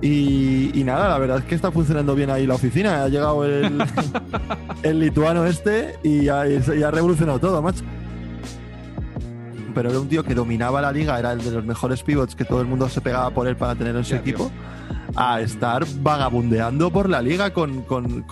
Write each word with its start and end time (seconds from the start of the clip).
Y, 0.00 0.82
nada, 0.84 1.08
la 1.08 1.18
verdad 1.18 1.38
es 1.38 1.44
que 1.44 1.54
está 1.54 1.72
funcionando 1.72 2.14
bien 2.14 2.30
ahí 2.30 2.46
la 2.46 2.54
oficina. 2.54 3.04
Ha 3.04 3.08
llegado 3.08 3.44
el, 3.44 3.84
el 4.82 5.00
lituano 5.00 5.44
este 5.44 5.96
y 6.02 6.28
ha, 6.28 6.42
ha 6.42 6.90
revolucionado 6.90 7.38
todo, 7.38 7.60
macho 7.60 7.84
pero 9.78 9.90
era 9.90 10.00
un 10.00 10.08
tío 10.08 10.24
que 10.24 10.34
dominaba 10.34 10.80
la 10.80 10.90
liga, 10.90 11.16
era 11.20 11.30
el 11.30 11.38
de 11.38 11.52
los 11.52 11.64
mejores 11.64 12.02
pivots 12.02 12.34
que 12.34 12.44
todo 12.44 12.60
el 12.60 12.66
mundo 12.66 12.88
se 12.88 13.00
pegaba 13.00 13.30
por 13.30 13.46
él 13.46 13.54
para 13.54 13.76
tener 13.76 13.94
en 13.94 14.04
su 14.04 14.16
equipo, 14.16 14.50
a 15.14 15.40
estar 15.40 15.86
vagabundeando 16.00 16.90
por 16.90 17.08
la 17.08 17.22
liga 17.22 17.52
con, 17.52 17.82
con, 17.82 18.24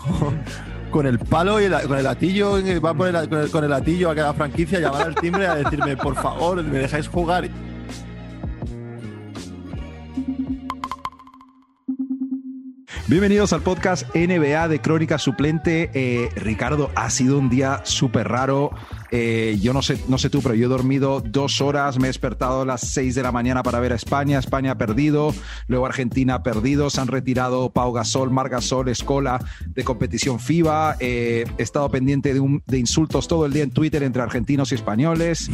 con, 0.91 1.07
el 1.07 1.21
palo 1.21 1.61
y 1.61 1.69
con 1.87 1.99
el 1.99 2.03
latillo, 2.03 2.55
va 2.81 2.91
el, 2.91 3.29
con, 3.29 3.39
el, 3.39 3.51
con 3.53 3.63
el 3.63 3.71
latillo 3.71 4.11
a 4.11 4.17
cada 4.17 4.35
franquicia, 4.35 4.81
llamar 4.81 5.03
al 5.03 5.15
timbre 5.15 5.47
a 5.47 5.55
decirme, 5.55 5.97
por 5.97 6.17
favor, 6.17 6.61
me 6.65 6.79
dejáis 6.79 7.07
jugar. 7.07 7.49
Bienvenidos 13.09 13.53
al 13.53 13.63
podcast 13.63 14.05
NBA 14.17 14.67
de 14.67 14.81
Crónica 14.81 15.17
Suplente. 15.19 15.91
Eh, 15.95 16.29
Ricardo, 16.35 16.91
ha 16.97 17.09
sido 17.09 17.39
un 17.39 17.49
día 17.49 17.83
súper 17.85 18.27
raro. 18.27 18.73
Eh, 19.13 19.59
yo 19.63 19.73
no 19.73 19.81
sé, 19.81 20.03
no 20.09 20.19
sé 20.19 20.29
tú, 20.29 20.43
pero 20.43 20.57
yo 20.57 20.67
he 20.67 20.69
dormido 20.69 21.21
dos 21.21 21.61
horas, 21.61 22.01
me 22.01 22.07
he 22.07 22.09
despertado 22.09 22.63
a 22.63 22.65
las 22.65 22.81
seis 22.81 23.15
de 23.15 23.23
la 23.23 23.31
mañana 23.31 23.63
para 23.63 23.79
ver 23.79 23.93
a 23.93 23.95
España. 23.95 24.41
España 24.41 24.73
ha 24.73 24.75
perdido, 24.77 25.33
luego 25.69 25.87
Argentina 25.87 26.35
ha 26.35 26.43
perdido, 26.43 26.91
se 26.91 27.01
han 27.01 27.07
retirado 27.07 27.71
Pau 27.71 27.93
Gasol, 27.93 28.33
Mar 28.33 28.49
Gasol, 28.49 28.89
Escola 28.89 29.39
de 29.69 29.85
competición 29.85 30.41
FIBA. 30.41 30.97
Eh, 30.99 31.45
he 31.59 31.63
estado 31.63 31.89
pendiente 31.89 32.35
de, 32.35 32.61
de, 32.67 32.79
insultos 32.79 33.29
todo 33.29 33.47
el 33.47 33.53
día 33.53 33.63
en 33.63 33.71
Twitter 33.71 34.03
entre 34.03 34.21
argentinos 34.21 34.73
y 34.73 34.75
españoles. 34.75 35.49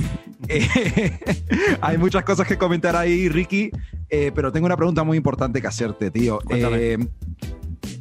hay 1.83 1.99
muchas 1.99 2.25
cosas 2.25 2.47
que 2.49 2.57
comentar 2.57 2.97
ahí, 2.97 3.29
Ricky, 3.29 3.71
pero 4.09 4.53
tengo 4.53 4.65
una 4.65 4.77
pregunta 4.77 5.05
muy 5.05 5.19
importante 5.19 5.61
que 5.61 5.67
hacerte, 5.67 6.11
tío. 6.11 6.39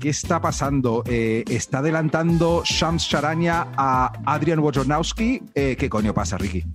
¿Qué 0.02 0.10
está 0.10 0.42
pasando? 0.42 1.04
Eh, 1.06 1.44
¿Está 1.48 1.78
adelantando 1.78 2.64
Shams 2.66 3.08
Charania 3.08 3.68
a 3.78 4.12
Adrian 4.26 4.58
Wojnarowski? 4.58 5.44
Eh, 5.54 5.76
¿Qué 5.78 5.92
coño 5.92 6.12
pasa, 6.12 6.40
Ricky? 6.40 6.66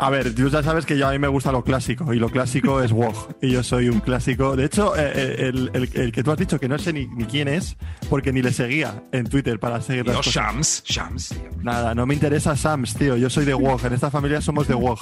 A 0.00 0.10
ver, 0.10 0.32
tú 0.32 0.48
ya 0.48 0.62
sabes 0.62 0.86
que 0.86 0.96
yo 0.96 1.08
a 1.08 1.10
mí 1.10 1.18
me 1.18 1.26
gusta 1.26 1.50
lo 1.50 1.64
clásico 1.64 2.14
y 2.14 2.20
lo 2.20 2.28
clásico 2.28 2.80
es 2.80 2.92
WoG 2.92 3.34
y 3.42 3.50
yo 3.50 3.64
soy 3.64 3.88
un 3.88 3.98
clásico. 3.98 4.54
De 4.54 4.64
hecho, 4.64 4.96
eh, 4.96 5.12
eh, 5.14 5.48
el, 5.48 6.12
que 6.12 6.22
tú 6.22 6.30
has 6.30 6.38
dicho 6.38 6.60
que 6.60 6.68
no 6.68 6.78
sé 6.78 6.92
ni, 6.92 7.08
quién 7.26 7.48
es 7.48 7.76
porque 8.08 8.32
ni 8.32 8.40
le 8.40 8.52
seguía 8.52 9.02
en 9.10 9.26
Twitter 9.26 9.58
para 9.58 9.80
seguir 9.80 10.06
las 10.06 10.24
Shams, 10.24 10.84
Shams, 10.86 11.30
tío. 11.30 11.50
Nada, 11.62 11.96
no 11.96 12.06
me 12.06 12.14
interesa 12.14 12.54
Shams, 12.54 12.94
tío. 12.94 13.16
Yo 13.16 13.28
soy 13.28 13.44
de 13.44 13.54
WoG. 13.54 13.86
En 13.86 13.92
esta 13.94 14.08
familia 14.08 14.40
somos 14.40 14.68
de 14.68 14.74
WoG. 14.74 15.00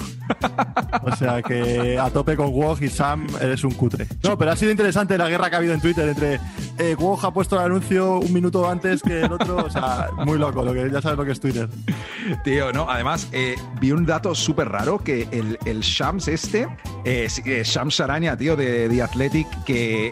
O 1.03 1.15
sea 1.15 1.43
que 1.43 1.99
a 1.99 2.09
tope 2.09 2.35
con 2.35 2.47
WoG 2.47 2.81
y 2.81 2.89
Sam 2.89 3.27
eres 3.39 3.63
un 3.63 3.75
cutre. 3.75 4.07
No, 4.23 4.35
pero 4.35 4.51
ha 4.51 4.55
sido 4.55 4.71
interesante 4.71 5.15
la 5.15 5.29
guerra 5.29 5.51
que 5.51 5.55
ha 5.57 5.59
habido 5.59 5.75
en 5.75 5.81
Twitter 5.81 6.09
entre 6.09 6.39
eh, 6.79 6.95
WoG 6.97 7.23
ha 7.23 7.31
puesto 7.31 7.55
el 7.55 7.65
anuncio 7.65 8.17
un 8.17 8.33
minuto 8.33 8.67
antes 8.67 9.03
que 9.03 9.21
el 9.21 9.31
otro. 9.31 9.57
O 9.57 9.69
sea, 9.69 10.09
muy 10.25 10.39
loco. 10.39 10.63
Lo 10.63 10.73
que 10.73 10.89
ya 10.89 11.01
sabes 11.03 11.19
lo 11.19 11.25
que 11.25 11.33
es 11.33 11.39
Twitter. 11.39 11.69
Tío, 12.43 12.73
no. 12.73 12.89
Además, 12.89 13.29
vi 13.79 13.91
un 13.91 14.03
dato 14.03 14.33
súper 14.33 14.69
raro 14.69 14.86
que 14.95 15.27
el, 15.31 15.59
el 15.65 15.81
Shams 15.81 16.29
este, 16.29 16.67
eh, 17.03 17.27
Shams 17.65 17.99
Araña, 17.99 18.37
tío, 18.37 18.55
de 18.55 18.87
The 18.87 19.01
Athletic, 19.03 19.47
que 19.65 20.11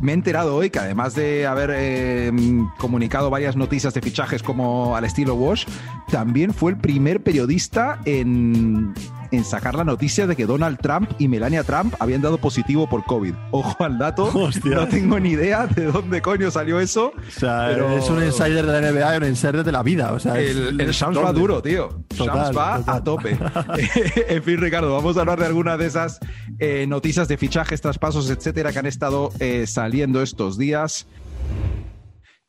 me 0.00 0.12
he 0.12 0.14
enterado 0.14 0.56
hoy 0.56 0.70
que 0.70 0.78
además 0.78 1.14
de 1.14 1.46
haber 1.46 1.70
eh, 1.74 2.32
comunicado 2.78 3.28
varias 3.28 3.56
noticias 3.56 3.92
de 3.92 4.00
fichajes 4.00 4.42
como 4.42 4.96
al 4.96 5.04
estilo 5.04 5.34
Wash, 5.34 5.66
también 6.10 6.54
fue 6.54 6.72
el 6.72 6.78
primer 6.78 7.22
periodista 7.22 8.00
en 8.06 8.94
en 9.34 9.44
sacar 9.44 9.74
la 9.74 9.84
noticia 9.84 10.26
de 10.26 10.36
que 10.36 10.46
Donald 10.46 10.78
Trump 10.78 11.10
y 11.18 11.28
Melania 11.28 11.64
Trump 11.64 11.94
habían 11.98 12.22
dado 12.22 12.38
positivo 12.38 12.88
por 12.88 13.04
COVID. 13.04 13.34
Ojo 13.50 13.84
al 13.84 13.98
dato, 13.98 14.32
no 14.64 14.88
tengo 14.88 15.18
ni 15.18 15.30
idea 15.30 15.66
de 15.66 15.86
dónde 15.86 16.22
coño 16.22 16.50
salió 16.50 16.80
eso. 16.80 17.12
O 17.16 17.30
sea, 17.30 17.70
es 17.96 18.08
un 18.08 18.22
insider 18.22 18.66
de 18.66 18.80
la 18.80 18.92
NBA 18.92 19.14
y 19.14 19.16
un 19.18 19.24
insider 19.24 19.64
de 19.64 19.72
la 19.72 19.82
vida. 19.82 20.12
O 20.12 20.18
sea, 20.18 20.38
el, 20.38 20.76
Shams 20.76 21.18
va 21.18 21.32
duro, 21.32 21.62
tío. 21.62 22.04
Shams 22.10 22.56
va 22.56 22.82
a 22.86 23.02
tope. 23.02 23.36
en 24.28 24.42
fin, 24.42 24.60
Ricardo, 24.60 24.92
vamos 24.92 25.16
a 25.16 25.20
hablar 25.20 25.38
de 25.38 25.46
algunas 25.46 25.78
de 25.78 25.86
esas 25.86 26.20
eh, 26.58 26.86
noticias 26.86 27.28
de 27.28 27.36
fichajes, 27.36 27.80
traspasos, 27.80 28.30
etcétera, 28.30 28.72
que 28.72 28.78
han 28.78 28.86
estado 28.86 29.30
eh, 29.40 29.66
saliendo 29.66 30.22
estos 30.22 30.58
días. 30.58 31.06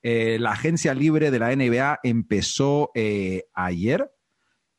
Eh, 0.03 0.38
la 0.40 0.51
agencia 0.51 0.94
libre 0.94 1.31
de 1.31 1.40
la 1.40 1.56
NBA 1.56 2.00
empezó 2.03 2.91
ayer 3.56 4.12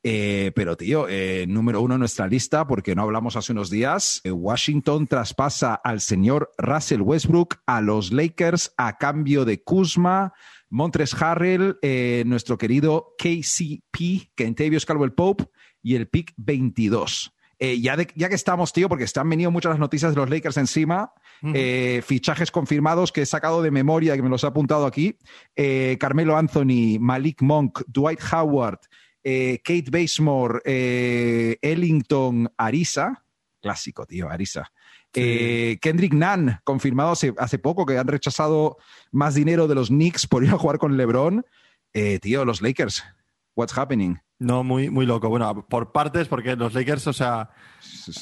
eh, 0.08 0.52
pero, 0.54 0.76
tío, 0.76 1.08
eh, 1.08 1.46
número 1.48 1.80
uno 1.80 1.94
en 1.94 1.98
nuestra 1.98 2.28
lista, 2.28 2.64
porque 2.68 2.94
no 2.94 3.02
hablamos 3.02 3.34
hace 3.34 3.50
unos 3.50 3.70
días, 3.70 4.20
eh, 4.22 4.30
Washington 4.30 5.08
traspasa 5.08 5.74
al 5.74 6.00
señor 6.00 6.52
Russell 6.58 7.00
Westbrook 7.00 7.56
a 7.66 7.80
los 7.80 8.12
Lakers 8.12 8.72
a 8.76 8.98
cambio 8.98 9.44
de 9.44 9.64
Kuzma, 9.64 10.32
Montres 10.70 11.12
Harrell, 11.20 11.80
nuestro 12.24 12.56
querido 12.56 13.16
KCP, 13.18 14.30
Kentavious 14.36 14.86
Caldwell 14.86 15.12
Pope, 15.12 15.46
y 15.82 15.96
el 15.96 16.06
pick 16.06 16.34
22. 16.36 17.32
ya, 17.58 17.96
ya, 18.14 18.28
que 18.28 18.34
estamos, 18.36 18.72
tío, 18.72 18.88
porque 18.88 19.04
están 19.04 19.28
venido 19.28 19.50
muchas 19.50 19.70
las 19.70 19.80
noticias 19.80 20.14
de 20.14 20.20
los 20.20 20.30
Lakers 20.30 20.56
encima, 20.56 21.14
fichajes 22.04 22.52
confirmados 22.52 23.10
que 23.10 23.22
he 23.22 23.26
sacado 23.26 23.60
de 23.60 23.72
memoria, 23.72 24.14
que 24.14 24.22
me 24.22 24.28
los 24.28 24.44
he 24.44 24.46
apuntado 24.46 24.86
aquí. 24.86 25.18
Carmelo 25.98 26.36
Anthony, 26.36 26.98
Malik 27.00 27.42
Monk, 27.42 27.82
Dwight 27.88 28.20
Howard, 28.32 28.78
eh, 29.28 29.60
Kate 29.64 29.90
Basemore, 29.90 30.60
eh, 30.64 31.58
Ellington, 31.60 32.48
Arisa, 32.56 33.24
clásico, 33.60 34.06
tío, 34.06 34.30
Arisa. 34.30 34.70
Eh, 35.12 35.78
Kendrick 35.82 36.12
Nunn, 36.12 36.60
confirmado 36.62 37.10
hace, 37.10 37.58
poco 37.58 37.84
que 37.84 37.98
han 37.98 38.06
rechazado 38.06 38.76
más 39.10 39.34
dinero 39.34 39.66
de 39.66 39.74
los 39.74 39.88
Knicks 39.88 40.28
por 40.28 40.44
ir 40.44 40.50
a 40.50 40.58
jugar 40.58 40.78
con 40.78 40.96
LeBron. 40.96 41.44
tío, 42.22 42.44
los 42.44 42.62
Lakers, 42.62 43.02
what's 43.56 43.76
happening? 43.76 44.14
No, 44.38 44.62
muy, 44.62 44.90
muy 44.90 45.06
loco. 45.06 45.28
Bueno, 45.28 45.66
por 45.68 45.90
partes, 45.90 46.28
porque 46.28 46.54
los 46.54 46.74
Lakers, 46.74 47.08
o 47.08 47.12
sea, 47.12 47.50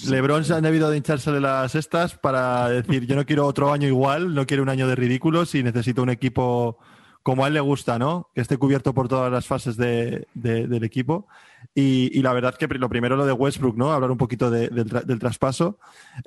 LeBron 0.08 0.42
se 0.42 0.54
han 0.54 0.62
debido 0.62 0.88
de 0.88 0.96
hincharse 0.96 1.30
de 1.32 1.40
las 1.40 1.74
estas 1.74 2.16
para 2.16 2.70
decir, 2.70 3.06
yo 3.06 3.14
no 3.14 3.26
quiero 3.26 3.46
otro 3.46 3.74
año 3.74 3.88
igual, 3.88 4.34
no 4.34 4.46
quiero 4.46 4.62
un 4.62 4.70
año 4.70 4.88
de 4.88 4.94
ridículos 4.94 5.54
y 5.54 5.62
necesito 5.62 6.02
un 6.02 6.08
equipo 6.08 6.78
como 7.24 7.42
a 7.42 7.48
él 7.48 7.54
le 7.54 7.60
gusta, 7.60 7.98
¿no? 7.98 8.28
Que 8.34 8.42
esté 8.42 8.58
cubierto 8.58 8.92
por 8.92 9.08
todas 9.08 9.32
las 9.32 9.46
fases 9.46 9.78
del 9.78 10.84
equipo. 10.84 11.26
Y, 11.74 12.20
la 12.20 12.34
verdad 12.34 12.54
que 12.54 12.68
lo 12.68 12.90
primero 12.90 13.16
lo 13.16 13.24
de 13.24 13.32
Westbrook, 13.32 13.78
¿no? 13.78 13.92
Hablar 13.92 14.10
un 14.10 14.18
poquito 14.18 14.50
del, 14.50 15.18
traspaso. 15.18 15.78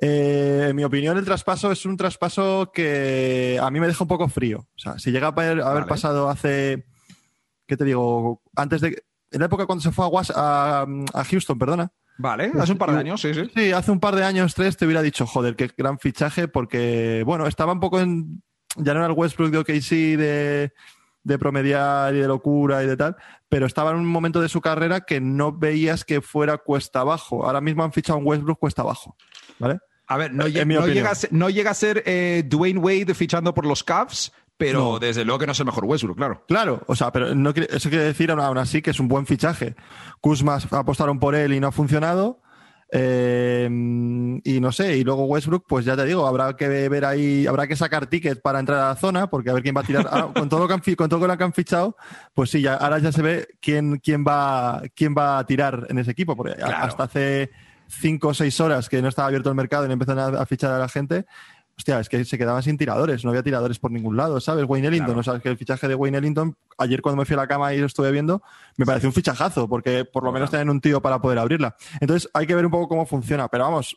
Eh, 0.01 0.65
en 0.69 0.75
mi 0.75 0.83
opinión, 0.83 1.15
el 1.15 1.23
traspaso 1.23 1.71
es 1.71 1.85
un 1.85 1.97
traspaso 1.97 2.71
que 2.73 3.59
a 3.61 3.69
mí 3.69 3.79
me 3.79 3.85
deja 3.85 4.03
un 4.03 4.07
poco 4.07 4.27
frío. 4.27 4.67
O 4.75 4.79
sea, 4.79 4.97
si 4.97 5.11
llega 5.11 5.27
a 5.27 5.29
haber, 5.29 5.85
pasado 5.85 6.29
hace, 6.29 6.87
¿qué 7.67 7.77
te 7.77 7.85
digo? 7.85 8.41
Antes 8.55 8.81
de... 8.81 9.03
En 9.29 9.41
la 9.41 9.45
época 9.45 9.67
cuando 9.67 9.83
se 9.83 9.91
fue 9.91 10.09
a, 10.33 10.87
a, 11.13 11.23
Houston, 11.25 11.59
perdona. 11.59 11.91
Vale, 12.17 12.51
hace 12.59 12.71
un 12.71 12.77
par 12.79 12.91
de 12.91 12.97
años, 12.97 13.21
sí, 13.21 13.35
sí. 13.35 13.51
Sí, 13.53 13.71
hace 13.71 13.91
un 13.91 13.99
par 13.99 14.15
de 14.15 14.23
años, 14.23 14.55
tres, 14.55 14.77
te 14.77 14.85
hubiera 14.85 15.03
dicho, 15.03 15.27
joder, 15.27 15.55
qué 15.55 15.69
gran 15.77 15.99
fichaje, 15.99 16.47
porque, 16.47 17.21
bueno, 17.23 17.45
estaba 17.45 17.73
un 17.73 17.79
poco 17.79 17.99
en 17.99 18.41
ya 18.77 18.93
no 18.93 18.99
era 18.99 19.07
el 19.07 19.17
Westbrook 19.17 19.51
de 19.51 19.57
OKC 19.57 20.17
de, 20.17 20.73
de 21.23 21.39
promediar 21.39 22.15
y 22.15 22.19
de 22.19 22.27
locura 22.27 22.83
y 22.83 22.87
de 22.87 22.95
tal, 22.95 23.15
pero 23.49 23.65
estaba 23.65 23.91
en 23.91 23.97
un 23.97 24.07
momento 24.07 24.41
de 24.41 24.49
su 24.49 24.61
carrera 24.61 25.01
que 25.01 25.19
no 25.19 25.51
veías 25.51 26.05
que 26.05 26.21
fuera 26.21 26.57
cuesta 26.57 27.01
abajo. 27.01 27.45
Ahora 27.45 27.61
mismo 27.61 27.83
han 27.83 27.91
fichado 27.91 28.19
un 28.19 28.25
Westbrook 28.25 28.59
cuesta 28.59 28.81
abajo, 28.81 29.15
¿vale? 29.59 29.79
A 30.07 30.15
ver, 30.15 30.33
no, 30.33 30.47
llega, 30.47 31.11
a 31.11 31.73
ser, 31.73 32.01
eh, 32.05 32.43
Dwayne 32.45 32.79
Wade 32.79 33.13
fichando 33.13 33.53
por 33.53 33.65
los 33.65 33.83
Cavs, 33.83 34.31
pero 34.57 34.99
desde 34.99 35.25
luego 35.25 35.39
que 35.39 35.45
no 35.45 35.51
es 35.51 35.59
el 35.59 35.65
mejor 35.65 35.83
Westbrook, 35.83 36.17
claro. 36.17 36.45
Claro, 36.47 36.81
o 36.87 36.95
sea, 36.95 37.11
pero 37.11 37.35
no 37.35 37.49
eso 37.51 37.89
quiere 37.89 38.05
decir 38.05 38.31
aún 38.31 38.57
así 38.57 38.81
que 38.81 38.91
es 38.91 38.99
un 39.01 39.09
buen 39.09 39.25
fichaje. 39.25 39.75
Kuzma 40.21 40.59
apostaron 40.71 41.19
por 41.19 41.35
él 41.35 41.53
y 41.53 41.59
no 41.59 41.67
ha 41.67 41.71
funcionado. 41.71 42.41
Eh, 42.89 43.67
y 44.43 44.59
no 44.61 44.71
sé, 44.71 44.97
y 44.97 45.03
luego 45.03 45.25
Westbrook, 45.25 45.65
pues 45.67 45.85
ya 45.85 45.95
te 45.95 46.05
digo, 46.05 46.25
habrá 46.25 46.55
que 46.55 46.67
ver 46.67 47.05
ahí, 47.05 47.45
habrá 47.45 47.67
que 47.67 47.75
sacar 47.75 48.07
tickets 48.07 48.39
para 48.41 48.59
entrar 48.59 48.79
a 48.79 48.87
la 48.89 48.95
zona, 48.95 49.29
porque 49.29 49.49
a 49.49 49.53
ver 49.53 49.63
quién 49.63 49.75
va 49.75 49.81
a 49.81 49.83
tirar. 49.83 50.07
con 50.33 50.47
todo 50.49 50.61
lo 50.61 50.67
que 50.67 50.73
han, 50.73 50.95
con 50.95 51.09
todo 51.09 51.27
lo 51.27 51.37
que 51.37 51.43
han 51.43 51.53
fichado, 51.53 51.97
pues 52.33 52.49
sí, 52.49 52.61
ya, 52.61 52.75
ahora 52.75 52.99
ya 52.99 53.11
se 53.11 53.21
ve 53.21 53.47
quién, 53.59 53.97
quién, 53.97 54.23
va, 54.25 54.81
quién 54.95 55.15
va 55.17 55.39
a 55.39 55.45
tirar 55.45 55.87
en 55.89 55.99
ese 55.99 56.11
equipo, 56.11 56.35
porque 56.35 56.61
hasta 56.61 57.03
hace 57.03 57.51
cinco 57.87 58.29
o 58.29 58.33
seis 58.33 58.59
horas 58.59 58.89
que 58.89 59.01
no 59.01 59.07
estaba 59.07 59.27
abierto 59.27 59.49
el 59.49 59.55
mercado 59.55 59.87
y 59.87 59.91
empezaron 59.91 60.35
a 60.35 60.45
fichar 60.45 60.71
a 60.71 60.79
la 60.79 60.89
gente, 60.89 61.25
hostia, 61.77 61.99
es 61.99 62.09
que 62.09 62.25
se 62.25 62.37
quedaban 62.37 62.63
sin 62.63 62.77
tiradores, 62.77 63.23
no 63.23 63.29
había 63.29 63.43
tiradores 63.43 63.77
por 63.77 63.91
ningún 63.91 64.17
lado, 64.17 64.39
¿sabes? 64.39 64.65
Wayne 64.67 64.87
Ellington, 64.87 65.17
o 65.17 65.23
sea, 65.23 65.39
que 65.39 65.49
el 65.49 65.57
fichaje 65.57 65.87
de 65.87 65.93
Wayne 65.93 66.17
Ellington, 66.17 66.55
ayer 66.77 67.01
cuando 67.01 67.21
me 67.21 67.25
fui 67.25 67.35
a 67.35 67.37
la 67.37 67.47
cama 67.47 67.73
y 67.73 67.79
lo 67.79 67.85
estuve 67.85 68.11
viendo, 68.11 68.41
me 68.77 68.85
pareció 68.85 69.09
un 69.09 69.13
fichajazo, 69.13 69.69
porque 69.69 70.03
por 70.03 70.23
lo 70.23 70.31
menos 70.31 70.49
tienen 70.49 70.69
un 70.69 70.81
tío 70.81 71.01
para 71.01 71.21
poder 71.21 71.37
abrirla. 71.37 71.75
Entonces, 71.99 72.29
hay 72.33 72.47
que 72.47 72.55
ver 72.55 72.65
un 72.65 72.71
poco 72.71 72.87
cómo 72.87 73.05
funciona, 73.05 73.47
pero 73.47 73.65
vamos, 73.65 73.95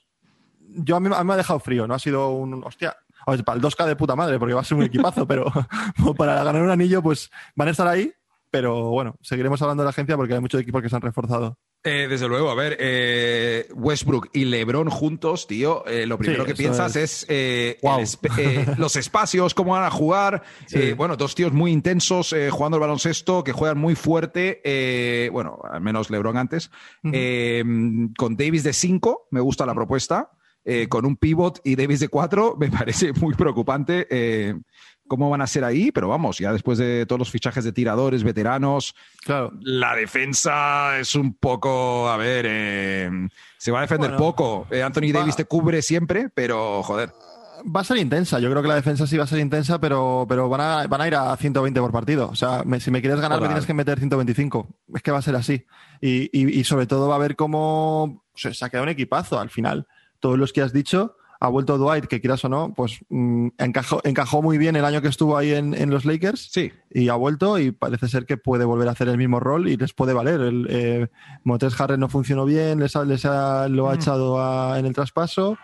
yo 0.60 0.96
a 0.96 1.00
mí, 1.00 1.08
me 1.08 1.32
ha 1.32 1.36
dejado 1.36 1.58
frío, 1.58 1.86
no 1.86 1.94
ha 1.94 1.98
sido 1.98 2.30
un, 2.30 2.62
hostia, 2.64 2.96
para 3.24 3.56
el 3.56 3.62
2K 3.62 3.86
de 3.86 3.96
puta 3.96 4.14
madre, 4.14 4.38
porque 4.38 4.54
va 4.54 4.60
a 4.60 4.64
ser 4.64 4.76
un 4.76 4.84
equipazo, 4.84 5.26
pero 5.26 5.46
para 6.18 6.44
ganar 6.44 6.62
un 6.62 6.70
anillo, 6.70 7.02
pues 7.02 7.30
van 7.56 7.68
a 7.68 7.70
estar 7.70 7.86
ahí, 7.86 8.12
pero 8.50 8.90
bueno, 8.90 9.16
seguiremos 9.22 9.60
hablando 9.62 9.82
de 9.82 9.86
la 9.86 9.90
agencia 9.90 10.16
porque 10.16 10.34
hay 10.34 10.40
muchos 10.40 10.60
equipos 10.60 10.82
que 10.82 10.90
se 10.90 10.96
han 10.96 11.02
reforzado. 11.02 11.56
Eh, 11.82 12.08
desde 12.10 12.28
luego, 12.28 12.50
a 12.50 12.54
ver, 12.54 12.76
eh, 12.78 13.66
Westbrook 13.74 14.28
y 14.34 14.44
LeBron 14.44 14.90
juntos, 14.90 15.46
tío, 15.46 15.86
eh, 15.86 16.04
lo 16.04 16.18
primero 16.18 16.44
que 16.44 16.54
piensas 16.54 16.94
es, 16.94 17.26
los 18.76 18.96
espacios, 18.96 19.54
cómo 19.54 19.72
van 19.72 19.84
a 19.84 19.90
jugar. 19.90 20.42
bueno, 20.96 21.16
dos 21.16 21.34
tíos 21.34 21.52
muy 21.52 21.72
intensos 21.72 22.34
jugando 22.50 22.76
el 22.76 22.82
baloncesto, 22.82 23.42
que 23.42 23.52
juegan 23.52 23.78
muy 23.78 23.94
fuerte. 23.94 25.30
bueno, 25.32 25.58
al 25.70 25.80
menos 25.80 26.10
LeBron 26.10 26.36
antes. 26.36 26.70
con 27.02 28.36
Davis 28.36 28.62
de 28.62 28.74
5, 28.74 29.28
me 29.30 29.40
gusta 29.40 29.64
la 29.64 29.74
propuesta. 29.74 30.32
con 30.90 31.06
un 31.06 31.16
pivot 31.16 31.60
y 31.64 31.76
Davis 31.76 32.00
de 32.00 32.08
4, 32.08 32.56
me 32.60 32.70
parece 32.70 33.14
muy 33.14 33.34
preocupante 33.34 34.06
cómo 35.10 35.28
van 35.28 35.42
a 35.42 35.46
ser 35.48 35.64
ahí, 35.64 35.90
pero 35.90 36.06
vamos, 36.06 36.38
ya 36.38 36.52
después 36.52 36.78
de 36.78 37.04
todos 37.04 37.18
los 37.18 37.32
fichajes 37.32 37.64
de 37.64 37.72
tiradores, 37.72 38.22
veteranos, 38.22 38.94
claro. 39.24 39.52
la 39.60 39.96
defensa 39.96 41.00
es 41.00 41.16
un 41.16 41.34
poco, 41.34 42.08
a 42.08 42.16
ver, 42.16 42.46
eh, 42.48 43.10
se 43.58 43.72
va 43.72 43.80
a 43.80 43.82
defender 43.82 44.14
poco. 44.14 44.68
Eh, 44.70 44.84
Anthony 44.84 45.10
Davis 45.12 45.34
te 45.34 45.46
cubre 45.46 45.82
siempre, 45.82 46.28
pero 46.32 46.84
joder. 46.84 47.10
Va 47.66 47.80
a 47.80 47.84
ser 47.84 47.96
intensa, 47.96 48.38
yo 48.38 48.48
creo 48.50 48.62
que 48.62 48.68
la 48.68 48.76
defensa 48.76 49.04
sí 49.04 49.16
va 49.16 49.24
a 49.24 49.26
ser 49.26 49.40
intensa, 49.40 49.80
pero, 49.80 50.26
pero 50.28 50.48
van, 50.48 50.60
a, 50.60 50.86
van 50.86 51.00
a 51.00 51.08
ir 51.08 51.16
a 51.16 51.36
120 51.36 51.80
por 51.80 51.90
partido. 51.90 52.28
O 52.28 52.36
sea, 52.36 52.62
si 52.78 52.92
me 52.92 53.00
quieres 53.00 53.20
ganar, 53.20 53.40
me 53.40 53.48
tienes 53.48 53.66
que 53.66 53.74
meter 53.74 53.98
125. 53.98 54.68
Es 54.94 55.02
que 55.02 55.10
va 55.10 55.18
a 55.18 55.22
ser 55.22 55.34
así. 55.34 55.66
Y, 56.00 56.30
y, 56.58 56.64
sobre 56.64 56.86
todo 56.86 57.08
va 57.08 57.16
a 57.16 57.18
ver 57.18 57.34
cómo 57.34 58.24
se 58.34 58.52
ha 58.64 58.70
quedado 58.70 58.84
un 58.84 58.90
equipazo 58.90 59.40
al 59.40 59.50
final. 59.50 59.88
Todos 60.20 60.38
los 60.38 60.52
que 60.52 60.62
has 60.62 60.72
dicho, 60.72 61.16
ha 61.42 61.48
vuelto 61.48 61.78
Dwight, 61.78 62.04
que 62.04 62.20
quieras 62.20 62.44
o 62.44 62.50
no, 62.50 62.74
pues 62.74 63.00
mm, 63.08 63.48
encajó, 63.58 64.00
encajó 64.04 64.42
muy 64.42 64.58
bien 64.58 64.76
el 64.76 64.84
año 64.84 65.00
que 65.00 65.08
estuvo 65.08 65.38
ahí 65.38 65.52
en, 65.52 65.90
los 65.90 66.04
Lakers. 66.04 66.50
Sí. 66.52 66.70
Y 66.90 67.08
ha 67.08 67.14
vuelto 67.14 67.58
y 67.58 67.72
parece 67.72 68.08
ser 68.08 68.26
que 68.26 68.36
puede 68.36 68.66
volver 68.66 68.88
a 68.88 68.92
hacer 68.92 69.08
el 69.08 69.16
mismo 69.16 69.40
rol 69.40 69.66
y 69.68 69.78
les 69.78 69.94
puede 69.94 70.12
valer. 70.12 70.40
El, 70.40 70.66
eh, 70.68 71.08
Motes 71.42 71.80
Harris 71.80 71.98
no 71.98 72.10
funcionó 72.10 72.44
bien, 72.44 72.78
les, 72.78 72.94
les 72.94 73.24
ha, 73.24 73.68
lo 73.68 73.88
ha 73.88 73.94
mm. 73.94 73.96
echado 73.96 74.76
en 74.76 74.84
el 74.84 74.92
traspaso. 74.92 75.56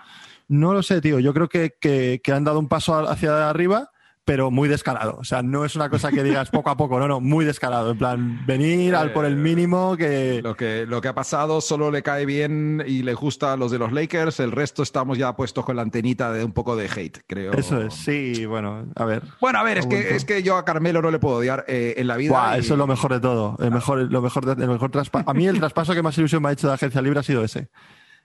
No 0.49 0.73
lo 0.73 0.83
sé, 0.83 1.03
tío. 1.03 1.19
Yo 1.19 1.35
creo 1.35 1.49
que, 1.49 1.75
que 1.79 2.33
han 2.33 2.45
dado 2.45 2.59
un 2.59 2.69
paso 2.69 2.95
hacia 3.09 3.51
arriba 3.51 3.91
pero 4.27 4.51
muy 4.51 4.69
descarado. 4.69 5.17
O 5.21 5.25
sea, 5.25 5.41
no 5.43 5.65
es 5.65 5.77
una 5.77 5.89
cosa 5.89 6.11
que 6.11 6.25
digas 6.25 6.51
poco 6.51 6.69
a 6.69 6.77
poco, 6.77 6.99
no, 6.99 7.07
no, 7.07 7.21
muy 7.21 7.45
descarado. 7.45 7.93
En 7.93 7.99
plan, 7.99 8.45
venir 8.45 8.97
al 8.97 9.13
por 9.13 9.25
el 9.25 9.37
mínimo 9.37 9.97
que... 9.97 10.41
Lo, 10.43 10.57
que... 10.57 10.85
lo 10.85 11.01
que 11.01 11.07
ha 11.07 11.15
pasado 11.15 11.61
solo 11.61 11.93
le 11.93 12.03
cae 12.03 12.27
bien 12.27 12.83
y 12.85 13.05
le 13.05 13.15
gusta 13.15 13.53
a 13.53 13.57
los 13.57 13.71
de 13.71 13.79
los 13.79 13.93
Lakers, 13.93 14.41
el 14.41 14.51
resto 14.51 14.83
estamos 14.83 15.17
ya 15.17 15.37
puestos 15.37 15.65
con 15.65 15.77
la 15.77 15.83
antenita 15.83 16.33
de 16.33 16.43
un 16.43 16.51
poco 16.51 16.75
de 16.75 16.89
hate, 16.89 17.21
creo. 17.29 17.53
Eso 17.53 17.81
es, 17.81 17.95
sí, 17.95 18.45
bueno, 18.47 18.87
a 18.97 19.05
ver. 19.05 19.23
Bueno, 19.41 19.61
a 19.61 19.63
ver, 19.63 19.79
es 19.79 19.87
que, 19.87 20.17
es 20.17 20.25
que 20.25 20.43
yo 20.43 20.57
a 20.57 20.65
Carmelo 20.65 21.01
no 21.01 21.13
le 21.13 21.21
puedo 21.21 21.37
odiar 21.37 21.65
eh, 21.69 21.95
en 21.97 22.09
la 22.09 22.17
vida. 22.17 22.57
Eso 22.57 22.75
es 22.75 22.79
lo 22.79 22.89
mejor 22.89 23.13
de 23.13 23.21
todo. 23.21 23.57
El 23.61 23.71
mejor, 23.71 24.11
lo 24.11 24.23
mejor, 24.23 24.57
el 24.59 24.69
mejor 24.69 24.91
traspaso. 24.91 25.31
A 25.31 25.35
mí 25.35 25.47
el 25.47 25.61
traspaso 25.61 25.95
que 25.95 26.03
más 26.03 26.19
ilusión 26.19 26.43
me 26.43 26.49
ha 26.49 26.53
hecho 26.53 26.67
de 26.67 26.75
Agencia 26.75 27.01
Libre 27.01 27.21
ha 27.21 27.23
sido 27.23 27.45
ese. 27.45 27.69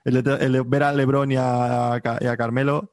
El 0.04 0.20
de, 0.20 0.64
ver 0.66 0.82
a 0.82 0.92
Lebron 0.92 1.30
y 1.30 1.36
a, 1.36 2.02
y 2.20 2.26
a 2.26 2.36
Carmelo 2.36 2.90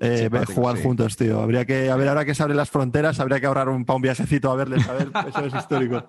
eh, 0.00 0.30
jugar 0.54 0.80
juntos, 0.80 1.16
tío. 1.16 1.40
Habría 1.40 1.64
que, 1.64 1.90
a 1.90 1.96
ver, 1.96 2.08
ahora 2.08 2.24
que 2.24 2.34
se 2.34 2.42
abren 2.42 2.56
las 2.56 2.70
fronteras, 2.70 3.18
habría 3.18 3.40
que 3.40 3.46
ahorrar 3.46 3.68
un, 3.68 3.84
un 3.88 4.02
viajecito 4.02 4.50
a 4.50 4.54
verles, 4.54 4.88
a 4.88 4.92
ver, 4.92 5.10
eso 5.28 5.44
es 5.46 5.54
histórico. 5.54 6.04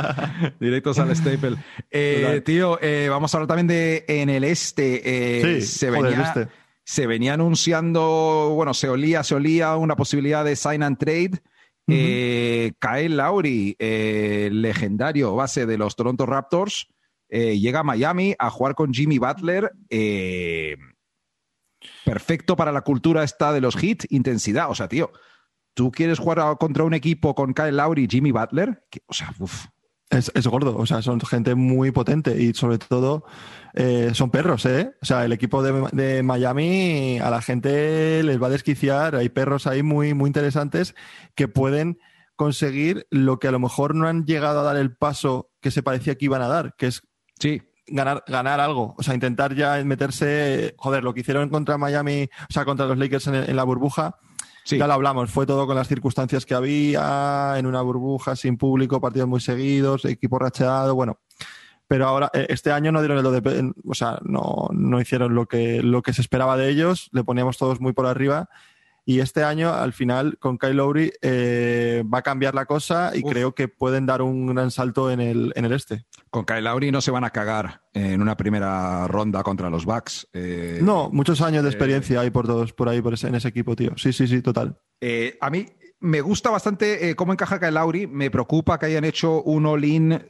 Directos 0.60 0.98
al 0.98 1.14
Staple. 1.16 1.56
Eh, 1.90 2.42
tío, 2.44 2.78
eh, 2.82 3.08
vamos 3.08 3.32
a 3.32 3.38
hablar 3.38 3.48
también 3.48 3.66
de 3.66 4.04
en 4.08 4.28
el 4.28 4.44
este. 4.44 5.60
sí, 5.60 5.66
se 5.66 5.90
venía, 5.90 6.22
este. 6.22 6.48
se 6.84 7.06
venía 7.06 7.34
anunciando, 7.34 8.52
bueno, 8.54 8.74
se 8.74 8.90
olía, 8.90 9.22
se 9.22 9.34
olía 9.34 9.74
una 9.76 9.96
posibilidad 9.96 10.44
de 10.44 10.56
sign 10.56 10.82
and 10.82 10.98
trade. 10.98 11.40
Kyle 11.86 13.16
Lowry, 13.16 13.76
legendario 13.80 15.34
base 15.34 15.66
de 15.66 15.78
los 15.78 15.96
Toronto 15.96 16.24
Raptors, 16.24 16.88
llega 17.28 17.80
a 17.80 17.84
Miami 17.84 18.34
a 18.38 18.50
jugar 18.50 18.74
con 18.74 18.92
Jimmy 18.92 19.18
Butler. 19.18 19.72
Eh, 19.88 20.76
perfecto 22.04 22.56
para 22.56 22.72
la 22.72 22.82
cultura 22.82 23.24
esta 23.24 23.52
de 23.52 23.60
los 23.60 23.82
hits, 23.82 24.06
intensidad. 24.10 24.70
O 24.70 24.74
sea, 24.74 24.88
tío, 24.88 25.12
tú 25.74 25.90
quieres 25.90 26.18
jugar 26.18 26.58
contra 26.58 26.84
un 26.84 26.94
equipo 26.94 27.34
con 27.34 27.54
Kyle 27.54 27.76
Lowry 27.76 28.04
y 28.04 28.08
Jimmy 28.08 28.32
Butler, 28.32 28.84
o 29.06 29.14
sea, 29.14 29.32
uff. 29.38 29.66
Es, 30.10 30.44
gordo, 30.48 30.76
o 30.76 30.86
sea, 30.86 31.02
son 31.02 31.20
gente 31.20 31.54
muy 31.54 31.92
potente 31.92 32.42
y 32.42 32.52
sobre 32.52 32.78
todo 32.78 33.24
eh, 33.74 34.10
son 34.12 34.32
perros, 34.32 34.66
¿eh? 34.66 34.90
O 35.00 35.06
sea, 35.06 35.24
el 35.24 35.32
equipo 35.32 35.62
de, 35.62 36.22
Miami 36.24 37.20
a 37.20 37.30
la 37.30 37.40
gente 37.40 38.20
les 38.24 38.42
va 38.42 38.48
a 38.48 38.50
desquiciar, 38.50 39.14
hay 39.14 39.28
perros 39.28 39.68
ahí 39.68 39.84
muy, 39.84 40.12
muy 40.12 40.26
interesantes 40.26 40.96
que 41.36 41.46
pueden 41.46 42.00
conseguir 42.34 43.06
lo 43.10 43.38
que 43.38 43.46
a 43.46 43.52
lo 43.52 43.60
mejor 43.60 43.94
no 43.94 44.08
han 44.08 44.24
llegado 44.24 44.58
a 44.58 44.64
dar 44.64 44.76
el 44.78 44.96
paso 44.96 45.52
que 45.60 45.70
se 45.70 45.84
parecía 45.84 46.16
que 46.16 46.24
iban 46.24 46.42
a 46.42 46.48
dar, 46.48 46.74
que 46.76 46.88
es 46.88 47.02
sí 47.38 47.62
ganar, 47.90 48.24
ganar 48.26 48.60
algo. 48.60 48.94
O 48.96 49.02
sea, 49.02 49.14
intentar 49.14 49.54
ya 49.54 49.82
meterse. 49.84 50.74
Joder, 50.78 51.04
lo 51.04 51.14
que 51.14 51.20
hicieron 51.20 51.48
contra 51.48 51.78
Miami, 51.78 52.28
o 52.48 52.52
sea, 52.52 52.64
contra 52.64 52.86
los 52.86 52.98
Lakers 52.98 53.26
en, 53.28 53.56
la 53.56 53.64
burbuja. 53.64 54.16
Ya 54.66 54.86
lo 54.86 54.92
hablamos, 54.92 55.30
fue 55.30 55.46
todo 55.46 55.66
con 55.66 55.74
las 55.74 55.88
circunstancias 55.88 56.46
que 56.46 56.54
había, 56.54 57.54
en 57.56 57.66
una 57.66 57.82
burbuja, 57.82 58.36
sin 58.36 58.56
público, 58.56 59.00
partidos 59.00 59.28
muy 59.28 59.40
seguidos, 59.40 60.04
equipo 60.04 60.38
racheado, 60.38 60.94
bueno. 60.94 61.18
Pero 61.88 62.06
ahora, 62.06 62.30
eh, 62.32 62.46
este 62.50 62.70
año 62.70 62.92
no 62.92 63.00
dieron 63.00 63.18
el 63.18 63.42
de, 63.42 63.72
o 63.84 63.94
sea, 63.94 64.20
no, 64.22 64.68
no 64.70 65.00
hicieron 65.00 65.34
lo 65.34 65.46
que, 65.46 65.82
lo 65.82 66.02
que 66.02 66.12
se 66.12 66.20
esperaba 66.20 66.56
de 66.56 66.68
ellos, 66.68 67.08
le 67.10 67.24
poníamos 67.24 67.58
todos 67.58 67.80
muy 67.80 67.92
por 67.92 68.06
arriba 68.06 68.48
y 69.10 69.18
este 69.18 69.42
año, 69.42 69.74
al 69.74 69.92
final, 69.92 70.38
con 70.38 70.56
Kyle 70.56 70.76
Lowry 70.76 71.12
eh, 71.20 72.04
va 72.06 72.18
a 72.18 72.22
cambiar 72.22 72.54
la 72.54 72.64
cosa 72.64 73.10
y 73.12 73.24
creo 73.24 73.56
que 73.56 73.66
pueden 73.66 74.06
dar 74.06 74.22
un 74.22 74.46
gran 74.54 74.70
salto 74.70 75.10
en 75.10 75.18
el, 75.18 75.52
en 75.56 75.64
el 75.64 75.72
este. 75.72 76.06
Con 76.30 76.44
Kyle 76.44 76.62
Lowry 76.62 76.92
no 76.92 77.00
se 77.00 77.10
van 77.10 77.24
a 77.24 77.30
cagar 77.30 77.82
en 77.92 78.22
una 78.22 78.36
primera 78.36 79.08
ronda 79.08 79.42
contra 79.42 79.68
los 79.68 79.84
Bucks. 79.84 80.28
Eh, 80.32 80.78
no, 80.80 81.10
muchos 81.10 81.40
años 81.40 81.64
de 81.64 81.70
eh, 81.70 81.72
experiencia 81.72 82.20
hay 82.20 82.30
por 82.30 82.46
todos, 82.46 82.72
por 82.72 82.88
ahí, 82.88 83.02
por 83.02 83.14
ese, 83.14 83.26
en 83.26 83.34
ese 83.34 83.48
equipo, 83.48 83.74
tío. 83.74 83.94
Sí, 83.96 84.12
sí, 84.12 84.28
sí, 84.28 84.42
total. 84.42 84.78
a 85.40 85.50
mí 85.50 85.66
me 85.98 86.20
gusta 86.20 86.50
bastante 86.50 87.16
cómo 87.16 87.32
encaja 87.32 87.58
Kyle 87.58 87.74
Lowry. 87.74 88.06
Me 88.06 88.30
preocupa 88.30 88.78
que 88.78 88.86
hayan 88.86 89.02
hecho 89.02 89.42
un 89.42 89.66
all-in 89.66 90.22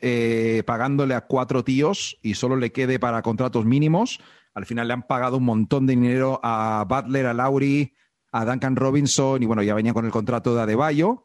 pagándole 0.64 1.12
a 1.12 1.26
cuatro 1.26 1.64
tíos 1.64 2.16
y 2.22 2.32
solo 2.32 2.56
le 2.56 2.72
quede 2.72 2.98
para 2.98 3.20
contratos 3.20 3.66
mínimos. 3.66 4.20
Al 4.54 4.64
final 4.64 4.88
le 4.88 4.94
han 4.94 5.02
pagado 5.02 5.36
un 5.36 5.44
montón 5.44 5.86
de 5.86 5.96
dinero 5.96 6.40
a 6.42 6.86
Butler, 6.88 7.26
a 7.26 7.34
Lowry, 7.34 7.92
a 8.32 8.44
Duncan 8.44 8.76
Robinson 8.76 9.42
y 9.42 9.46
bueno, 9.46 9.62
ya 9.62 9.74
venía 9.74 9.92
con 9.92 10.04
el 10.04 10.10
contrato 10.10 10.54
de 10.54 10.62
Adebayo. 10.62 11.24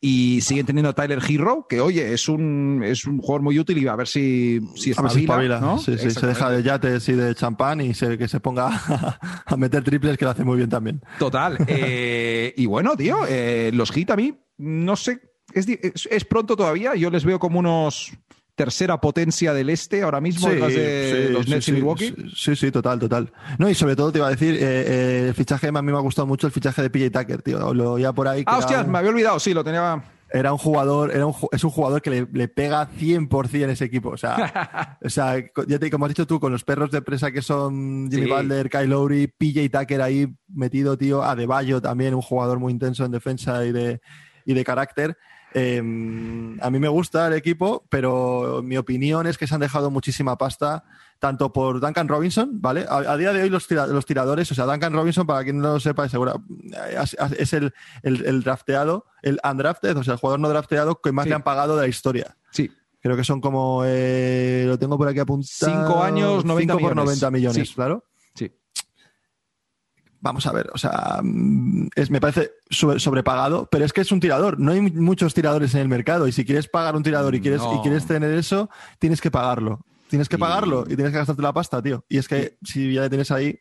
Y 0.00 0.42
siguen 0.42 0.66
teniendo 0.66 0.90
a 0.90 0.92
Tyler 0.92 1.18
Hero, 1.26 1.66
que 1.66 1.80
oye, 1.80 2.12
es 2.12 2.28
un, 2.28 2.82
es 2.84 3.06
un 3.06 3.20
jugador 3.20 3.40
muy 3.40 3.58
útil 3.58 3.78
y 3.78 3.88
a 3.88 3.96
ver 3.96 4.06
si, 4.06 4.60
si 4.74 4.90
espabila, 4.90 5.60
¿no? 5.60 5.78
Sí, 5.78 5.96
sí, 5.96 6.10
se 6.10 6.26
deja 6.26 6.50
de 6.50 6.62
yates 6.62 7.08
y 7.08 7.14
de 7.14 7.34
champán 7.34 7.80
y 7.80 7.94
se, 7.94 8.18
que 8.18 8.28
se 8.28 8.38
ponga 8.38 8.68
a 9.46 9.56
meter 9.56 9.82
triples, 9.82 10.18
que 10.18 10.26
lo 10.26 10.32
hace 10.32 10.44
muy 10.44 10.58
bien 10.58 10.68
también. 10.68 11.00
Total. 11.18 11.56
Eh, 11.66 12.52
y 12.56 12.66
bueno, 12.66 12.96
tío, 12.96 13.20
eh, 13.26 13.70
los 13.72 13.90
hit 13.90 14.10
a 14.10 14.16
mí, 14.16 14.38
no 14.58 14.94
sé, 14.94 15.20
es, 15.54 15.66
es, 16.10 16.24
pronto 16.24 16.56
todavía. 16.56 16.94
Yo 16.94 17.10
les 17.10 17.24
veo 17.24 17.38
como 17.38 17.58
unos 17.58 18.12
tercera 18.54 19.00
potencia 19.00 19.52
del 19.52 19.70
este 19.70 20.02
ahora 20.02 20.20
mismo, 20.20 20.48
de 20.48 21.30
los 21.30 21.48
Nets 21.48 21.68
y 21.68 21.72
Milwaukee. 21.72 22.14
Sí, 22.34 22.54
sí, 22.54 22.70
total, 22.70 22.98
total. 22.98 23.32
No, 23.58 23.68
y 23.68 23.74
sobre 23.74 23.96
todo 23.96 24.12
te 24.12 24.18
iba 24.18 24.28
a 24.28 24.30
decir, 24.30 24.54
eh, 24.54 24.58
eh, 24.62 25.24
el 25.28 25.34
fichaje, 25.34 25.68
a 25.68 25.72
mí 25.72 25.92
me 25.92 25.98
ha 25.98 26.00
gustado 26.00 26.26
mucho 26.26 26.46
el 26.46 26.52
fichaje 26.52 26.82
de 26.82 26.90
PJ 26.90 27.10
Tucker, 27.10 27.42
tío. 27.42 27.74
Lo 27.74 27.98
ya 27.98 28.12
por 28.12 28.28
ahí. 28.28 28.44
Ah, 28.46 28.58
hostia, 28.58 28.84
me 28.84 28.98
había 28.98 29.10
olvidado, 29.10 29.38
sí, 29.40 29.54
lo 29.54 29.64
tenía. 29.64 30.02
Era 30.32 30.52
un 30.52 30.58
jugador, 30.58 31.12
era 31.12 31.26
un, 31.26 31.34
es 31.52 31.62
un 31.62 31.70
jugador 31.70 32.02
que 32.02 32.10
le, 32.10 32.26
le 32.32 32.48
pega 32.48 32.88
100% 32.90 33.62
en 33.62 33.70
ese 33.70 33.84
equipo. 33.84 34.10
O 34.10 34.16
sea, 34.16 34.98
o 35.04 35.08
sea, 35.08 35.36
ya 35.68 35.78
te, 35.78 35.90
como 35.90 36.06
has 36.06 36.08
dicho 36.08 36.26
tú, 36.26 36.40
con 36.40 36.50
los 36.50 36.64
perros 36.64 36.90
de 36.90 37.02
presa 37.02 37.30
que 37.30 37.40
son 37.40 38.10
Jimmy 38.10 38.28
Butler, 38.28 38.68
Kyle 38.68 38.88
Lowry, 38.88 39.28
PJ 39.28 39.68
Tucker 39.68 40.02
ahí 40.02 40.26
metido, 40.48 40.98
tío, 40.98 41.22
a 41.22 41.32
Adebayo 41.32 41.80
también, 41.80 42.14
un 42.14 42.22
jugador 42.22 42.58
muy 42.58 42.72
intenso 42.72 43.04
en 43.04 43.12
defensa 43.12 43.64
y 43.64 43.70
de, 43.70 44.00
y 44.44 44.54
de 44.54 44.64
carácter. 44.64 45.16
Em, 45.56 46.58
a 46.60 46.68
mí 46.68 46.80
me 46.80 46.88
gusta 46.88 47.28
el 47.28 47.34
equipo, 47.34 47.86
pero 47.88 48.60
mi 48.64 48.76
opinión 48.76 49.28
es 49.28 49.38
que 49.38 49.46
se 49.46 49.54
han 49.54 49.60
dejado 49.60 49.88
muchísima 49.88 50.36
pasta, 50.36 50.82
tanto 51.20 51.52
por 51.52 51.80
Duncan 51.80 52.08
Robinson, 52.08 52.60
¿vale? 52.60 52.84
A, 52.88 53.16
día 53.16 53.32
de 53.32 53.42
hoy 53.42 53.50
los, 53.50 53.70
los, 53.70 54.04
tiradores, 54.04 54.50
o 54.50 54.54
sea, 54.56 54.64
Duncan 54.66 54.92
Robinson, 54.92 55.28
para 55.28 55.44
quien 55.44 55.60
no 55.60 55.74
lo 55.74 55.80
sepa, 55.80 56.08
seguro, 56.08 56.42
es 57.38 57.52
el, 57.52 57.72
el, 58.02 58.42
drafteado, 58.42 59.06
el 59.22 59.38
undrafted, 59.48 59.96
o 59.96 60.02
sea, 60.02 60.14
el 60.14 60.18
jugador 60.18 60.40
no 60.40 60.48
drafteado 60.48 61.00
que 61.00 61.12
más 61.12 61.28
le 61.28 61.34
han 61.34 61.44
pagado 61.44 61.76
de 61.76 61.82
la 61.82 61.88
historia. 61.88 62.36
Sí. 62.50 62.72
Creo 63.00 63.16
que 63.16 63.22
son 63.22 63.40
como, 63.40 63.82
eh, 63.86 64.64
lo 64.66 64.76
tengo 64.76 64.98
por 64.98 65.06
aquí 65.06 65.20
apuntado. 65.20 65.70
Cinco 65.70 66.02
años, 66.02 66.44
90 66.44 66.78
por 66.78 66.96
90 66.96 67.30
millones, 67.30 67.72
claro 67.74 68.04
vamos 70.24 70.46
a 70.46 70.52
ver, 70.52 70.70
o 70.72 70.78
sea, 70.78 71.20
mm, 71.22 71.88
es, 71.94 72.10
me 72.10 72.18
parece 72.18 72.52
sobrepagado, 72.70 73.68
pero 73.70 73.84
es 73.84 73.92
que 73.92 74.00
es 74.00 74.10
un 74.10 74.20
tirador. 74.20 74.58
No 74.58 74.72
hay 74.72 74.80
muchos 74.80 75.34
tiradores 75.34 75.74
en 75.74 75.82
el 75.82 75.88
mercado 75.88 76.26
y 76.26 76.32
si 76.32 76.46
quieres 76.46 76.66
pagar 76.66 76.96
un 76.96 77.02
tirador 77.02 77.34
y 77.34 77.42
quieres, 77.42 77.60
y 77.62 77.82
quieres 77.82 78.06
tener 78.06 78.32
eso, 78.32 78.70
tienes 78.98 79.20
que 79.20 79.30
pagarlo. 79.30 79.80
Tienes 80.08 80.28
que 80.28 80.38
pagarlo 80.38 80.84
y 80.84 80.96
tienes 80.96 81.12
que 81.12 81.18
gastarte 81.18 81.42
la 81.42 81.52
pasta, 81.52 81.82
tío. 81.82 82.04
Y 82.08 82.18
es 82.18 82.26
que 82.26 82.56
si 82.62 82.94
ya 82.94 83.02
le 83.02 83.10
tienes 83.10 83.30
ahí. 83.30 83.60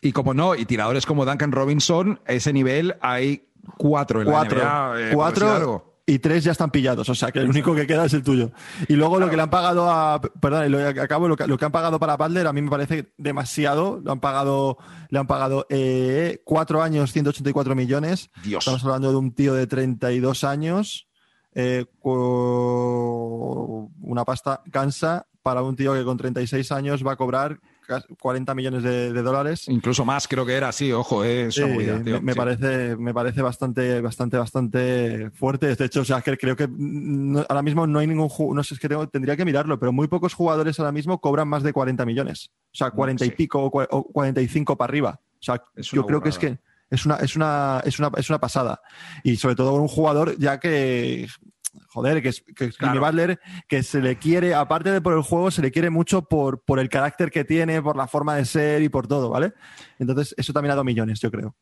Y 0.00 0.12
como 0.12 0.32
no, 0.32 0.54
y 0.54 0.64
tiradores 0.64 1.04
como 1.04 1.26
Duncan 1.26 1.52
Robinson, 1.52 2.20
a 2.26 2.32
ese 2.32 2.54
nivel 2.54 2.96
hay 3.02 3.50
cuatro 3.76 4.22
en 4.22 4.28
cuatro, 4.28 4.58
la 4.58 4.94
NBA, 4.94 5.00
eh, 5.00 5.10
cuatro 5.12 5.89
y 6.10 6.18
tres 6.18 6.42
ya 6.42 6.52
están 6.52 6.70
pillados. 6.70 7.08
O 7.08 7.14
sea, 7.14 7.30
que 7.30 7.38
el 7.38 7.48
único 7.48 7.74
que 7.74 7.86
queda 7.86 8.04
es 8.04 8.12
el 8.14 8.22
tuyo. 8.24 8.50
Y 8.88 8.94
luego 8.94 9.20
lo 9.20 9.30
que 9.30 9.36
le 9.36 9.42
han 9.42 9.50
pagado 9.50 9.88
a. 9.88 10.20
Perdón, 10.20 10.72
lo 10.72 10.92
que 10.92 11.00
acabo, 11.00 11.28
lo 11.28 11.36
que, 11.36 11.46
lo 11.46 11.56
que 11.56 11.64
han 11.64 11.70
pagado 11.70 12.00
para 12.00 12.16
Butler 12.16 12.48
a 12.48 12.52
mí 12.52 12.60
me 12.62 12.70
parece 12.70 13.12
demasiado. 13.16 14.00
Lo 14.02 14.10
han 14.10 14.18
pagado, 14.20 14.78
le 15.08 15.18
han 15.20 15.28
pagado 15.28 15.66
eh, 15.70 16.42
cuatro 16.44 16.82
años, 16.82 17.12
184 17.12 17.76
millones. 17.76 18.30
Dios. 18.42 18.62
Estamos 18.62 18.84
hablando 18.84 19.10
de 19.10 19.16
un 19.16 19.32
tío 19.32 19.54
de 19.54 19.68
32 19.68 20.42
años. 20.44 21.08
Eh, 21.54 21.86
una 24.02 24.24
pasta 24.24 24.62
cansa 24.70 25.26
para 25.42 25.62
un 25.62 25.76
tío 25.76 25.94
que 25.94 26.04
con 26.04 26.16
36 26.16 26.72
años 26.72 27.06
va 27.06 27.12
a 27.12 27.16
cobrar 27.16 27.60
40 28.20 28.54
millones 28.54 28.82
de, 28.82 29.22
dólares. 29.22 29.68
Incluso 29.68 30.04
más, 30.04 30.28
creo 30.28 30.46
que 30.46 30.54
era 30.54 30.68
así, 30.68 30.92
ojo, 30.92 31.24
eh, 31.24 31.48
me, 32.22 32.34
parece, 32.34 32.96
me 32.96 33.12
parece 33.12 33.42
bastante, 33.42 34.00
bastante, 34.00 34.36
bastante 34.36 35.30
fuerte. 35.30 35.74
De 35.74 35.84
hecho, 35.84 36.00
o 36.00 36.04
sea, 36.04 36.20
que 36.22 36.36
creo 36.36 36.56
que 36.56 36.68
ahora 37.48 37.62
mismo 37.62 37.86
no 37.86 37.98
hay 37.98 38.06
ningún 38.06 38.30
no 38.54 38.62
sé, 38.62 38.74
es 38.74 38.80
que 38.80 38.88
tengo, 38.88 39.08
tendría 39.08 39.36
que 39.36 39.44
mirarlo, 39.44 39.78
pero 39.78 39.92
muy 39.92 40.08
pocos 40.08 40.34
jugadores 40.34 40.78
ahora 40.78 40.92
mismo 40.92 41.20
cobran 41.20 41.48
más 41.48 41.62
de 41.62 41.72
40 41.72 42.04
millones. 42.06 42.50
O 42.72 42.76
sea, 42.76 42.90
40 42.90 43.24
y 43.24 43.30
pico 43.30 43.64
o 43.64 44.04
45 44.12 44.76
para 44.76 44.90
arriba. 44.90 45.20
O 45.40 45.42
sea, 45.42 45.62
yo 45.76 46.06
creo 46.06 46.20
que 46.20 46.28
es 46.28 46.38
que 46.38 46.58
es 46.90 47.06
una, 47.06 47.16
es 47.16 47.36
una, 47.36 47.82
es 47.84 47.98
una, 47.98 48.10
es 48.16 48.28
una 48.28 48.40
pasada. 48.40 48.80
Y 49.22 49.36
sobre 49.36 49.54
todo 49.54 49.74
un 49.74 49.88
jugador 49.88 50.36
ya 50.38 50.58
que 50.58 51.28
joder, 51.88 52.22
que 52.22 52.28
es, 52.28 52.42
que 52.54 52.70
Jimmy 52.72 52.98
Butler, 52.98 53.40
que 53.68 53.82
se 53.82 54.00
le 54.00 54.16
quiere, 54.16 54.54
aparte 54.54 54.90
de 54.90 55.00
por 55.00 55.14
el 55.14 55.22
juego, 55.22 55.50
se 55.50 55.62
le 55.62 55.70
quiere 55.70 55.90
mucho 55.90 56.22
por, 56.22 56.62
por 56.62 56.78
el 56.78 56.88
carácter 56.88 57.30
que 57.30 57.44
tiene, 57.44 57.82
por 57.82 57.96
la 57.96 58.06
forma 58.06 58.36
de 58.36 58.44
ser 58.44 58.82
y 58.82 58.88
por 58.88 59.06
todo, 59.06 59.30
¿vale? 59.30 59.52
Entonces, 59.98 60.34
eso 60.36 60.52
también 60.52 60.72
ha 60.72 60.74
dado 60.74 60.84
millones, 60.84 61.20
yo 61.20 61.30
creo. 61.30 61.54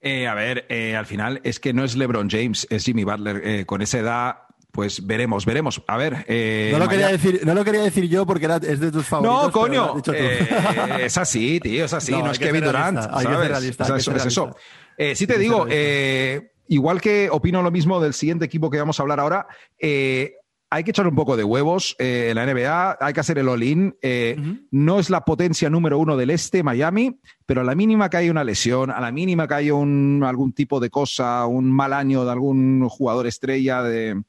Eh, 0.00 0.26
a 0.26 0.34
ver, 0.34 0.66
eh, 0.70 0.96
al 0.96 1.06
final 1.06 1.40
es 1.44 1.60
que 1.60 1.72
no 1.72 1.84
es 1.84 1.94
LeBron 1.94 2.30
James, 2.30 2.66
es 2.70 2.84
Jimmy 2.84 3.04
Butler. 3.04 3.42
Eh, 3.44 3.66
con 3.66 3.82
esa 3.82 3.98
edad, 3.98 4.36
pues 4.72 5.06
veremos, 5.06 5.44
veremos. 5.44 5.82
A 5.86 5.96
ver. 5.98 6.24
no, 6.72 6.78
lo 6.78 6.88
quería 6.88 7.08
decir, 7.08 7.40
no 7.44 7.54
lo 7.54 7.64
quería 7.64 7.82
decir 7.82 8.08
yo 8.08 8.24
porque 8.24 8.46
era, 8.46 8.56
es 8.56 8.80
de 8.80 8.90
tus 8.90 9.06
favoritos. 9.06 9.44
No, 9.46 9.52
coño. 9.52 9.96
es 10.98 11.18
así, 11.18 11.60
tío, 11.60 11.84
es 11.84 11.92
así. 11.92 12.12
No, 12.20 12.30
es 12.30 12.38
Kevin 12.38 12.64
Durant. 12.64 12.98
Hay 13.10 13.26
que 13.26 13.32
ser 13.32 13.48
realista. 13.48 13.96
es 13.96 14.26
eso. 14.26 14.56
sí 15.14 15.26
te 15.26 15.38
digo, 15.38 15.66
igual 16.70 17.00
que 17.00 17.28
opino 17.30 17.62
lo 17.62 17.72
mismo 17.72 18.00
del 18.00 18.14
siguiente 18.14 18.44
equipo 18.44 18.70
que 18.70 18.78
vamos 18.78 18.98
a 18.98 19.02
hablar 19.02 19.18
ahora, 19.18 19.48
eh, 19.78 20.34
hay 20.70 20.84
que 20.84 20.92
echar 20.92 21.08
un 21.08 21.16
poco 21.16 21.36
de 21.36 21.42
huevos 21.42 21.96
eh, 21.98 22.28
en 22.30 22.36
la 22.36 22.46
NBA, 22.46 22.98
hay 23.00 23.12
que 23.12 23.18
hacer 23.18 23.38
el 23.38 23.48
all-in. 23.48 23.96
Eh, 24.00 24.36
no 24.70 25.00
es 25.00 25.10
la 25.10 25.24
potencia 25.24 25.68
número 25.68 25.98
uno 25.98 26.16
del 26.16 26.30
este, 26.30 26.62
Miami, 26.62 27.18
pero 27.44 27.62
a 27.62 27.64
la 27.64 27.74
mínima 27.74 28.08
que 28.08 28.18
haya 28.18 28.30
una 28.30 28.44
lesión, 28.44 28.92
a 28.92 29.00
la 29.00 29.10
mínima 29.10 29.48
que 29.48 29.54
haya 29.54 29.74
un, 29.74 30.22
algún 30.24 30.52
tipo 30.52 30.78
de 30.78 30.90
cosa, 30.90 31.44
un 31.46 31.72
mal 31.72 31.92
año 31.92 32.24
de 32.24 32.30
algún 32.30 32.88
jugador 32.88 33.26
estrella 33.26 33.82
de 33.82 34.22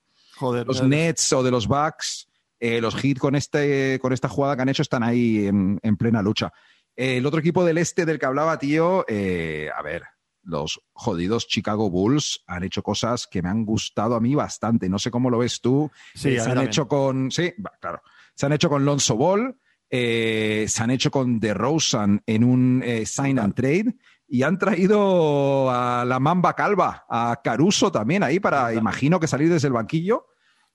los 0.66 0.82
Nets 0.82 1.34
o 1.34 1.44
de 1.44 1.52
los 1.52 1.68
Bucks, 1.68 2.28
los 2.60 2.96
Heat 2.96 3.20
con, 3.20 3.36
este, 3.36 4.00
con 4.02 4.14
esta 4.14 4.30
jugada 4.30 4.56
que 4.56 4.64
han 4.64 4.70
hecho 4.70 4.82
están 4.82 5.04
ahí 5.04 5.46
en, 5.46 5.80
en 5.84 5.96
plena 5.96 6.24
lucha. 6.24 6.52
el 6.96 7.24
otro 7.28 7.40
equipo 7.40 7.64
del 7.64 7.78
este 7.78 8.04
del 8.08 8.18
que 8.18 8.26
hablaba, 8.26 8.58
tío, 8.58 9.06
a 9.08 9.82
ver, 9.84 10.06
los 10.44 10.82
jodidos 10.94 11.48
Chicago 11.48 11.90
Bulls 11.90 12.44
han 12.48 12.64
hecho 12.64 12.84
cosas 12.84 13.28
que 13.28 13.42
me 13.42 13.50
han 13.50 13.66
gustado 13.66 14.16
a 14.16 14.20
mí 14.20 14.36
bastante. 14.36 14.90
No 14.90 15.00
sé 15.00 15.12
cómo 15.12 15.30
lo 15.30 15.40
ves 15.40 15.62
tú. 15.62 15.92
Sí, 16.14 16.40
se 16.40 16.50
han 16.50 16.60
hecho 16.60 16.88
con. 16.88 17.32
Sí, 17.32 17.54
claro. 17.80 18.02
Se 18.36 18.46
han 18.46 18.54
hecho 18.54 18.70
con 18.70 18.86
Lonzo 18.86 19.16
Ball, 19.16 19.58
eh, 19.90 20.66
se 20.68 20.84
han 20.84 20.92
hecho 20.92 21.12
con 21.12 21.40
DeRozan 21.40 22.24
en 22.26 22.44
un 22.44 22.82
eh, 22.84 23.06
sign 23.06 23.40
and 23.40 23.54
trade 23.54 23.96
y 24.28 24.44
han 24.44 24.58
traído 24.58 25.70
a 25.70 26.06
la 26.06 26.20
Mamba 26.20 26.56
Calva, 26.56 27.06
a 27.10 27.42
Caruso 27.44 27.92
también 27.92 28.24
ahí 28.24 28.40
para, 28.40 28.74
imagino 28.74 29.20
que 29.20 29.28
salir 29.28 29.50
desde 29.50 29.68
el 29.68 29.74
banquillo. 29.74 30.28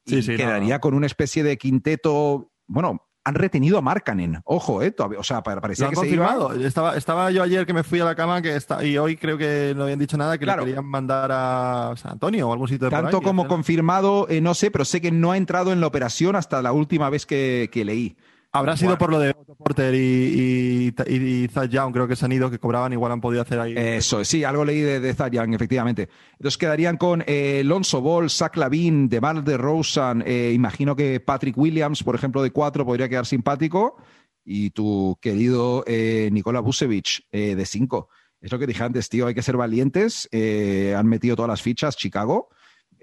y 0.05 0.23
quedaría 0.23 0.79
con 0.79 0.93
una 0.93 1.07
especie 1.07 1.43
de 1.43 1.57
quinteto, 1.57 2.53
bueno, 2.67 3.06
han 3.27 3.35
retenido 3.35 3.77
a 3.77 3.83
Markanen. 3.83 4.41
Ojo, 4.45 4.83
¿eh? 4.83 4.95
o 5.19 5.25
sea, 5.25 5.43
parecía 5.43 5.91
que 5.91 5.97
se 5.97 6.07
iba... 6.07 6.37
Estaba, 6.63 6.97
estaba 6.97 7.33
yo 7.33 7.43
ayer 7.43 7.67
que 7.67 7.73
me 7.73 7.83
fui 7.83 7.99
a 7.99 8.05
la 8.05 8.15
cama 8.15 8.41
que 8.41 8.55
está, 8.55 8.85
y 8.85 8.97
hoy 8.99 9.17
creo 9.17 9.37
que 9.37 9.75
no 9.77 9.83
habían 9.83 9.99
dicho 9.99 10.17
nada, 10.17 10.39
que 10.39 10.47
le 10.47 10.55
querían 10.55 10.87
mandar 10.87 11.31
a 11.33 11.95
San 11.97 12.13
Antonio 12.13 12.49
o 12.49 12.53
algún 12.53 12.69
sitio 12.69 12.87
de 12.87 12.93
Tanto 12.93 13.21
como 13.21 13.49
confirmado, 13.49 14.29
eh, 14.29 14.41
no 14.41 14.55
sé, 14.55 14.71
pero 14.71 14.85
sé 14.85 15.01
que 15.01 15.11
no 15.11 15.33
ha 15.33 15.37
entrado 15.37 15.73
en 15.73 15.81
la 15.81 15.89
operación 15.89 16.37
hasta 16.37 16.63
la 16.63 16.71
última 16.71 17.11
vez 17.11 17.27
que 17.27 17.83
leí. 17.85 18.17
Habrá 18.53 18.77
sido 18.77 18.97
por 18.97 19.11
lo 19.11 19.19
de 19.19 19.31
Otto 19.31 19.55
Porter 19.55 19.95
y, 19.95 20.95
y, 21.09 21.49
Zach 21.49 21.69
Young, 21.69 21.93
creo 21.93 22.09
que 22.09 22.17
se 22.17 22.25
han 22.25 22.33
ido, 22.33 22.51
que 22.51 22.59
cobraban, 22.59 22.93
igual 22.93 23.13
han 23.13 23.21
podido 23.21 23.43
hacer 23.43 23.61
ahí. 23.61 23.75
Eso, 23.77 24.25
sí, 24.25 24.45
algo 24.45 24.65
leí 24.65 24.81
de, 24.81 25.01
de 25.01 25.15
Zach 25.15 25.33
Young, 25.33 25.55
efectivamente. 25.55 26.09
Entonces 26.33 26.57
quedarían 26.57 26.97
con 26.97 27.23
eh, 27.27 27.63
Lonzo 27.65 28.01
Ball, 28.01 28.31
Zach 28.31 28.57
Lavin, 28.57 29.09
DeMar 29.09 29.45
DeRozan, 29.45 30.23
eh, 30.27 30.53
imagino 30.55 30.97
que 30.97 31.21
Patrick 31.21 31.57
Williams, 31.59 32.03
por 32.03 32.15
ejemplo, 32.15 32.43
de 32.43 32.51
cuatro, 32.51 32.85
podría 32.85 33.09
quedar 33.09 33.27
simpático, 33.27 33.97
y 34.45 34.71
tu 34.71 35.19
querido 35.21 35.85
eh, 35.87 36.29
Nikola 36.33 36.61
Vucevic, 36.61 37.27
eh, 37.33 37.55
de 37.55 37.67
cinco. 37.67 38.09
Es 38.41 38.53
lo 38.53 38.59
que 38.59 38.67
dije 38.67 38.85
antes, 38.85 39.09
tío, 39.09 39.27
hay 39.27 39.35
que 39.35 39.43
ser 39.43 39.57
valientes. 39.57 40.29
han 40.33 41.07
metido 41.07 41.37
todas 41.37 41.49
las 41.49 41.63
fichas, 41.63 41.97
Chicago. 41.97 42.51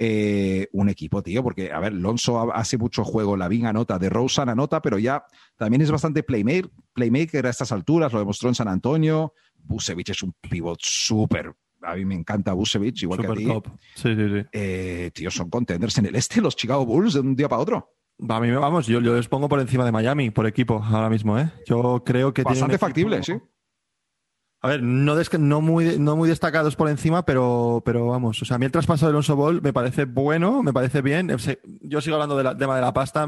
Eh, 0.05 0.67
un 0.73 0.89
equipo, 0.89 1.23
tío, 1.23 1.41
porque, 1.41 1.71
a 1.71 1.79
ver, 1.79 1.93
Lonzo 1.93 2.53
hace 2.53 2.77
mucho 2.77 3.05
juego, 3.05 3.37
la 3.37 3.45
Lavín 3.45 3.67
anota, 3.67 3.97
de 3.97 4.09
Rosen 4.09 4.49
anota, 4.49 4.81
pero 4.81 4.99
ya 4.99 5.23
también 5.55 5.81
es 5.81 5.89
bastante 5.89 6.23
playmaker, 6.23 6.69
playmaker 6.91 7.47
a 7.47 7.49
estas 7.49 7.71
alturas, 7.71 8.11
lo 8.11 8.19
demostró 8.19 8.49
en 8.49 8.55
San 8.55 8.67
Antonio. 8.67 9.33
Busevich 9.55 10.09
es 10.09 10.21
un 10.21 10.33
pivot 10.41 10.77
súper. 10.81 11.53
A 11.83 11.95
mí 11.95 12.03
me 12.03 12.15
encanta 12.15 12.51
Busevich, 12.51 13.03
igual 13.03 13.21
que 13.21 13.27
a 13.27 13.33
ti. 13.33 13.45
Sí, 13.95 14.13
sí, 14.13 14.29
sí. 14.29 14.45
Eh, 14.51 15.11
tío, 15.13 15.31
son 15.31 15.49
contenders 15.49 15.97
en 15.97 16.07
el 16.07 16.15
este, 16.17 16.41
los 16.41 16.57
Chicago 16.57 16.85
Bulls, 16.85 17.13
de 17.13 17.21
un 17.21 17.33
día 17.33 17.47
para 17.47 17.61
otro. 17.61 17.93
A 18.27 18.39
mí, 18.41 18.51
vamos, 18.51 18.87
yo, 18.87 18.99
yo 18.99 19.15
les 19.15 19.29
pongo 19.29 19.47
por 19.47 19.61
encima 19.61 19.85
de 19.85 19.93
Miami, 19.93 20.31
por 20.31 20.47
equipo, 20.47 20.83
ahora 20.83 21.09
mismo, 21.09 21.39
¿eh? 21.39 21.49
Yo 21.65 22.03
creo 22.05 22.33
que 22.33 22.43
Bastante 22.43 22.77
factible, 22.77 23.23
sí. 23.23 23.35
A 24.63 24.69
ver, 24.69 24.81
no, 24.81 25.15
no, 25.39 25.61
muy, 25.61 25.99
no 25.99 26.15
muy 26.15 26.29
destacados 26.29 26.77
por 26.77 26.87
encima, 26.89 27.25
pero, 27.25 27.83
pero 27.85 28.07
vamos. 28.07 28.41
O 28.41 28.45
sea, 28.45 28.55
a 28.55 28.59
mí 28.59 28.65
el 28.65 28.71
traspaso 28.71 29.05
de 29.05 29.09
Alonso 29.09 29.35
Ball 29.35 29.61
me 29.61 29.73
parece 29.73 30.05
bueno, 30.05 30.63
me 30.63 30.71
parece 30.71 31.01
bien. 31.01 31.35
Yo 31.81 31.99
sigo 31.99 32.15
hablando 32.15 32.37
del 32.37 32.57
tema 32.57 32.77
de 32.77 32.81
la 32.81 32.93
pasta. 32.93 33.27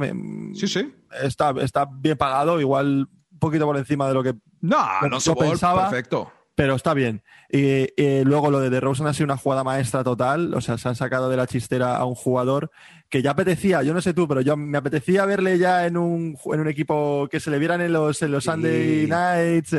sí, 0.53 0.67
sí. 0.67 0.95
Está, 1.21 1.53
está 1.61 1.89
bien 1.91 2.17
pagado, 2.17 2.61
igual 2.61 3.09
un 3.31 3.39
poquito 3.39 3.65
por 3.65 3.75
encima 3.75 4.07
de 4.07 4.13
lo 4.13 4.23
que. 4.23 4.33
No, 4.61 4.77
Alonso 4.79 5.35
Ball, 5.35 5.49
pensaba. 5.49 5.89
Perfecto 5.89 6.31
pero 6.55 6.75
está 6.75 6.93
bien. 6.93 7.21
Y, 7.49 7.87
luego 8.23 8.49
lo 8.49 8.59
de 8.59 8.69
DeRozan 8.69 9.07
ha 9.07 9.13
sido 9.13 9.25
una 9.25 9.37
jugada 9.37 9.63
maestra 9.63 10.03
total. 10.03 10.53
O 10.53 10.61
sea, 10.61 10.77
se 10.77 10.87
han 10.87 10.95
sacado 10.95 11.29
de 11.29 11.37
la 11.37 11.47
chistera 11.47 11.97
a 11.97 12.05
un 12.05 12.15
jugador 12.15 12.71
que 13.09 13.21
ya 13.21 13.31
apetecía, 13.31 13.83
yo 13.83 13.93
no 13.93 14.01
sé 14.01 14.13
tú, 14.13 14.27
pero 14.27 14.41
yo 14.41 14.57
me 14.57 14.77
apetecía 14.77 15.25
verle 15.25 15.57
ya 15.57 15.85
en 15.85 15.95
un, 15.95 16.37
en 16.45 16.59
un 16.59 16.67
equipo 16.67 17.27
que 17.29 17.39
se 17.39 17.51
le 17.51 17.59
vieran 17.59 17.81
en 17.81 17.93
los, 17.93 18.21
en 18.21 18.31
los 18.31 18.45
Sunday 18.45 19.05
Nights, 19.07 19.75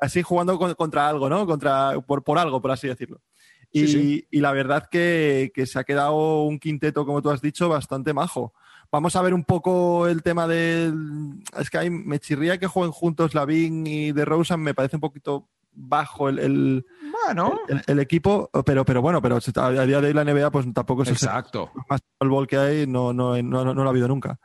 así 0.00 0.22
jugando 0.22 0.58
contra 0.76 1.08
algo, 1.08 1.28
¿no? 1.28 1.46
Contra, 1.46 1.92
por, 2.06 2.22
por 2.22 2.38
algo, 2.38 2.60
por 2.60 2.72
así 2.72 2.88
decirlo. 2.88 3.20
Y, 3.72 4.26
y 4.30 4.40
la 4.40 4.52
verdad 4.52 4.86
que, 4.88 5.50
que, 5.52 5.66
se 5.66 5.78
ha 5.78 5.84
quedado 5.84 6.42
un 6.44 6.60
quinteto, 6.60 7.04
como 7.04 7.22
tú 7.22 7.30
has 7.30 7.40
dicho, 7.40 7.68
bastante 7.68 8.12
majo. 8.12 8.54
Vamos 8.94 9.16
a 9.16 9.22
ver 9.22 9.34
un 9.34 9.42
poco 9.42 10.06
el 10.06 10.22
tema 10.22 10.46
del. 10.46 11.42
Es 11.58 11.68
que 11.68 11.78
hay, 11.78 11.90
me 11.90 12.20
chirría 12.20 12.58
que 12.58 12.68
jueguen 12.68 12.92
juntos 12.92 13.34
Lavin 13.34 13.84
y 13.88 14.12
de 14.12 14.24
Rosen, 14.24 14.60
me 14.60 14.72
parece 14.72 14.98
un 14.98 15.00
poquito 15.00 15.48
bajo 15.72 16.28
el, 16.28 16.38
el, 16.38 16.86
bueno. 17.26 17.58
el, 17.88 17.98
equipo, 17.98 18.48
pero, 18.64 18.84
pero 18.84 19.02
bueno, 19.02 19.20
pero 19.20 19.38
a 19.56 19.70
día 19.84 20.00
de 20.00 20.06
hoy 20.06 20.12
la 20.12 20.22
NBA 20.22 20.48
pues 20.52 20.72
tampoco 20.72 21.02
es 21.02 21.08
Exacto. 21.08 21.72
el 21.74 21.82
más 21.88 22.02
el 22.20 22.46
que 22.46 22.56
hay, 22.56 22.86
no, 22.86 23.12
no, 23.12 23.42
no, 23.42 23.64
no, 23.64 23.74
lo 23.74 23.82
ha 23.82 23.90
habido 23.90 24.06
nunca. 24.06 24.38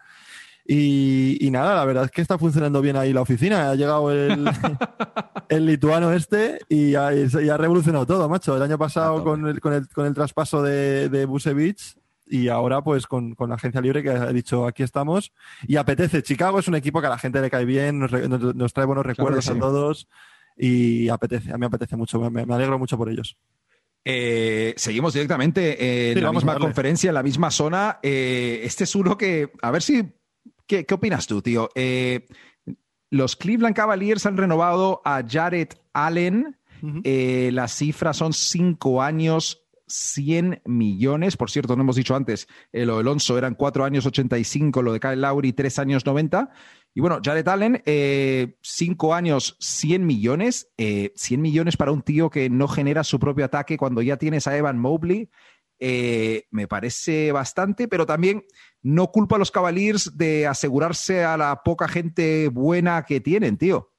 Y, 0.66 1.48
nada, 1.52 1.76
la 1.76 1.86
verdad 1.86 2.06
es 2.06 2.12
que 2.12 2.24
está 2.24 2.40
funcionando 2.40 2.82
bien 2.82 2.96
ahí 2.96 3.14
la 3.14 3.22
oficina. 3.22 3.70
Ha 3.70 3.76
llegado 3.76 4.12
el, 4.12 4.50
el 5.50 5.66
lituano 5.68 6.12
este 6.12 6.58
y 6.70 6.96
ha, 6.96 7.10
ha, 7.10 7.58
revolucionado 7.58 8.08
todo, 8.08 8.28
macho. 8.28 8.56
El 8.56 8.64
año 8.64 8.80
pasado 8.80 9.24
con 9.24 9.46
el, 9.46 9.62
con 9.62 9.74
el, 9.74 9.88
con 9.90 10.08
el 10.08 10.16
traspaso 10.16 10.64
de, 10.64 11.08
de 11.10 11.26
Busevich 11.26 11.99
y 12.30 12.48
ahora 12.48 12.82
pues 12.84 13.08
con, 13.08 13.36
la 13.38 13.56
agencia 13.56 13.82
libre 13.82 14.04
que 14.04 14.12
ha 14.12 14.32
dicho 14.32 14.66
aquí 14.68 14.84
estamos 14.84 15.34
y 15.68 15.76
apetece. 15.76 16.22
Chicago 16.22 16.60
es 16.60 16.68
un 16.68 16.76
equipo 16.76 17.02
que 17.02 17.08
a 17.08 17.12
la 17.12 17.18
gente 17.18 17.42
le 17.42 17.50
cae 17.50 17.66
bien, 17.66 18.00
nos, 18.00 18.74
trae 18.74 18.86
buenos 18.86 19.06
recuerdos 19.06 19.50
a 19.50 19.58
todos 19.58 20.08
y 20.56 21.10
apetece, 21.10 21.50
a 21.52 21.54
mí 21.54 21.62
me 21.62 21.66
apetece 21.68 21.96
mucho, 21.96 22.20
me, 22.30 22.42
alegro 22.54 22.78
mucho 22.78 22.98
por 22.98 23.10
ellos. 23.10 23.38
Eh, 24.06 24.74
seguimos 24.78 25.14
directamente 25.14 26.12
en 26.12 26.24
la 26.24 26.32
misma 26.32 26.58
conferencia, 26.58 27.10
en 27.10 27.16
la 27.16 27.24
misma 27.24 27.52
zona. 27.52 28.00
Eh, 28.02 28.62
este 28.64 28.84
es 28.84 28.96
uno 28.96 29.18
que, 29.18 29.52
a 29.62 29.72
ver 29.72 29.82
si, 29.82 30.04
¿qué, 30.68 30.86
opinas 30.92 31.28
tú, 31.28 31.42
tío? 31.42 31.70
Eh, 31.76 32.28
los 33.10 33.36
Cleveland 33.36 33.76
Cavaliers 33.76 34.26
han 34.26 34.38
renovado 34.38 35.02
a 35.04 35.24
Jared 35.28 35.70
Allen. 35.94 36.58
las 37.52 37.74
cifras 37.76 38.18
son 38.18 38.34
cinco 38.34 39.02
años, 39.02 39.59
100 39.90 40.62
millones. 40.66 41.36
Por 41.36 41.52
cierto, 41.52 41.76
no 41.76 41.84
hemos 41.84 41.96
dicho 41.96 42.16
antes, 42.16 42.48
eh, 42.72 42.86
lo 42.86 42.96
de 42.96 43.02
Alonso 43.02 43.38
eran 43.38 43.56
4 43.56 43.84
años 43.84 44.06
85, 44.06 44.82
lo 44.82 44.94
de 44.94 45.00
Kyle 45.00 45.20
Lowry 45.20 45.54
3 45.54 45.80
años 45.80 46.06
90. 46.06 46.50
Y 46.94 47.02
bueno, 47.02 47.20
Jared 47.24 47.48
Allen, 47.48 47.82
5 47.84 47.84
eh, 47.86 49.16
años, 49.16 49.56
100 49.60 50.06
millones. 50.06 50.72
100 50.78 51.14
eh, 51.18 51.38
millones 51.38 51.78
para 51.78 51.92
un 51.92 52.02
tío 52.02 52.30
que 52.30 52.50
no 52.50 52.68
genera 52.68 53.04
su 53.04 53.20
propio 53.20 53.46
ataque 53.46 53.78
cuando 53.78 54.02
ya 54.02 54.18
tienes 54.18 54.48
a 54.48 54.58
Evan 54.58 54.80
Mobley. 54.80 55.30
eh, 55.82 56.48
me 56.52 56.68
parece 56.68 57.32
bastante, 57.32 57.88
pero 57.88 58.06
también 58.06 58.44
no 58.82 59.12
culpo 59.12 59.36
a 59.36 59.38
los 59.38 59.52
Cavaliers 59.52 60.18
de 60.18 60.46
asegurarse 60.46 61.24
a 61.24 61.38
la 61.38 61.64
poca 61.64 61.88
gente 61.88 62.50
buena 62.50 63.04
que 63.04 63.22
tienen, 63.22 63.58
tío. 63.58 63.94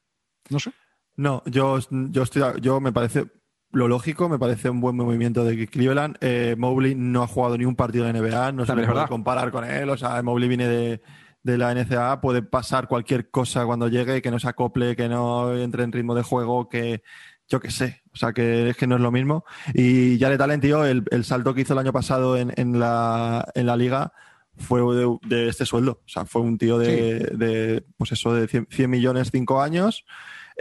No 0.50 0.58
sé. 0.58 0.72
No, 1.16 1.42
yo, 1.46 1.78
yo, 1.90 2.22
estoy, 2.22 2.42
yo 2.60 2.80
me 2.80 2.92
parece 2.92 3.26
lo 3.72 3.88
lógico, 3.88 4.28
me 4.28 4.38
parece 4.38 4.68
un 4.68 4.80
buen 4.80 4.96
movimiento 4.96 5.44
de 5.44 5.66
Cleveland. 5.66 6.16
Eh, 6.20 6.56
Mobley 6.58 6.94
no 6.94 7.22
ha 7.22 7.26
jugado 7.26 7.56
ni 7.56 7.64
un 7.64 7.76
partido 7.76 8.04
de 8.04 8.12
NBA, 8.12 8.52
no 8.52 8.66
se 8.66 8.72
puede 8.74 9.06
comparar 9.08 9.50
con 9.50 9.64
él. 9.64 9.88
O 9.90 9.96
sea, 9.96 10.22
Mobley 10.22 10.48
viene 10.48 10.66
de, 10.66 11.00
de 11.42 11.58
la 11.58 11.74
NCAA, 11.74 12.20
puede 12.20 12.42
pasar 12.42 12.88
cualquier 12.88 13.30
cosa 13.30 13.64
cuando 13.66 13.88
llegue, 13.88 14.22
que 14.22 14.30
no 14.30 14.38
se 14.38 14.48
acople, 14.48 14.96
que 14.96 15.08
no 15.08 15.56
entre 15.56 15.84
en 15.84 15.92
ritmo 15.92 16.14
de 16.14 16.22
juego, 16.22 16.68
que 16.68 17.02
yo 17.48 17.60
qué 17.60 17.70
sé. 17.70 18.02
O 18.12 18.16
sea, 18.16 18.32
que 18.32 18.70
es 18.70 18.76
que 18.76 18.86
no 18.86 18.96
es 18.96 19.00
lo 19.00 19.12
mismo. 19.12 19.44
Y 19.72 20.18
ya 20.18 20.30
de 20.30 20.38
talent, 20.38 20.62
tío, 20.62 20.84
el, 20.84 21.04
el, 21.10 21.24
salto 21.24 21.54
que 21.54 21.62
hizo 21.62 21.74
el 21.74 21.78
año 21.78 21.92
pasado 21.92 22.36
en, 22.36 22.52
en, 22.56 22.80
la, 22.80 23.46
en 23.54 23.66
la 23.66 23.76
liga 23.76 24.12
fue 24.56 24.82
de, 25.28 25.48
este 25.48 25.64
sueldo. 25.64 26.00
O 26.04 26.08
sea, 26.08 26.24
fue 26.24 26.42
un 26.42 26.58
tío 26.58 26.78
de, 26.78 27.20
de 27.36 27.84
pues 27.96 28.12
eso, 28.12 28.34
de 28.34 28.46
100, 28.46 28.68
100 28.70 28.90
millones, 28.90 29.30
5 29.32 29.62
años. 29.62 30.04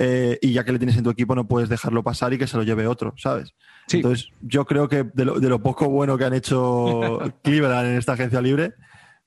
Eh, 0.01 0.39
y 0.41 0.53
ya 0.53 0.63
que 0.63 0.72
le 0.72 0.79
tienes 0.79 0.96
en 0.96 1.03
tu 1.03 1.10
equipo 1.10 1.36
no 1.36 1.46
puedes 1.46 1.68
dejarlo 1.68 2.03
pasar 2.03 2.32
y 2.32 2.38
que 2.38 2.48
se 2.48 2.56
lo 2.56 2.63
lleve 2.63 2.88
otro, 2.88 3.13
¿sabes? 3.18 3.53
Entonces, 3.91 4.29
yo 4.39 4.63
creo 4.63 4.88
que 4.88 5.03
de 5.03 5.25
lo, 5.25 5.41
de 5.41 5.50
lo, 5.50 5.62
poco 5.62 5.89
bueno 5.89 6.18
que 6.18 6.24
han 6.24 6.34
hecho 6.34 7.20
Cleveland 7.44 7.89
en 7.89 7.98
esta 7.98 8.13
agencia 8.13 8.41
libre, 8.41 8.75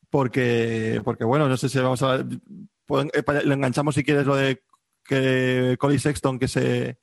porque, 0.08 1.02
porque 1.04 1.24
bueno, 1.24 1.46
no 1.46 1.58
sé 1.58 1.68
si 1.68 1.78
vamos 1.78 2.02
a... 2.02 2.24
Pues, 2.86 3.06
eh, 3.12 3.22
le 3.44 3.52
enganchamos 3.52 3.94
si 3.94 4.02
quieres 4.02 4.24
lo 4.24 4.34
de 4.34 4.62
que 5.04 5.76
Colin 5.78 6.00
Sexton 6.00 6.38
que 6.38 6.48
se 6.48 6.96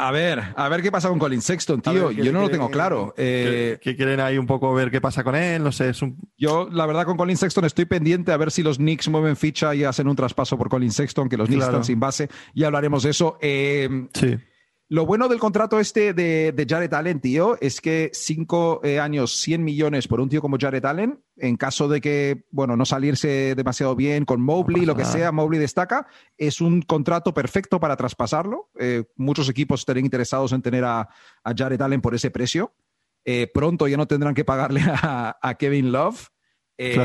a 0.00 0.12
ver, 0.12 0.40
a 0.54 0.68
ver 0.68 0.80
qué 0.80 0.92
pasa 0.92 1.08
con 1.08 1.18
Colin 1.18 1.42
Sexton, 1.42 1.82
tío. 1.82 2.12
Yo 2.12 2.32
no 2.32 2.42
lo 2.42 2.48
tengo 2.48 2.70
claro. 2.70 3.14
Eh, 3.16 3.78
que, 3.82 3.96
quieren 3.96 4.20
ahí 4.20 4.38
un 4.38 4.46
poco 4.46 4.72
ver 4.72 4.92
qué 4.92 5.00
pasa 5.00 5.24
con 5.24 5.34
él, 5.34 5.60
no 5.60 5.72
sé. 5.72 5.88
Es 5.88 6.02
un... 6.02 6.16
Yo, 6.36 6.68
la 6.70 6.86
verdad, 6.86 7.04
con 7.04 7.16
Colin 7.16 7.36
Sexton 7.36 7.64
estoy 7.64 7.84
pendiente 7.84 8.30
a 8.30 8.36
ver 8.36 8.52
si 8.52 8.62
los 8.62 8.76
Knicks 8.76 9.08
mueven 9.08 9.36
ficha 9.36 9.74
y 9.74 9.82
hacen 9.82 10.06
un 10.06 10.14
traspaso 10.14 10.56
por 10.56 10.68
Colin 10.68 10.92
Sexton, 10.92 11.28
que 11.28 11.36
los 11.36 11.48
Knicks 11.48 11.64
están 11.64 11.82
sin 11.82 11.98
base. 11.98 12.28
Y 12.54 12.62
hablaremos 12.62 13.02
de 13.02 13.10
eso. 13.10 13.38
Eh, 13.40 14.06
sí. 14.14 14.38
Lo 14.90 15.04
bueno 15.04 15.28
del 15.28 15.38
contrato 15.38 15.78
este 15.80 16.14
de, 16.14 16.52
de 16.52 16.66
Jared 16.66 16.92
Allen, 16.94 17.20
tío, 17.20 17.58
es 17.60 17.82
que 17.82 18.10
cinco 18.14 18.80
eh, 18.82 18.98
años, 18.98 19.38
100 19.40 19.62
millones 19.62 20.08
por 20.08 20.18
un 20.18 20.30
tío 20.30 20.40
como 20.40 20.56
Jared 20.58 20.82
Allen, 20.82 21.22
en 21.36 21.58
caso 21.58 21.88
de 21.88 22.00
que, 22.00 22.46
bueno, 22.50 22.74
no 22.74 22.86
salirse 22.86 23.54
demasiado 23.54 23.94
bien 23.94 24.24
con 24.24 24.40
Mobley, 24.40 24.86
lo 24.86 24.96
que 24.96 25.04
sea, 25.04 25.30
Mobley 25.30 25.60
destaca, 25.60 26.06
es 26.38 26.62
un 26.62 26.80
contrato 26.80 27.34
perfecto 27.34 27.78
para 27.80 27.96
traspasarlo. 27.96 28.70
Eh, 28.80 29.04
muchos 29.16 29.50
equipos 29.50 29.80
estarían 29.80 30.06
interesados 30.06 30.52
en 30.52 30.62
tener 30.62 30.84
a, 30.84 31.06
Jared 31.44 31.82
Allen 31.82 32.00
por 32.00 32.14
ese 32.14 32.30
precio. 32.30 32.72
Eh, 33.26 33.50
pronto 33.52 33.88
ya 33.88 33.98
no 33.98 34.06
tendrán 34.06 34.32
que 34.32 34.46
pagarle 34.46 34.80
a 34.86 35.54
Kevin 35.58 35.92
Love. 35.92 36.30
Eh, 36.80 36.96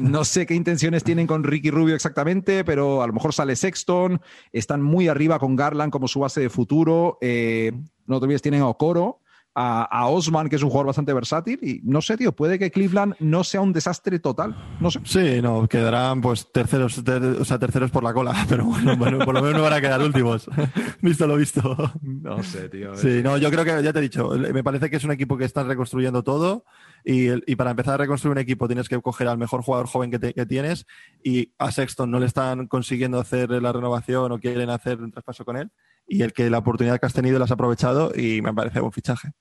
no 0.00 0.24
sé 0.24 0.46
qué 0.46 0.54
intenciones 0.54 1.04
tienen 1.04 1.26
con 1.26 1.44
Ricky 1.44 1.70
Rubio 1.70 1.94
exactamente, 1.94 2.64
pero 2.64 3.02
a 3.02 3.06
lo 3.06 3.12
mejor 3.12 3.34
sale 3.34 3.54
Sexton. 3.54 4.20
Están 4.52 4.82
muy 4.82 5.08
arriba 5.08 5.38
con 5.38 5.56
Garland 5.56 5.92
como 5.92 6.08
su 6.08 6.20
base 6.20 6.40
de 6.40 6.50
futuro. 6.50 7.18
Eh, 7.20 7.72
no 8.06 8.18
te 8.18 8.24
olvides, 8.24 8.42
tienen 8.42 8.62
a 8.62 8.68
Okoro 8.68 9.20
a, 9.54 10.06
Osman, 10.06 10.48
que 10.48 10.56
es 10.56 10.62
un 10.62 10.70
jugador 10.70 10.86
bastante 10.86 11.12
versátil. 11.12 11.58
Y 11.62 11.80
no 11.84 12.00
sé, 12.00 12.16
tío, 12.16 12.32
puede 12.32 12.58
que 12.58 12.70
Cleveland 12.70 13.14
no 13.18 13.44
sea 13.44 13.60
un 13.60 13.72
desastre 13.72 14.18
total. 14.18 14.56
No 14.80 14.90
sé. 14.90 15.00
Sí, 15.04 15.42
no, 15.42 15.66
quedarán 15.68 16.20
pues 16.20 16.50
terceros, 16.52 16.98
o 16.98 17.44
sea, 17.44 17.58
terceros 17.58 17.90
por 17.90 18.04
la 18.04 18.14
cola, 18.14 18.34
pero 18.48 18.64
bueno, 18.64 18.96
por 19.24 19.34
lo 19.34 19.42
menos 19.42 19.56
no 19.56 19.62
van 19.62 19.72
a 19.72 19.80
quedar 19.80 20.02
últimos. 20.02 20.48
visto 21.00 21.26
lo 21.26 21.36
visto. 21.36 21.76
No 22.02 22.42
sé, 22.42 22.68
tío. 22.68 22.94
Sí, 22.96 23.20
no, 23.22 23.36
yo 23.36 23.50
creo 23.50 23.64
que 23.64 23.82
ya 23.82 23.92
te 23.92 23.98
he 23.98 24.02
dicho, 24.02 24.30
me 24.30 24.64
parece 24.64 24.88
que 24.88 24.96
es 24.96 25.04
un 25.04 25.12
equipo 25.12 25.36
que 25.36 25.44
está 25.44 25.62
reconstruyendo 25.62 26.22
todo. 26.22 26.64
Y, 27.04 27.28
y 27.50 27.56
para 27.56 27.70
empezar 27.70 27.94
a 27.94 27.98
reconstruir 27.98 28.32
un 28.32 28.38
equipo 28.38 28.66
tienes 28.66 28.88
que 28.88 29.00
coger 29.00 29.28
al 29.28 29.38
mejor 29.38 29.62
jugador 29.62 29.86
joven 29.86 30.10
que, 30.10 30.34
que 30.34 30.46
tienes 30.46 30.86
y 31.22 31.52
a 31.58 31.70
Sexton 31.70 32.10
no 32.10 32.20
le 32.20 32.26
están 32.26 32.66
consiguiendo 32.66 33.18
hacer 33.18 33.50
la 33.50 33.72
renovación 33.72 34.32
o 34.32 34.38
quieren 34.38 34.70
hacer 34.70 35.00
un 35.00 35.10
traspaso 35.10 35.44
con 35.44 35.56
él 35.56 35.70
y 36.06 36.22
el 36.22 36.32
que 36.32 36.50
la 36.50 36.58
oportunidad 36.58 36.98
que 36.98 37.06
has 37.06 37.14
tenido 37.14 37.38
la 37.38 37.44
has 37.44 37.50
aprovechado 37.50 38.12
y 38.14 38.42
me 38.42 38.52
parece 38.52 38.80
buen 38.80 38.92
fichaje. 38.92 39.32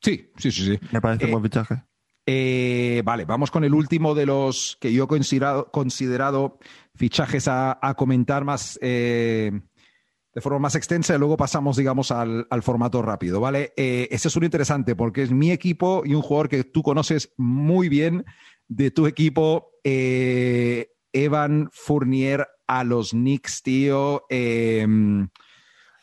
Sí, 0.00 0.30
sí, 0.36 0.52
sí, 0.52 0.64
sí. 0.64 0.80
Me 0.92 1.00
parece 1.00 1.24
un 1.24 1.32
buen 1.32 1.42
fichaje. 1.42 1.82
Eh, 2.28 3.02
vale, 3.04 3.24
vamos 3.24 3.52
con 3.52 3.62
el 3.62 3.72
último 3.72 4.14
de 4.14 4.26
los 4.26 4.76
que 4.80 4.92
yo 4.92 5.04
he 5.04 5.06
considerado, 5.06 5.70
considerado 5.70 6.58
fichajes 6.96 7.46
a, 7.46 7.78
comentar 7.96 8.44
más 8.44 8.78
eh, 8.82 9.52
de 10.36 10.42
forma 10.42 10.58
más 10.58 10.74
extensa 10.74 11.14
y 11.14 11.18
luego 11.18 11.38
pasamos, 11.38 11.78
digamos, 11.78 12.10
al, 12.10 12.46
formato 12.60 13.00
rápido, 13.00 13.40
¿vale? 13.40 13.72
Eh, 13.74 14.06
ese 14.10 14.28
es 14.28 14.36
un 14.36 14.44
interesante 14.44 14.94
porque 14.94 15.22
es 15.22 15.30
mi 15.30 15.50
equipo 15.50 16.02
y 16.04 16.12
un 16.12 16.20
jugador 16.20 16.50
que 16.50 16.62
tú 16.62 16.82
conoces 16.82 17.32
muy 17.38 17.88
bien 17.88 18.22
de 18.68 18.90
tu 18.90 19.06
equipo, 19.06 19.70
Evan 19.82 21.70
Fournier 21.72 22.46
a 22.66 22.84
los 22.84 23.12
Knicks, 23.12 23.62
tío 23.62 24.24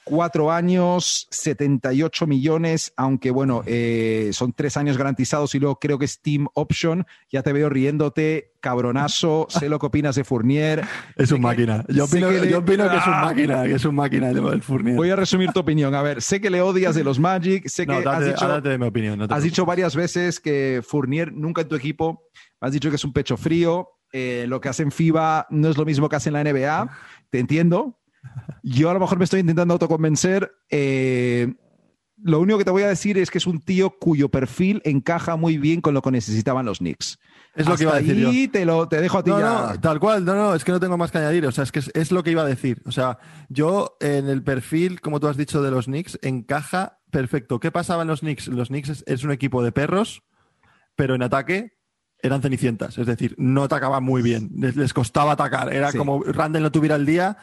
cuatro 0.03 0.51
años, 0.51 1.27
78 1.31 2.27
millones, 2.27 2.93
aunque 2.97 3.31
bueno, 3.31 3.63
eh, 3.65 4.29
son 4.33 4.53
tres 4.53 4.77
años 4.77 4.97
garantizados 4.97 5.55
y 5.55 5.59
luego 5.59 5.79
creo 5.79 5.97
que 5.97 6.05
es 6.05 6.21
Team 6.21 6.47
Option. 6.53 7.05
Ya 7.31 7.43
te 7.43 7.53
veo 7.53 7.69
riéndote, 7.69 8.53
cabronazo, 8.59 9.47
sé 9.49 9.69
lo 9.69 9.79
que 9.79 9.85
opinas 9.87 10.15
de 10.15 10.23
Fournier. 10.23 10.83
Es 11.15 11.31
un 11.31 11.41
máquina. 11.41 11.85
Yo 11.87 12.05
opino, 12.05 12.29
que, 12.29 12.49
yo 12.49 12.59
opino 12.59 12.89
que, 12.89 12.97
es 12.97 13.07
un 13.07 13.21
máquina, 13.21 13.63
que 13.63 13.73
es 13.73 13.85
un 13.85 13.95
máquina 13.95 14.29
el 14.29 14.61
Fournier. 14.61 14.95
Voy 14.95 15.09
a 15.09 15.15
resumir 15.15 15.51
tu 15.51 15.59
opinión. 15.59 15.95
A 15.95 16.01
ver, 16.01 16.21
sé 16.21 16.41
que 16.41 16.49
le 16.49 16.61
odias 16.61 16.95
de 16.95 17.03
los 17.03 17.19
Magic, 17.19 17.67
sé 17.67 17.85
que 17.85 17.93
has, 17.93 18.25
dicho, 18.25 18.77
mi 18.77 18.85
opinión, 18.85 19.31
has 19.31 19.43
dicho 19.43 19.65
varias 19.65 19.95
veces 19.95 20.39
que 20.39 20.81
Fournier 20.85 21.31
nunca 21.31 21.61
en 21.61 21.67
tu 21.67 21.75
equipo, 21.75 22.23
has 22.59 22.71
dicho 22.71 22.89
que 22.89 22.95
es 22.97 23.05
un 23.05 23.13
pecho 23.13 23.37
frío, 23.37 23.89
eh, 24.11 24.45
lo 24.47 24.61
que 24.61 24.69
hace 24.69 24.83
en 24.83 24.91
FIBA 24.91 25.47
no 25.49 25.69
es 25.69 25.77
lo 25.77 25.85
mismo 25.85 26.07
que 26.07 26.15
hace 26.15 26.29
en 26.29 26.33
la 26.33 26.43
NBA, 26.43 26.89
te 27.31 27.39
entiendo, 27.39 27.99
yo 28.63 28.89
a 28.89 28.93
lo 28.93 28.99
mejor 28.99 29.17
me 29.17 29.25
estoy 29.25 29.41
intentando 29.41 29.73
autoconvencer. 29.73 30.51
Eh, 30.69 31.53
lo 32.23 32.39
único 32.39 32.57
que 32.57 32.65
te 32.65 32.71
voy 32.71 32.83
a 32.83 32.87
decir 32.87 33.17
es 33.17 33.29
que 33.29 33.37
es 33.37 33.47
un 33.47 33.59
tío 33.59 33.97
cuyo 33.99 34.29
perfil 34.29 34.81
encaja 34.85 35.35
muy 35.35 35.57
bien 35.57 35.81
con 35.81 35.93
lo 35.93 36.01
que 36.01 36.11
necesitaban 36.11 36.65
los 36.65 36.77
Knicks. 36.77 37.19
Es 37.55 37.67
lo 37.67 37.75
que 37.75 37.83
iba 37.83 37.93
a 37.93 38.01
decir 38.01 38.15
yo. 38.15 38.51
Te, 38.51 38.65
lo, 38.65 38.87
te 38.87 39.01
dejo 39.01 39.17
a 39.17 39.23
ti 39.23 39.31
ya. 39.31 39.75
tal 39.81 39.99
cual, 39.99 40.23
no, 40.23 40.33
no, 40.33 40.55
es 40.55 40.63
que 40.63 40.71
no 40.71 40.79
tengo 40.79 40.97
más 40.97 41.11
que 41.11 41.17
añadir. 41.17 41.45
O 41.45 41.51
sea, 41.51 41.65
es 41.65 41.71
que 41.71 41.81
es, 41.93 42.11
lo 42.11 42.23
que 42.23 42.31
iba 42.31 42.41
a 42.41 42.47
decir. 42.47 42.81
O 42.85 42.91
sea, 42.91 43.19
yo 43.49 43.97
en 43.99 44.29
el 44.29 44.41
perfil, 44.41 45.01
como 45.01 45.19
tú 45.19 45.27
has 45.27 45.37
dicho, 45.37 45.61
de 45.61 45.69
los 45.69 45.85
Knicks, 45.85 46.17
encaja 46.21 46.99
perfecto. 47.11 47.59
¿Qué 47.59 47.71
pasaba 47.71 48.03
en 48.03 48.07
los 48.07 48.21
Knicks? 48.21 48.47
Los 48.47 48.69
Knicks 48.69 49.03
es 49.05 49.23
un 49.23 49.31
equipo 49.31 49.61
de 49.61 49.71
perros, 49.71 50.23
pero 50.95 51.15
en 51.15 51.23
ataque 51.23 51.73
eran 52.23 52.41
cenicientas, 52.41 52.97
es 52.97 53.05
decir, 53.05 53.35
no 53.37 53.63
atacaban 53.63 54.01
muy 54.01 54.21
bien, 54.21 54.49
les, 54.55 54.93
costaba 54.93 55.33
atacar, 55.33 55.73
era 55.73 55.91
como 55.91 56.23
Randall 56.23 56.63
no 56.63 56.71
tuviera 56.71 56.95
el 56.95 57.05
día, 57.05 57.37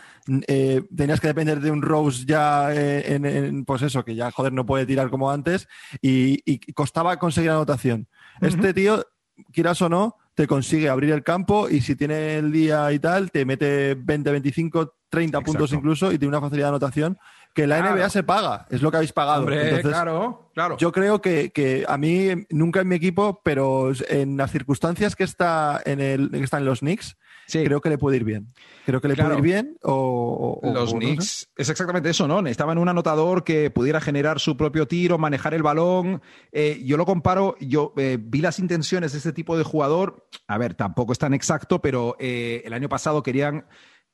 eh, 0.48 0.82
tenías 0.96 1.20
que 1.20 1.26
depender 1.26 1.60
de 1.60 1.70
un 1.70 1.82
Rose 1.82 2.24
ya 2.24 2.74
eh, 2.74 3.14
en, 3.14 3.66
pues 3.66 3.82
eso, 3.82 4.02
que 4.06 4.14
ya 4.14 4.30
joder 4.30 4.54
no 4.54 4.64
puede 4.64 4.86
tirar 4.86 5.10
como 5.10 5.30
antes 5.30 5.68
y, 6.00 6.58
costaba 6.72 7.18
conseguir 7.18 7.50
anotación. 7.50 8.08
Este 8.40 8.72
tío, 8.72 9.04
quieras 9.52 9.82
o 9.82 9.90
no, 9.90 10.16
te 10.40 10.46
consigue 10.46 10.88
abrir 10.88 11.10
el 11.10 11.22
campo 11.22 11.68
y 11.68 11.82
si 11.82 11.96
tiene 11.96 12.38
el 12.38 12.50
día 12.50 12.90
y 12.92 12.98
tal, 12.98 13.30
te 13.30 13.44
mete 13.44 13.94
20, 13.94 14.30
25, 14.30 14.94
30 15.10 15.38
puntos 15.42 15.70
incluso 15.74 16.10
y 16.12 16.18
tiene 16.18 16.30
una 16.30 16.40
facilidad 16.40 16.68
de 16.68 16.70
anotación 16.70 17.18
que 17.52 17.66
la 17.66 17.82
NBA 17.82 18.08
se 18.08 18.22
paga, 18.22 18.66
es 18.70 18.80
lo 18.80 18.90
que 18.90 18.96
habéis 18.96 19.12
pagado. 19.12 19.44
claro, 19.82 20.50
claro. 20.54 20.78
Yo 20.78 20.92
creo 20.92 21.20
que, 21.20 21.84
a 21.86 21.98
mí, 21.98 22.28
nunca 22.48 22.80
en 22.80 22.88
mi 22.88 22.94
equipo, 22.94 23.42
pero 23.44 23.92
en 24.08 24.38
las 24.38 24.50
circunstancias 24.50 25.14
que 25.14 25.24
está 25.24 25.78
en, 25.84 26.00
el, 26.00 26.30
que 26.30 26.42
están 26.42 26.64
los 26.64 26.80
Knicks, 26.80 27.18
creo 27.50 27.80
que 27.80 27.88
le 27.88 27.98
puede 27.98 28.16
ir 28.16 28.24
bien. 28.24 28.52
Creo 28.86 29.00
que 29.00 29.08
le 29.08 29.16
puede 29.16 29.34
ir 29.36 29.42
bien 29.42 29.76
o... 29.82 30.60
los 30.62 30.92
Knicks, 30.92 31.50
es 31.56 31.68
exactamente 31.68 32.10
eso, 32.10 32.26
¿no? 32.26 32.42
Necesitaban 32.42 32.78
un 32.78 32.88
anotador 32.88 33.44
que 33.44 33.70
pudiera 33.70 34.00
generar 34.00 34.40
su 34.40 34.56
propio 34.56 34.86
tiro, 34.86 35.18
manejar 35.18 35.54
el 35.54 35.62
balón. 35.62 36.22
Eh, 36.52 36.82
yo 36.84 36.96
lo 36.96 37.06
comparo, 37.06 37.56
yo 37.60 37.92
eh, 37.96 38.18
vi 38.20 38.40
las 38.40 38.58
intenciones 38.58 39.12
de 39.12 39.18
este 39.18 39.32
tipo 39.32 39.56
de 39.56 39.64
jugador. 39.64 40.26
A 40.46 40.58
ver, 40.58 40.74
tampoco 40.74 41.12
es 41.12 41.18
tan 41.18 41.34
exacto, 41.34 41.80
pero 41.80 42.16
eh, 42.18 42.62
el 42.64 42.72
año 42.72 42.88
pasado 42.88 43.22
querían 43.22 43.66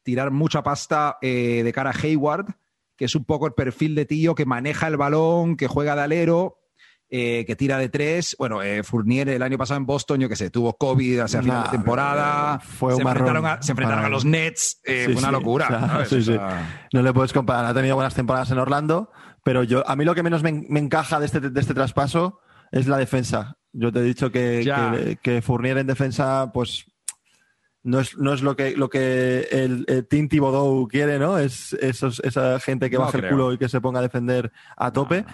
tirar 0.02 0.30
mucha 0.30 0.62
pasta 0.62 1.18
de 1.20 1.72
cara 1.74 1.90
a 1.90 1.98
Hayward 2.00 2.54
que 2.96 3.04
es 3.04 3.14
un 3.14 3.24
poco 3.24 3.46
el 3.46 3.52
perfil 3.52 3.94
de 3.94 4.06
tío 4.06 4.34
que 4.34 4.46
maneja 4.46 4.88
el 4.88 4.96
balón, 4.96 5.56
que 5.56 5.68
juega 5.68 5.94
de 5.94 6.02
alero, 6.02 6.58
eh, 7.08 7.44
que 7.46 7.54
tira 7.54 7.78
de 7.78 7.88
tres. 7.88 8.34
Bueno, 8.38 8.62
eh, 8.62 8.82
Fournier 8.82 9.28
el 9.28 9.42
año 9.42 9.56
pasado 9.56 9.78
en 9.78 9.86
Boston, 9.86 10.20
yo 10.20 10.28
que 10.28 10.36
sé, 10.36 10.50
tuvo 10.50 10.76
COVID 10.76 11.20
hacia 11.20 11.42
final 11.42 11.64
de 11.64 11.70
temporada. 11.70 12.58
Fue 12.58 12.94
se, 12.94 13.02
enfrentaron 13.02 13.46
a, 13.46 13.62
se 13.62 13.72
enfrentaron 13.72 14.04
a, 14.04 14.08
los 14.08 14.24
Nets. 14.24 14.80
Eh, 14.84 15.04
fue 15.04 15.16
una 15.16 15.30
locura. 15.30 16.04
no 16.92 17.02
le 17.02 17.12
puedes 17.12 17.32
comparar. 17.32 17.64
Ha 17.66 17.74
tenido 17.74 17.94
buenas 17.94 18.14
temporadas 18.14 18.50
en 18.50 18.58
Orlando, 18.58 19.10
pero 19.44 19.62
yo 19.62 19.88
a 19.88 19.94
mí 19.94 20.04
lo 20.04 20.14
que 20.14 20.22
menos 20.22 20.42
me, 20.42 20.50
encaja 20.50 21.20
de 21.20 21.26
este, 21.26 21.40
de 21.40 21.60
este 21.60 21.74
traspaso 21.74 22.40
es 22.72 22.88
la 22.88 22.98
defensa. 22.98 23.56
Yo 23.72 23.92
te 23.92 24.00
he 24.00 24.02
dicho 24.02 24.32
que, 24.32 24.62
que, 24.64 25.18
que 25.22 25.42
Fournier 25.42 25.78
en 25.78 25.86
defensa, 25.86 26.50
pues 26.52 26.86
no 27.86 28.00
es, 28.00 28.18
no 28.18 28.32
es 28.32 28.42
lo 28.42 28.56
que, 28.56 28.76
lo 28.76 28.90
que 28.90 29.46
el, 29.52 29.84
el 29.86 30.08
Team 30.08 30.28
quiere, 30.90 31.20
¿no? 31.20 31.38
Es 31.38 31.72
esa 31.72 32.58
gente 32.58 32.90
que 32.90 32.96
baja 32.96 33.16
el 33.18 33.28
culo 33.28 33.52
y 33.52 33.58
que 33.58 33.68
se 33.68 33.80
ponga 33.80 34.00
a 34.00 34.02
defender 34.02 34.50
a 34.76 34.92
tope. 34.92 35.24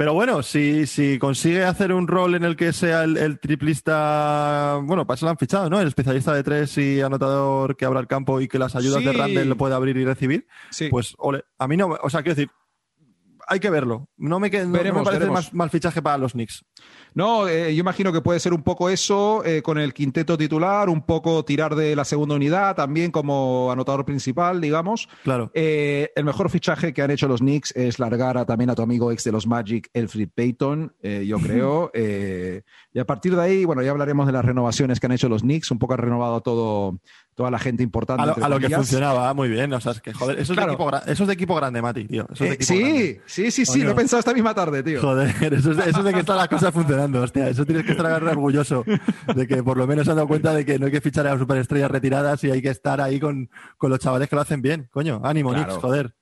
Pero 0.00 0.14
bueno, 0.14 0.42
si, 0.42 0.86
si 0.86 1.18
consigue 1.18 1.62
hacer 1.62 1.92
un 1.92 2.08
rol 2.08 2.34
en 2.34 2.42
el 2.42 2.56
que 2.56 2.72
sea 2.72 3.04
el, 3.04 3.38
triplista, 3.38 4.80
bueno, 4.82 5.06
para 5.06 5.16
eso 5.16 5.26
lo 5.26 5.30
han 5.30 5.36
fichado, 5.36 5.68
¿no? 5.68 5.78
El 5.78 5.88
especialista 5.88 6.32
de 6.32 6.42
tres 6.42 6.78
y 6.78 7.02
anotador 7.02 7.76
que 7.76 7.84
abra 7.84 8.00
el 8.00 8.06
campo 8.06 8.40
y 8.40 8.48
que 8.48 8.58
las 8.58 8.74
ayudas 8.74 9.04
de 9.04 9.12
Randall 9.12 9.50
lo 9.50 9.58
puede 9.58 9.74
abrir 9.74 9.98
y 9.98 10.06
recibir. 10.06 10.46
Pues, 10.88 11.14
ole, 11.18 11.44
a 11.58 11.68
mí 11.68 11.76
no, 11.76 11.98
o 12.02 12.08
sea, 12.08 12.22
quiero 12.22 12.34
decir, 12.34 12.50
hay 13.46 13.60
que 13.60 13.68
verlo. 13.68 14.08
No 14.16 14.40
me, 14.40 14.48
parece 14.48 15.26
más 15.26 15.52
mal 15.52 15.68
fichaje 15.68 16.00
para 16.00 16.16
los 16.16 16.32
Knicks. 16.32 16.64
No, 17.14 17.48
eh, 17.48 17.74
yo 17.74 17.80
imagino 17.80 18.12
que 18.12 18.20
puede 18.20 18.40
ser 18.40 18.52
un 18.52 18.62
poco 18.62 18.88
eso 18.88 19.44
eh, 19.44 19.62
con 19.62 19.78
el 19.78 19.94
quinteto 19.94 20.36
titular, 20.36 20.88
un 20.88 21.02
poco 21.02 21.44
tirar 21.44 21.74
de 21.74 21.96
la 21.96 22.04
segunda 22.04 22.34
unidad 22.34 22.76
también 22.76 23.10
como 23.10 23.70
anotador 23.70 24.04
principal, 24.04 24.60
digamos. 24.60 25.08
Claro. 25.24 25.50
Eh, 25.54 26.10
el 26.14 26.24
mejor 26.24 26.50
fichaje 26.50 26.92
que 26.92 27.02
han 27.02 27.10
hecho 27.10 27.28
los 27.28 27.40
Knicks 27.40 27.72
es 27.76 27.98
largar 27.98 28.38
a, 28.38 28.44
también 28.44 28.70
a 28.70 28.74
tu 28.74 28.82
amigo 28.82 29.12
ex 29.12 29.24
de 29.24 29.32
los 29.32 29.46
Magic, 29.46 29.90
Elfrid 29.92 30.28
Payton, 30.34 30.94
yo 31.02 31.38
creo. 31.38 31.90
y 31.94 32.98
a 32.98 33.04
partir 33.04 33.34
de 33.34 33.42
ahí, 33.42 33.64
bueno, 33.64 33.82
ya 33.82 33.90
hablaremos 33.90 34.26
de 34.26 34.32
las 34.32 34.44
renovaciones 34.44 35.00
que 35.00 35.06
han 35.06 35.12
hecho 35.12 35.28
los 35.28 35.42
Knicks. 35.42 35.70
Un 35.70 35.78
poco 35.78 35.94
ha 35.94 35.96
renovado 35.96 36.40
todo 36.40 36.98
toda 37.40 37.50
la 37.50 37.58
gente 37.58 37.82
importante. 37.82 38.22
A 38.22 38.48
lo, 38.50 38.60
que 38.60 38.68
funcionaba, 38.68 39.32
muy 39.32 39.48
bien. 39.48 39.72
O 39.72 39.80
sea, 39.80 39.92
es 39.92 40.02
que, 40.02 40.12
joder, 40.12 40.38
eso, 40.38 40.52
es, 40.52 40.58
de 40.58 40.64
equipo, 40.64 40.90
eso 41.06 41.22
es 41.22 41.26
de 41.26 41.32
equipo 41.32 41.54
grande, 41.54 41.80
Mati, 41.80 42.04
tío. 42.06 42.26
sí, 42.34 43.18
sí, 43.24 43.50
sí, 43.50 43.64
sí, 43.64 43.82
lo 43.82 43.92
he 43.92 43.94
pensado 43.94 44.18
esta 44.18 44.34
misma 44.34 44.54
tarde, 44.54 44.82
tío. 44.82 45.00
Joder, 45.00 45.28
eso 45.54 45.72
es, 45.72 45.86
eso 45.86 46.02
de 46.02 46.12
que 46.12 46.20
está 46.20 46.36
la 46.36 46.48
cosa 46.48 46.70
hostia. 47.04 47.48
Eso 47.48 47.64
tienes 47.64 47.84
que 47.84 47.92
estar 47.92 48.22
orgulloso 48.22 48.84
de 49.34 49.46
que 49.46 49.62
por 49.62 49.76
lo 49.76 49.86
menos 49.86 50.04
se 50.04 50.10
han 50.10 50.16
dado 50.16 50.28
cuenta 50.28 50.54
de 50.54 50.64
que 50.64 50.78
no 50.78 50.86
hay 50.86 50.92
que 50.92 51.00
fichar 51.00 51.26
a 51.26 51.30
las 51.30 51.40
superestrellas 51.40 51.90
retiradas 51.90 52.42
y 52.44 52.50
hay 52.50 52.62
que 52.62 52.70
estar 52.70 53.00
ahí 53.00 53.20
con, 53.20 53.50
con 53.78 53.90
los 53.90 53.98
chavales 53.98 54.28
que 54.28 54.36
lo 54.36 54.42
hacen 54.42 54.62
bien. 54.62 54.88
Coño, 54.90 55.20
ánimo, 55.24 55.52
Knicks, 55.52 55.74
joder. 55.74 56.14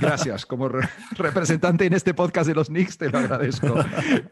Gracias. 0.00 0.46
Como 0.46 0.68
representante 1.16 1.86
en 1.86 1.94
este 1.94 2.14
podcast 2.14 2.48
de 2.48 2.54
los 2.54 2.68
Knicks, 2.68 2.98
te 2.98 3.10
lo 3.10 3.18
agradezco. 3.18 3.74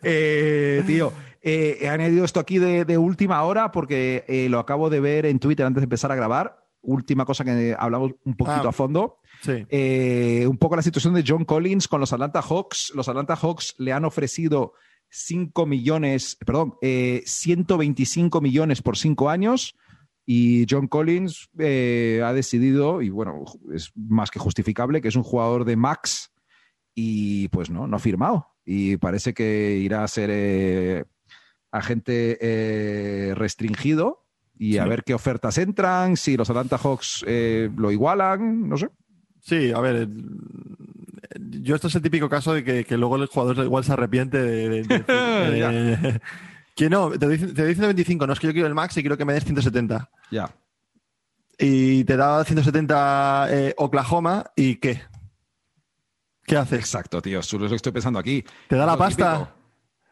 Eh, 0.03 0.83
tío, 0.87 1.12
eh, 1.42 1.79
he 1.81 1.88
añadido 1.88 2.25
esto 2.25 2.38
aquí 2.38 2.59
de, 2.59 2.99
última 2.99 3.42
hora 3.42 3.72
porque 3.72 4.25
eh, 4.29 4.49
lo 4.49 4.59
acabo 4.59 4.90
de 4.90 5.01
ver 5.01 5.27
en 5.27 5.38
Twitter 5.38 5.66
antes 5.66 5.81
de 5.81 5.85
empezar 5.85 6.12
a 6.12 6.14
grabar. 6.14 6.64
Última 6.83 7.25
cosa 7.25 7.44
que 7.44 7.75
hablamos 7.77 8.12
un 8.25 8.37
poquito 8.37 8.66
ah, 8.66 8.68
a 8.68 8.72
fondo. 8.72 9.18
un 9.46 10.59
poco 10.59 10.77
la 10.77 10.83
situación 10.83 11.14
de 11.14 11.25
John 11.27 11.44
Collins 11.44 11.88
con 11.88 12.01
los 12.01 12.12
Atlanta 12.12 12.42
Hawks. 12.42 12.92
Los 12.94 13.09
Atlanta 13.09 13.35
Hawks 13.37 13.75
le 13.79 13.92
han 13.92 14.05
ofrecido 14.05 14.75
5 15.09 15.66
millones, 15.66 16.37
perdón, 16.45 16.75
125 16.81 18.40
millones 18.40 18.83
por 18.83 18.97
5 18.97 19.31
años 19.31 19.77
y 20.29 20.66
John 20.69 20.88
Collins 20.88 21.49
eh, 21.57 22.21
ha 22.25 22.33
decidido, 22.33 23.01
y 23.01 23.11
bueno, 23.11 23.45
es 23.73 23.92
más 23.95 24.33
que 24.33 24.40
justificable, 24.40 25.01
que 25.01 25.09
es 25.09 25.14
un 25.14 25.23
jugador 25.23 25.64
de 25.64 25.77
max 25.77 26.33
y 26.97 27.47
pues 27.49 27.71
no, 27.71 27.87
no 27.87 27.97
ha 27.97 28.01
firmado. 28.01 28.49
Y 28.64 28.97
parece 28.97 29.33
que 29.33 29.77
irá 29.77 30.03
a 30.03 30.09
ser 30.09 30.31
eh, 30.33 31.05
agente 31.71 32.38
eh, 32.40 33.35
restringido 33.37 34.25
y 34.59 34.79
a 34.79 34.87
ver 34.87 35.05
qué 35.05 35.14
ofertas 35.14 35.59
entran, 35.59 36.16
si 36.16 36.37
los 36.37 36.51
Atlanta 36.51 36.79
Hawks 36.79 37.25
lo 37.27 37.92
igualan, 37.92 38.69
no 38.69 38.79
sé. 38.79 38.88
Sí, 39.42 39.71
a 39.71 39.81
ver, 39.81 40.09
yo 41.48 41.74
esto 41.74 41.88
es 41.88 41.94
el 41.94 42.02
típico 42.02 42.28
caso 42.28 42.54
de 42.54 42.85
que, 42.85 42.96
luego 42.96 43.16
el 43.16 43.26
jugador 43.26 43.64
igual 43.64 43.85
se 43.85 43.92
arrepiente 43.92 44.38
de 44.38 46.20
Que 46.76 46.90
no, 46.90 47.11
te 47.11 47.26
dicen, 47.26 47.54
te 47.54 47.64
25, 47.64 48.26
no 48.26 48.35
es 48.35 48.38
que 48.38 48.48
yo 48.48 48.52
quiero 48.52 48.68
el 48.68 48.74
max 48.74 48.96
y 48.98 49.00
quiero 49.00 49.16
que 49.16 49.24
me 49.24 49.32
des 49.32 49.44
170. 49.44 50.11
Ya. 50.30 50.54
Y 51.59 52.04
te 52.04 52.18
da 52.18 52.44
170 52.44 53.46
eh, 53.50 53.74
Oklahoma 53.78 54.52
y 54.54 54.76
¿qué? 54.76 55.00
¿Qué 56.44 56.56
haces? 56.59 56.78
Exacto, 56.78 57.22
tío, 57.22 57.40
eso 57.40 57.56
es 57.56 57.62
lo 57.62 57.68
que 57.70 57.76
estoy 57.76 57.92
pensando 57.92 58.18
aquí. 58.18 58.44
¿Te 58.68 58.76
da 58.76 58.85
la 58.85 58.96
pasta? 58.98 59.54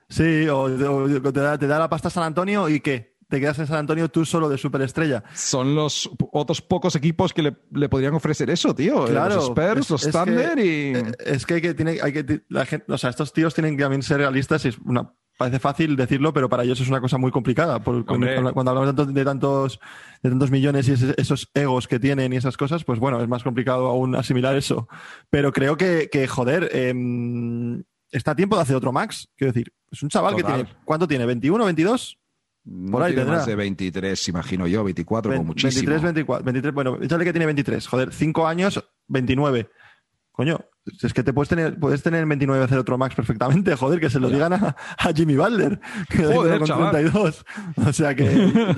Sí, 0.09 0.49
o, 0.49 0.71
te, 0.71 1.41
da, 1.41 1.59
te, 1.59 1.67
da, 1.67 1.79
la 1.79 1.89
pasta 1.89 2.09
San 2.09 2.25
Antonio 2.25 2.69
y 2.71 2.81
¿qué? 2.81 3.14
Te 3.35 3.41
quedas 3.41 3.59
en 3.59 3.67
San 3.67 3.79
Antonio 3.79 4.09
tú 4.09 4.25
solo 4.25 4.49
de 4.49 4.57
superestrella. 4.57 5.25
Son 5.35 5.75
los 5.75 6.09
otros 6.31 6.63
pocos 6.63 6.95
equipos 6.95 7.33
que 7.33 7.43
le, 7.43 7.89
podrían 7.89 8.15
ofrecer 8.15 8.49
eso, 8.49 8.73
tío. 8.77 9.07
Claro. 9.07 9.35
Los 9.35 9.45
Spurs, 9.47 9.91
los 9.91 10.09
Thunder 10.09 10.57
y. 10.57 10.95
Eh, 10.95 11.13
es 11.27 11.45
que 11.45 11.55
hay 11.55 11.61
que, 11.61 11.75
tiene, 11.75 11.99
hay 12.01 12.13
que 12.13 12.43
la 12.49 12.65
gente, 12.65 12.93
o 12.93 12.97
sea, 12.97 13.11
estos 13.11 13.33
tíos 13.33 13.53
tienen 13.53 13.77
que 13.77 13.83
también 13.83 14.05
ser 14.05 14.19
realistas 14.19 14.65
y 14.67 14.69
es 14.69 14.79
una 14.79 15.13
parece 15.37 15.59
fácil 15.59 15.97
decirlo, 15.97 16.33
pero 16.33 16.49
para 16.49 16.63
ellos 16.63 16.81
es 16.81 16.89
una 16.89 17.01
cosa 17.01 17.19
muy 17.19 17.33
complicada. 17.33 17.81
cuando, 17.81 18.71
hablamos 18.71 18.87
de 19.13 19.25
tantos, 19.25 19.81
de 20.23 20.31
tantos 20.31 20.51
millones 20.53 20.89
y 20.89 20.93
esos 21.17 21.51
egos 21.55 21.89
que 21.89 21.99
tienen 21.99 22.33
y 22.33 22.37
esas 22.37 22.57
cosas, 22.57 22.85
pues 22.85 23.01
bueno, 23.01 23.21
es 23.21 23.27
más 23.27 23.43
complicado 23.43 23.89
aún 23.89 24.15
asimilar 24.15 24.55
eso. 24.55 24.87
Pero 25.29 25.53
creo 25.53 25.77
que, 25.77 26.29
joder, 26.29 26.71
em, 26.73 27.83
está 28.13 28.31
a 28.31 28.37
tiempo 28.37 28.55
de 28.55 28.63
hacer 28.63 28.77
otro 28.77 28.93
Max. 28.93 29.29
Quiero 29.37 29.53
decir, 29.53 29.73
es 29.91 30.05
un 30.05 30.09
chaval 30.09 30.37
que 30.37 30.45
tiene. 30.45 30.67
¿Cuánto 30.85 31.09
tiene? 31.09 31.27
¿21, 31.27 31.65
22? 31.65 32.17
Por 32.91 33.03
ahí 33.03 33.15
tiene 33.15 33.31
más 33.31 33.47
de 33.47 33.57
23, 33.57 34.29
imagino 34.29 34.67
yo, 34.67 34.83
24 34.85 35.33
como 35.33 35.45
muchísimo. 35.45 35.91
23, 35.91 36.03
24, 36.03 36.45
23, 36.45 36.75
bueno, 36.75 36.99
échale 37.03 37.25
que 37.25 37.33
tiene 37.33 37.47
23. 37.47 37.87
Joder, 37.87 38.13
5 38.13 38.47
años, 38.47 38.83
29. 39.09 39.69
Coño, 40.33 40.61
es 41.03 41.13
que 41.13 41.23
te 41.23 41.33
puedes 41.33 41.49
tener, 41.49 41.79
puedes 41.79 42.03
tener 42.03 42.25
29 42.27 42.65
hacer 42.65 42.79
otro 42.79 42.99
max 42.99 43.15
perfectamente, 43.15 43.77
joder, 43.77 44.01
que 44.01 44.11
se 44.11 44.19
lo 44.19 44.31
digan 44.31 44.53
a, 44.55 44.77
Jimmy 45.15 45.37
Butler, 45.37 45.79
que 46.09 46.25
joder, 46.25 46.59
con 46.59 46.91
32. 46.91 47.45
O 47.87 47.93
sea 47.93 48.15
que 48.15 48.27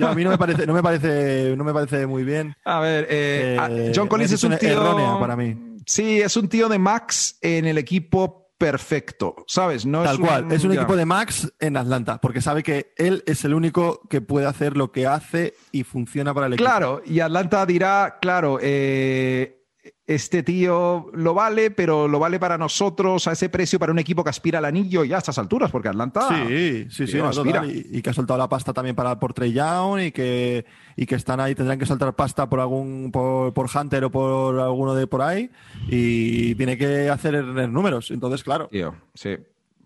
a 0.01 0.13
mí 0.13 0.23
no 0.23 0.31
me 0.31 0.37
parece, 0.37 0.67
no 0.67 0.73
me 0.73 0.83
parece, 0.83 1.55
no 1.57 1.63
me 1.63 1.73
parece 1.73 2.05
muy 2.05 2.23
bien. 2.23 2.55
A 2.65 2.79
ver, 2.81 3.07
eh, 3.09 3.57
ah, 3.59 3.69
John 3.95 4.07
Collins 4.07 4.33
es 4.33 4.43
un 4.43 4.57
tío 4.57 4.69
errónea 4.69 5.17
para 5.19 5.35
mí. 5.35 5.77
Sí, 5.85 6.19
es 6.19 6.35
un 6.35 6.49
tío 6.49 6.67
de 6.67 6.77
max 6.77 7.37
en 7.41 7.65
el 7.65 7.77
equipo 7.77 8.46
perfecto, 8.57 9.35
¿sabes? 9.47 9.85
No 9.85 10.03
Tal 10.03 10.19
cual, 10.19 10.51
es 10.51 10.63
un 10.63 10.73
equipo 10.73 10.95
de 10.95 11.05
Max 11.05 11.53
en 11.59 11.77
Atlanta, 11.77 12.19
porque 12.19 12.41
sabe 12.41 12.63
que 12.63 12.93
él 12.97 13.23
es 13.27 13.45
el 13.45 13.53
único 13.53 14.01
que 14.09 14.21
puede 14.21 14.47
hacer 14.47 14.75
lo 14.75 14.91
que 14.91 15.07
hace 15.07 15.53
y 15.71 15.83
funciona 15.83 16.33
para 16.33 16.47
el 16.47 16.53
equipo. 16.53 16.67
Claro, 16.67 17.01
y 17.05 17.19
Atlanta 17.19 17.65
dirá, 17.65 18.17
claro, 18.19 18.59
eh, 18.61 19.57
este 20.05 20.41
tío 20.41 21.07
lo 21.13 21.33
vale, 21.33 21.69
pero 21.69 22.07
lo 22.07 22.17
vale 22.17 22.39
para 22.39 22.57
nosotros 22.57 23.27
a 23.27 23.33
ese 23.33 23.49
precio 23.49 23.77
para 23.77 23.91
un 23.91 23.99
equipo 23.99 24.23
que 24.23 24.29
aspira 24.29 24.59
al 24.59 24.65
anillo 24.65 25.03
y 25.03 25.13
a 25.13 25.17
estas 25.17 25.37
alturas, 25.37 25.69
porque 25.69 25.89
Atlanta. 25.89 26.27
Sí, 26.29 26.87
sí, 26.89 27.07
sí, 27.07 27.19
aspira. 27.19 27.65
Y, 27.65 28.01
que 28.01 28.09
ha 28.09 28.13
soltado 28.13 28.39
la 28.39 28.47
pasta 28.47 28.73
también 28.73 28.95
para 28.95 29.19
por 29.19 29.33
Trey 29.33 29.51
Young 29.51 29.99
y 29.99 30.11
que, 30.11 30.65
y 30.99 31.05
que 31.05 31.15
están 31.15 31.39
ahí, 31.39 31.53
tendrán 31.53 31.77
que 31.77 31.85
soltar 31.85 32.13
pasta 32.15 32.49
por 32.49 32.59
algún, 32.59 33.11
por, 33.11 33.53
por 33.53 33.69
Hunter 33.73 34.03
o 34.05 34.11
por 34.11 34.59
alguno 34.59 34.95
de 34.95 35.05
por 35.05 35.21
ahí 35.21 35.51
y 35.87 36.55
tiene 36.55 36.75
que 36.75 37.09
hacer 37.09 37.43
números. 37.69 38.09
Entonces, 38.09 38.43
claro. 38.43 38.67
Tío, 38.67 38.95
sí. 39.13 39.37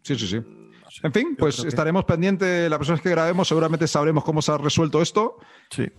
Sí, 0.02 0.16
sí, 0.16 0.26
sí. 0.26 0.42
en 1.04 1.14
fin, 1.14 1.36
pues 1.38 1.60
estaremos 1.66 2.06
pendientes 2.06 2.70
la 2.70 2.78
próxima 2.78 2.96
vez 2.96 3.04
que 3.04 3.10
grabemos, 3.10 3.48
seguramente 3.48 3.88
sabremos 3.88 4.24
cómo 4.24 4.42
se 4.42 4.54
ha 4.54 4.58
resuelto 4.58 5.02
esto. 5.02 5.38
Sí. 5.70 5.92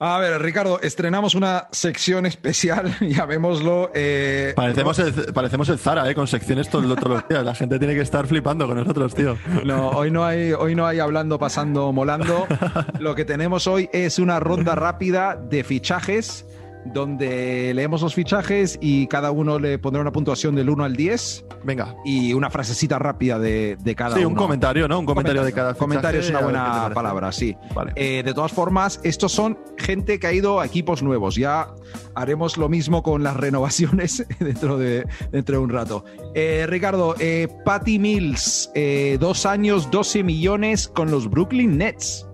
A 0.00 0.18
ver, 0.20 0.40
Ricardo, 0.40 0.80
estrenamos 0.80 1.34
una 1.34 1.66
sección 1.72 2.24
especial, 2.24 2.96
llamémoslo. 3.00 3.90
Eh, 3.92 4.52
parecemos, 4.54 4.96
el, 5.00 5.12
parecemos 5.32 5.68
el 5.70 5.78
Zara, 5.80 6.08
¿eh? 6.08 6.14
con 6.14 6.28
secciones 6.28 6.70
todos, 6.70 6.84
los 6.84 7.28
días. 7.28 7.44
La 7.44 7.52
gente 7.52 7.80
tiene 7.80 7.96
que 7.96 8.02
estar 8.02 8.24
flipando 8.28 8.68
con 8.68 8.76
nosotros, 8.76 9.12
tío. 9.12 9.36
No, 9.64 9.88
hoy 9.88 10.12
no 10.12 10.24
hay, 10.24 10.52
hoy 10.52 10.76
no 10.76 10.86
hay 10.86 11.00
hablando, 11.00 11.40
pasando, 11.40 11.92
molando. 11.92 12.46
Lo 13.00 13.16
que 13.16 13.24
tenemos 13.24 13.66
hoy 13.66 13.90
es 13.92 14.20
una 14.20 14.38
ronda 14.38 14.76
rápida 14.76 15.34
de 15.34 15.64
fichajes 15.64 16.46
donde 16.92 17.72
leemos 17.74 18.02
los 18.02 18.14
fichajes 18.14 18.78
y 18.80 19.06
cada 19.06 19.30
uno 19.30 19.58
le 19.58 19.78
pondrá 19.78 20.00
una 20.02 20.12
puntuación 20.12 20.54
del 20.54 20.70
1 20.70 20.84
al 20.84 20.96
10. 20.96 21.44
Venga. 21.64 21.94
Y 22.04 22.32
una 22.32 22.50
frasecita 22.50 22.98
rápida 22.98 23.38
de, 23.38 23.76
cada 23.96 24.10
uno. 24.10 24.18
Sí, 24.18 24.24
un 24.24 24.34
comentario, 24.34 24.88
¿no? 24.88 24.98
Un 24.98 25.06
comentario, 25.06 25.44
de 25.44 25.52
cada 25.52 25.74
fichaje. 25.74 25.78
Comentario 25.78 26.20
es 26.20 26.30
una 26.30 26.40
buena 26.40 26.90
palabra, 26.94 27.32
sí. 27.32 27.56
Vale. 27.74 27.92
Eh, 27.96 28.22
de 28.24 28.34
todas 28.34 28.52
formas, 28.52 29.00
estos 29.02 29.32
son 29.32 29.58
gente 29.76 30.18
que 30.18 30.26
ha 30.26 30.32
ido 30.32 30.60
a 30.60 30.66
equipos 30.66 31.02
nuevos. 31.02 31.36
Ya 31.36 31.68
haremos 32.14 32.56
lo 32.56 32.68
mismo 32.68 33.02
con 33.02 33.22
las 33.22 33.36
renovaciones 33.36 34.26
dentro 34.38 34.78
de, 34.78 35.06
dentro 35.30 35.56
de 35.56 35.62
un 35.62 35.70
rato. 35.70 36.04
Eh, 36.34 36.66
Ricardo, 36.68 37.14
eh, 37.18 37.48
Patty 37.64 37.98
Mills, 37.98 38.70
dos 39.18 39.46
años, 39.46 39.90
12 39.90 40.22
millones 40.22 40.88
con 40.88 41.10
los 41.10 41.28
Brooklyn 41.28 41.78
Nets. 41.78 42.26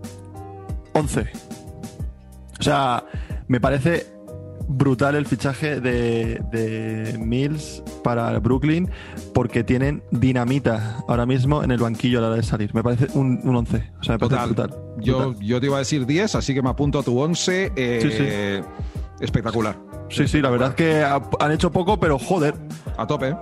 11. 0.92 1.26
O 2.60 2.62
sea, 2.62 3.04
me 3.48 3.60
parece 3.60 4.13
brutal 4.68 5.14
el 5.14 5.26
fichaje 5.26 5.80
de, 5.80 7.16
Mills 7.18 7.82
para 8.02 8.38
Brooklyn 8.38 8.90
porque 9.32 9.64
tienen 9.64 10.02
dinamita 10.10 11.02
ahora 11.08 11.26
mismo 11.26 11.62
en 11.62 11.70
el 11.70 11.78
banquillo 11.78 12.18
a 12.18 12.22
la 12.22 12.26
hora 12.28 12.36
de 12.36 12.42
salir. 12.42 12.74
Me 12.74 12.82
parece 12.82 13.06
un, 13.14 13.40
11. 13.44 13.92
O 14.00 14.04
sea, 14.04 14.18
me 14.18 14.28
parece 14.28 14.46
brutal. 14.46 14.74
Yo, 14.98 15.34
yo 15.40 15.60
te 15.60 15.66
iba 15.66 15.76
a 15.76 15.80
decir 15.80 16.06
10, 16.06 16.34
así 16.34 16.54
que 16.54 16.62
me 16.62 16.70
apunto 16.70 16.98
a 16.98 17.02
tu 17.02 17.18
11. 17.18 17.72
Eh, 17.76 18.62
espectacular. 19.20 19.78
Sí, 20.10 20.28
sí, 20.28 20.40
la 20.40 20.50
verdad 20.50 20.70
es 20.70 20.74
que 20.74 21.04
han 21.04 21.52
hecho 21.52 21.72
poco, 21.72 21.98
pero 21.98 22.18
joder, 22.18 22.54
a 22.96 23.06
tope. 23.06 23.34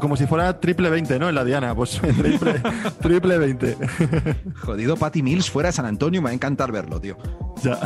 como 0.00 0.16
si 0.16 0.26
fuera 0.26 0.58
triple 0.58 0.90
20, 0.90 1.18
¿no? 1.18 1.28
En 1.28 1.34
la 1.34 1.44
Diana, 1.44 1.74
pues 1.74 2.00
triple, 2.00 2.60
triple 3.00 3.38
20. 3.38 3.76
Jodido 4.62 4.96
Patty 4.96 5.22
Mills 5.22 5.50
fuera 5.50 5.68
de 5.68 5.72
San 5.74 5.86
Antonio, 5.86 6.20
me 6.20 6.26
va 6.26 6.30
a 6.30 6.34
encantar 6.34 6.72
verlo, 6.72 7.00
tío. 7.00 7.16
Ya. 7.62 7.78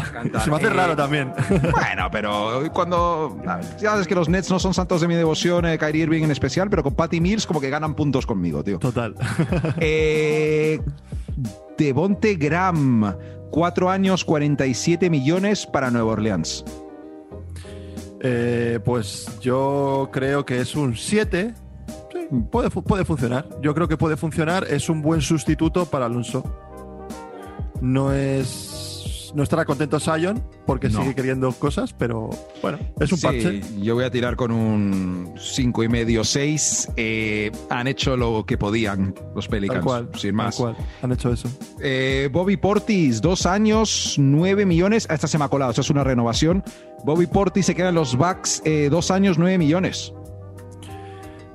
Se 0.43 0.51
me 0.51 0.57
hace 0.57 0.71
raro 0.71 0.97
también. 0.97 1.33
Bueno, 1.61 2.09
pero 2.11 2.63
cuando. 2.73 3.41
Ya 3.81 3.91
sabes 3.91 4.07
que 4.07 4.15
los 4.15 4.29
Nets 4.29 4.51
no 4.51 4.59
son 4.59 4.73
santos 4.75 5.01
de 5.01 5.09
mi 5.09 5.15
devoción, 5.15 5.67
eh, 5.67 5.79
Kyrie 5.79 6.05
Irving 6.05 6.25
en 6.25 6.31
especial, 6.31 6.71
pero 6.71 6.83
con 6.83 6.95
Patty 6.95 7.21
Mills 7.21 7.47
como 7.47 7.61
que 7.61 7.71
ganan 7.71 7.95
puntos 7.95 8.27
conmigo, 8.27 8.63
tío. 8.63 8.79
Total. 8.79 9.15
Eh, 9.79 10.81
Devonte 11.77 12.35
Graham, 12.35 13.15
cuatro 13.51 13.91
años, 13.91 14.25
47 14.25 15.11
millones 15.11 15.67
para 15.67 15.91
Nueva 15.91 16.13
Orleans. 16.13 16.65
Eh, 18.23 18.81
pues 18.85 19.39
yo 19.41 20.11
creo 20.13 20.45
que 20.45 20.61
es 20.61 20.75
un 20.75 20.97
7. 20.97 21.55
puede, 22.51 22.71
puede 22.71 23.05
funcionar. 23.05 23.49
Yo 23.63 23.75
creo 23.75 23.89
que 23.89 23.97
puede 23.97 24.17
funcionar. 24.17 24.67
Es 24.69 24.89
un 24.89 25.03
buen 25.03 25.21
sustituto 25.21 25.87
para 25.87 26.07
Alonso. 26.07 26.45
No 27.81 28.13
es 28.13 28.70
no 29.35 29.43
estará 29.43 29.65
contento 29.65 30.01
Sion 30.01 30.43
porque 30.67 30.91
sigue 30.91 31.15
queriendo 31.15 31.53
cosas, 31.53 31.93
pero 31.93 32.31
bueno, 32.63 32.79
es 32.99 33.13
un 33.13 33.19
sí, 33.19 33.61
Yo 33.81 33.95
voy 33.95 34.05
a 34.05 34.11
tirar 34.11 34.37
con 34.37 34.51
un 34.51 35.35
5 35.39 35.85
y 35.85 35.89
medio, 35.89 36.25
6. 36.25 36.91
Eh, 36.97 37.51
han 37.69 37.87
hecho 37.87 38.17
lo 38.17 38.45
que 38.47 38.59
podían 38.59 39.15
los 39.35 39.49
Pelicans, 39.49 39.85
sin 40.17 40.35
más. 40.35 40.57
Cual. 40.57 40.77
Han 41.03 41.13
hecho 41.13 41.33
eso. 41.33 41.49
Eh, 41.81 42.29
Bobby 42.33 42.57
Portis, 42.57 43.21
dos 43.21 43.47
años, 43.47 44.17
9 44.19 44.67
millones. 44.67 45.07
Esta 45.11 45.27
se 45.27 45.39
me 45.39 45.45
ha 45.45 45.49
colado, 45.49 45.73
eso 45.73 45.81
es 45.81 45.91
una 45.91 46.05
renovación. 46.05 46.63
Bobby 47.05 47.27
Portis 47.27 47.67
se 47.67 47.75
queda 47.75 47.91
en 47.91 47.95
los 47.95 48.17
Bucks, 48.17 48.63
eh, 48.65 48.89
dos 48.91 49.11
años, 49.11 49.39
9 49.39 49.59
millones. 49.59 50.13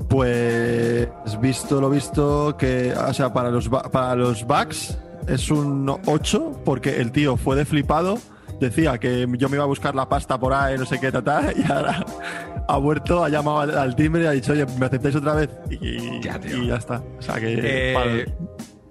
Pues 0.09 1.09
visto 1.41 1.81
lo 1.81 1.89
visto 1.89 2.55
que, 2.57 2.93
o 2.93 3.13
sea, 3.13 3.33
para 3.33 3.49
los, 3.49 3.69
para 3.69 4.15
los 4.15 4.45
Bucks 4.45 4.97
es 5.27 5.51
un 5.51 5.89
8 5.89 6.61
porque 6.63 7.01
el 7.01 7.11
tío 7.11 7.37
fue 7.37 7.55
de 7.55 7.65
flipado, 7.65 8.17
decía 8.59 8.97
que 8.97 9.27
yo 9.37 9.49
me 9.49 9.55
iba 9.55 9.63
a 9.63 9.67
buscar 9.67 9.95
la 9.95 10.07
pasta 10.07 10.39
por 10.39 10.53
ahí, 10.53 10.77
no 10.77 10.85
sé 10.85 10.99
qué, 10.99 11.11
tata, 11.11 11.51
y 11.55 11.71
ahora 11.71 12.05
ha 12.67 12.77
vuelto, 12.77 13.23
ha 13.23 13.29
llamado 13.29 13.59
al, 13.59 13.95
timbre 13.95 14.23
y 14.23 14.27
ha 14.27 14.31
dicho, 14.31 14.53
oye, 14.53 14.65
¿me 14.79 14.85
aceptáis 14.85 15.15
otra 15.15 15.35
vez? 15.35 15.49
Y 15.69 16.19
ya, 16.21 16.39
está. 16.75 17.03
O 17.17 17.21
sea 17.21 17.35
que... 17.35 17.59
Eh, 17.61 18.25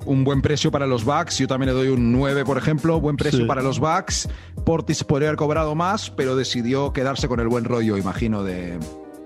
un 0.07 0.23
buen 0.23 0.43
precio 0.43 0.71
para 0.71 0.87
los 0.87 1.05
Bucks, 1.05 1.39
yo 1.39 1.49
también 1.49 1.69
le 1.69 1.75
doy 1.75 1.89
un 1.89 2.13
9, 2.13 2.45
por 2.45 2.59
ejemplo, 2.59 3.01
buen 3.01 3.17
precio 3.17 3.47
para 3.47 3.63
los 3.63 3.79
Bucks. 3.79 4.29
Portis 4.67 5.03
podría 5.03 5.29
haber 5.29 5.39
cobrado 5.39 5.75
más, 5.75 6.11
pero 6.11 6.37
decidió 6.37 6.93
quedarse 6.93 7.27
con 7.27 7.41
el 7.41 7.49
buen 7.49 7.65
rollo, 7.65 7.97
imagino, 7.97 8.43
de, 8.43 8.79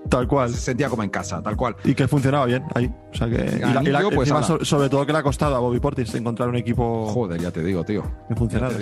Tal 0.07 0.27
cual. 0.27 0.49
Se 0.49 0.59
sentía 0.59 0.89
como 0.89 1.03
en 1.03 1.09
casa, 1.09 1.41
tal 1.41 1.55
cual. 1.57 1.75
Y 1.83 1.93
que 1.93 2.07
funcionaba 2.07 2.45
bien 2.45 2.63
ahí. 2.73 2.91
O 3.11 3.15
sea 3.15 3.27
que. 3.29 3.61
Pues, 4.13 4.29
sobre, 4.63 4.89
todo 4.89 5.05
que 5.05 5.11
le 5.11 5.19
ha 5.19 5.23
costado 5.23 5.55
a 5.55 5.59
Bobby 5.59 5.79
Portis 5.79 6.13
encontrar 6.15 6.49
un 6.49 6.55
equipo. 6.55 7.07
Joder, 7.07 7.41
ya 7.41 7.51
te 7.51 7.63
digo, 7.63 7.83
tío. 7.83 8.03
Que 8.27 8.35
funcionara. 8.35 8.75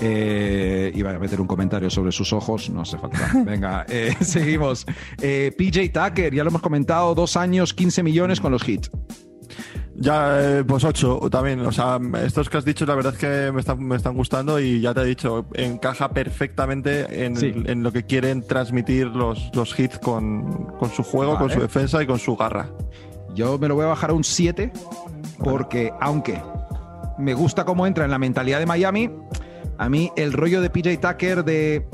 Eh, 0.00 0.92
iba 0.94 1.10
a 1.10 1.18
meter 1.18 1.40
un 1.40 1.46
comentario 1.46 1.88
sobre 1.88 2.12
sus 2.12 2.32
ojos, 2.32 2.68
no 2.70 2.82
hace 2.82 2.98
falta. 2.98 3.30
Venga, 3.44 3.86
eh, 3.88 4.14
seguimos. 4.20 4.86
Eh, 5.20 5.52
PJ 5.56 5.88
Tucker, 5.88 6.34
ya 6.34 6.44
lo 6.44 6.50
hemos 6.50 6.62
comentado, 6.62 7.14
dos 7.14 7.36
años, 7.36 7.72
15 7.72 8.02
millones 8.02 8.40
con 8.40 8.52
los 8.52 8.68
hits. 8.68 8.90
Ya, 9.98 10.58
eh, 10.58 10.64
pues 10.64 10.84
ocho 10.84 11.20
también. 11.30 11.60
O 11.60 11.72
sea, 11.72 11.98
estos 12.22 12.50
que 12.50 12.58
has 12.58 12.64
dicho, 12.64 12.84
la 12.84 12.94
verdad 12.94 13.14
es 13.14 13.18
que 13.18 13.52
me 13.52 13.60
están, 13.60 13.82
me 13.82 13.96
están 13.96 14.14
gustando 14.14 14.60
y 14.60 14.80
ya 14.80 14.92
te 14.92 15.00
he 15.00 15.04
dicho, 15.04 15.46
encaja 15.54 16.10
perfectamente 16.10 17.24
en, 17.24 17.82
lo 17.82 17.92
que 17.92 18.04
quieren 18.04 18.46
transmitir 18.46 19.06
los, 19.06 19.50
los 19.54 19.78
hits 19.78 19.98
con, 19.98 20.76
su 20.94 21.02
juego, 21.02 21.38
con 21.38 21.50
su 21.50 21.60
defensa 21.60 22.02
y 22.02 22.06
con 22.06 22.18
su 22.18 22.36
garra. 22.36 22.68
Yo 23.34 23.58
me 23.58 23.68
lo 23.68 23.74
voy 23.74 23.84
a 23.84 23.88
bajar 23.88 24.10
a 24.10 24.12
un 24.12 24.24
7 24.24 24.72
porque, 25.42 25.92
aunque 26.00 26.42
me 27.18 27.32
gusta 27.34 27.64
cómo 27.64 27.86
entra 27.86 28.04
en 28.04 28.10
la 28.10 28.18
mentalidad 28.18 28.58
de 28.58 28.66
Miami, 28.66 29.10
a 29.78 29.88
mí 29.88 30.10
el 30.16 30.32
rollo 30.32 30.60
de 30.60 30.70
PJ 30.70 30.98
Tucker 30.98 31.44
de 31.44 31.86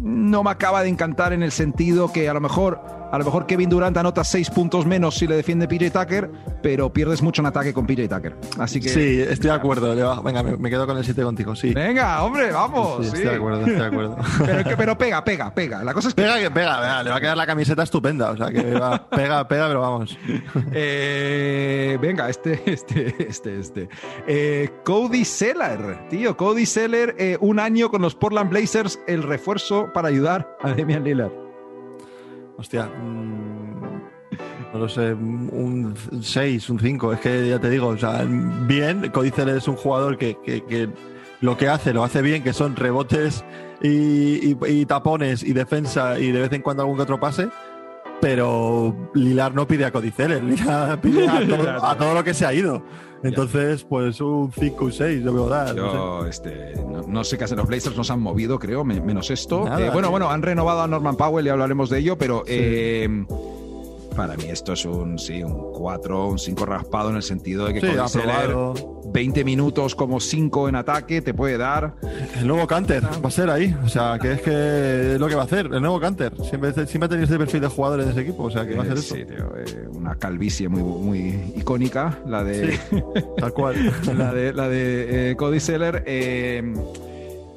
no 0.00 0.42
me 0.42 0.50
acaba 0.50 0.82
de 0.82 0.88
encantar 0.88 1.32
en 1.32 1.42
el 1.42 1.52
sentido 1.52 2.12
que 2.12 2.28
a 2.28 2.34
lo 2.34 2.40
mejor 2.40 2.97
a 3.10 3.18
lo 3.18 3.24
mejor 3.24 3.46
Kevin 3.46 3.70
Durant 3.70 3.96
anota 3.96 4.24
seis 4.24 4.50
puntos 4.50 4.86
menos 4.86 5.16
si 5.16 5.26
le 5.26 5.36
defiende 5.36 5.66
PJ 5.66 5.90
Tucker, 5.90 6.30
pero 6.62 6.92
pierdes 6.92 7.22
mucho 7.22 7.42
en 7.42 7.46
ataque 7.46 7.72
con 7.72 7.86
PJ 7.86 8.08
Tucker. 8.08 8.36
Así 8.58 8.80
que. 8.80 8.88
Sí, 8.88 9.20
estoy 9.20 9.50
de 9.50 9.56
acuerdo. 9.56 9.94
Venga, 10.22 10.42
me, 10.42 10.70
quedo 10.70 10.86
con 10.86 10.96
el 10.96 11.04
7 11.04 11.22
contigo, 11.22 11.54
sí. 11.56 11.72
Venga, 11.72 12.22
hombre, 12.22 12.52
vamos. 12.52 13.06
Sí, 13.06 13.06
Estoy 13.06 13.24
de 13.24 13.36
acuerdo, 13.36 13.58
estoy 13.60 13.74
de 13.74 13.84
acuerdo. 13.84 14.16
pero, 14.76 14.98
pega, 14.98 15.24
pega, 15.24 15.54
pega. 15.54 15.84
La 15.84 15.94
cosa 15.94 16.08
es 16.08 16.14
que. 16.14 16.22
Pega, 16.22 16.38
que 16.38 16.50
pega, 16.50 17.02
le 17.02 17.10
va 17.10 17.16
a 17.16 17.20
quedar 17.20 17.36
la 17.36 17.46
camiseta 17.46 17.82
estupenda. 17.82 18.30
O 18.30 18.36
sea, 18.36 18.50
que 18.50 18.72
va, 18.72 19.08
pega, 19.08 19.46
pega, 19.46 19.68
pero 19.68 19.80
vamos. 19.80 20.18
Eh, 20.72 21.98
venga, 22.00 22.28
este, 22.28 22.62
este, 22.66 23.14
este, 23.28 23.58
este. 23.58 23.88
Eh, 24.26 24.70
Cody 24.84 25.24
Seller, 25.24 26.08
tío. 26.08 26.36
Cody 26.36 26.66
Seller, 26.66 27.14
eh, 27.18 27.36
un 27.40 27.58
año 27.58 27.90
con 27.90 28.02
los 28.02 28.14
Portland 28.14 28.50
Blazers, 28.50 29.00
el 29.06 29.22
refuerzo 29.22 29.92
para 29.92 30.08
ayudar 30.08 30.56
a 30.62 30.72
Damian 30.74 31.04
Lillard. 31.04 31.47
Hostia, 32.58 32.86
mm, 32.86 33.78
no 34.72 34.78
lo 34.80 34.88
sé, 34.88 35.14
un 35.14 35.94
6, 36.20 36.70
un 36.70 36.80
5. 36.80 37.12
Es 37.12 37.20
que 37.20 37.48
ya 37.48 37.60
te 37.60 37.70
digo, 37.70 37.86
o 37.86 37.96
sea, 37.96 38.26
bien, 38.26 39.10
Codicel 39.12 39.48
es 39.50 39.68
un 39.68 39.76
jugador 39.76 40.18
que, 40.18 40.36
lo 41.40 41.56
que 41.56 41.68
hace, 41.68 41.94
lo 41.94 42.02
hace 42.02 42.20
bien, 42.20 42.42
que 42.42 42.52
son 42.52 42.74
rebotes 42.74 43.44
y, 43.80 44.56
tapones 44.86 45.44
y 45.44 45.52
defensa 45.52 46.18
y 46.18 46.32
de 46.32 46.40
vez 46.40 46.52
en 46.52 46.62
cuando 46.62 46.82
algún 46.82 46.96
que 46.96 47.02
otro 47.02 47.20
pase. 47.20 47.48
Pero 48.20 49.10
Lilar 49.14 49.54
no 49.54 49.68
pide 49.68 49.84
a 49.84 49.92
Codicel, 49.92 50.44
Lilar 50.44 51.00
pide 51.00 51.28
a 51.80 51.96
todo 51.96 52.12
lo 52.12 52.24
que 52.24 52.34
se 52.34 52.44
ha 52.44 52.52
ido. 52.52 52.82
Entonces, 53.22 53.84
pues 53.84 54.20
un 54.20 54.52
5 54.52 54.84
o 54.84 54.90
6 54.90 55.24
yo 55.24 55.32
veo 55.32 55.48
dar. 55.48 55.74
no 55.74 56.22
sé. 56.22 56.28
Este, 56.28 56.74
no, 57.06 57.24
sé 57.24 57.38
qué 57.38 57.44
hacen 57.44 57.58
los 57.58 57.66
Blazers, 57.66 57.96
nos 57.96 58.10
han 58.10 58.20
movido, 58.20 58.58
creo, 58.58 58.84
menos 58.84 59.30
esto. 59.30 59.66
Eh, 59.78 59.90
bueno, 59.92 60.10
bueno, 60.10 60.30
han 60.30 60.42
renovado 60.42 60.82
a 60.82 60.86
Norman 60.86 61.16
Powell 61.16 61.46
y 61.46 61.48
hablaremos 61.48 61.90
de 61.90 61.98
ello, 61.98 62.16
pero 62.16 62.44
eh, 62.46 63.08
para 64.18 64.36
mí 64.36 64.46
esto 64.48 64.72
es 64.72 64.84
un, 64.84 65.16
sí, 65.16 65.44
un 65.44 65.72
4, 65.72 66.26
un 66.30 66.40
5 66.40 66.66
raspado 66.66 67.10
en 67.10 67.16
el 67.16 67.22
sentido 67.22 67.66
de 67.66 67.74
que 67.74 67.80
sí, 67.80 67.86
con 67.86 69.12
20 69.12 69.44
minutos 69.44 69.94
como 69.94 70.18
5 70.18 70.68
en 70.68 70.74
ataque 70.74 71.22
te 71.22 71.32
puede 71.32 71.56
dar. 71.56 71.94
El 72.36 72.48
nuevo 72.48 72.66
Canter 72.66 73.04
va 73.04 73.28
a 73.28 73.30
ser 73.30 73.48
ahí. 73.48 73.76
O 73.84 73.88
sea, 73.88 74.18
que 74.20 74.32
es 74.32 74.42
que 74.42 75.14
es 75.14 75.20
lo 75.20 75.28
que 75.28 75.36
va 75.36 75.42
a 75.42 75.44
hacer. 75.44 75.66
El 75.66 75.80
nuevo 75.80 76.00
Canter. 76.00 76.32
Siempre, 76.42 76.72
siempre 76.88 77.06
ha 77.06 77.08
tenido 77.08 77.38
perfil 77.38 77.60
de 77.60 77.68
jugadores 77.68 78.06
de 78.06 78.10
ese 78.12 78.22
equipo. 78.22 78.42
O 78.42 78.50
sea, 78.50 78.66
que 78.66 78.74
va 78.74 78.82
a 78.82 78.86
ser 78.86 78.98
eso. 78.98 79.14
Sí, 79.14 79.24
tío. 79.24 79.52
Eh, 79.56 79.88
una 79.92 80.16
calvicie 80.16 80.68
muy, 80.68 80.82
muy 80.82 81.52
icónica. 81.56 82.18
La 82.26 82.42
de. 82.42 82.76
tal 83.38 83.52
cual. 83.52 83.76
la 84.18 84.34
de, 84.34 84.52
la 84.52 84.68
de 84.68 85.30
eh, 85.30 85.36
Cody 85.36 85.60
Seller. 85.60 86.02
Eh, 86.06 86.74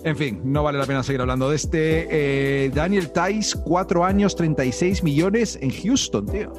en 0.04 0.16
fin, 0.16 0.42
no 0.44 0.64
vale 0.64 0.80
la 0.80 0.86
pena 0.86 1.04
seguir 1.04 1.22
hablando 1.22 1.50
de 1.50 1.56
este. 1.56 2.72
Daniel 2.74 3.12
Tice, 3.12 3.58
4 3.64 4.06
años, 4.06 4.36
36 4.36 5.04
millones 5.04 5.58
en 5.62 5.72
Houston, 5.72 6.26
tío. 6.26 6.54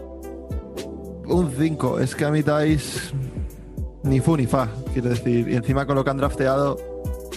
Un 1.27 1.51
5. 1.51 2.01
Es 2.01 2.15
que 2.15 2.25
a 2.25 2.31
mí 2.31 2.43
Tice 2.43 3.15
ni 4.05 4.21
fu 4.21 4.37
ni 4.37 4.47
fa, 4.47 4.69
quiero 4.93 5.11
decir. 5.11 5.49
Y 5.49 5.55
encima 5.55 5.87
con 5.87 5.97
lo 5.97 6.05
que 6.05 6.11
han 6.11 6.17
drafteado, 6.17 6.77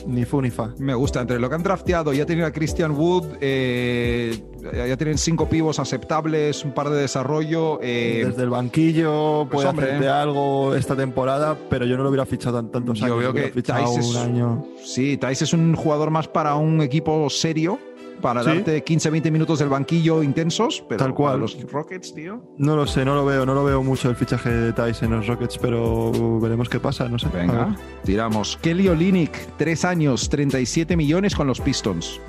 ni 0.06 0.26
fu 0.26 0.42
ni 0.42 0.50
fa. 0.50 0.74
Me 0.78 0.94
gusta. 0.94 1.22
Entre 1.22 1.40
lo 1.40 1.50
que 1.50 1.56
han 1.56 1.64
drafteado, 1.64 2.14
ya 2.14 2.26
tienen 2.26 2.46
a 2.46 2.52
Christian 2.52 2.92
Wood, 2.92 3.38
eh, 3.42 4.38
ya 4.74 4.98
tienen 4.98 5.18
cinco 5.18 5.48
pivos 5.48 5.80
aceptables, 5.80 6.64
un 6.64 6.74
par 6.74 6.90
de 6.90 7.02
desarrollo. 7.02 7.80
Eh, 7.82 8.24
Desde 8.28 8.44
el 8.44 8.50
banquillo 8.50 9.48
pues 9.50 9.66
puede 9.66 9.86
hacer 9.86 10.00
de 10.00 10.10
algo 10.10 10.76
esta 10.76 10.96
temporada, 10.96 11.58
pero 11.70 11.86
yo 11.86 11.98
no 11.98 12.04
lo 12.04 12.10
hubiera 12.10 12.26
fichado 12.26 12.58
tan, 12.58 12.72
tantos 12.72 13.00
yo 13.00 13.18
veo 13.18 13.34
que 13.34 13.50
Tice 13.50 14.00
es, 14.00 14.08
un 14.08 14.18
año. 14.18 14.66
Sí, 14.84 15.18
Tice 15.18 15.44
es 15.44 15.54
un 15.54 15.76
jugador 15.76 16.12
más 16.12 16.28
para 16.28 16.56
un 16.56 16.82
equipo 16.82 17.30
serio 17.30 17.80
para 18.22 18.44
darte 18.44 18.84
15, 18.84 19.10
20 19.10 19.32
minutos 19.32 19.60
del 19.60 19.70
banquillo 19.70 20.24
intensos, 20.24 20.84
pero 20.88 21.04
Tal 21.04 21.14
cual. 21.14 21.40
los 21.40 21.62
Rockets, 21.72 22.14
tío. 22.14 22.42
No 22.58 22.76
lo 22.76 22.88
sé, 22.88 23.06
no 23.06 23.16
lo 23.16 23.26
veo, 23.26 23.46
no 23.46 23.54
lo 23.54 23.64
veo 23.64 23.84
mucho 23.84 24.10
el 24.10 24.16
fichaje 24.16 24.50
de 24.50 24.74
Tyson 24.74 25.12
en 25.12 25.20
los 25.20 25.28
Rockets, 25.28 25.58
pero 25.58 26.40
veremos 26.40 26.70
qué 26.70 26.80
pasa, 26.80 27.08
no 27.10 27.20
sé. 27.20 27.28
Venga, 27.34 27.76
tiramos. 28.04 28.58
Kelly 28.62 28.88
Olinick, 28.88 29.56
3 29.58 29.86
años, 29.86 30.30
37 30.30 30.96
millones 30.96 31.36
con 31.36 31.48
los 31.48 31.62
Pistons. 31.62 32.20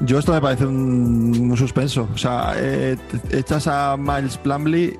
Yo 0.00 0.18
esto 0.18 0.32
me 0.32 0.40
parece 0.40 0.66
un, 0.66 1.56
suspenso. 1.56 2.08
O 2.12 2.18
sea, 2.18 2.54
eh, 2.56 2.96
echas 3.30 3.68
a 3.68 3.96
Miles 3.96 4.36
Plumley 4.38 4.98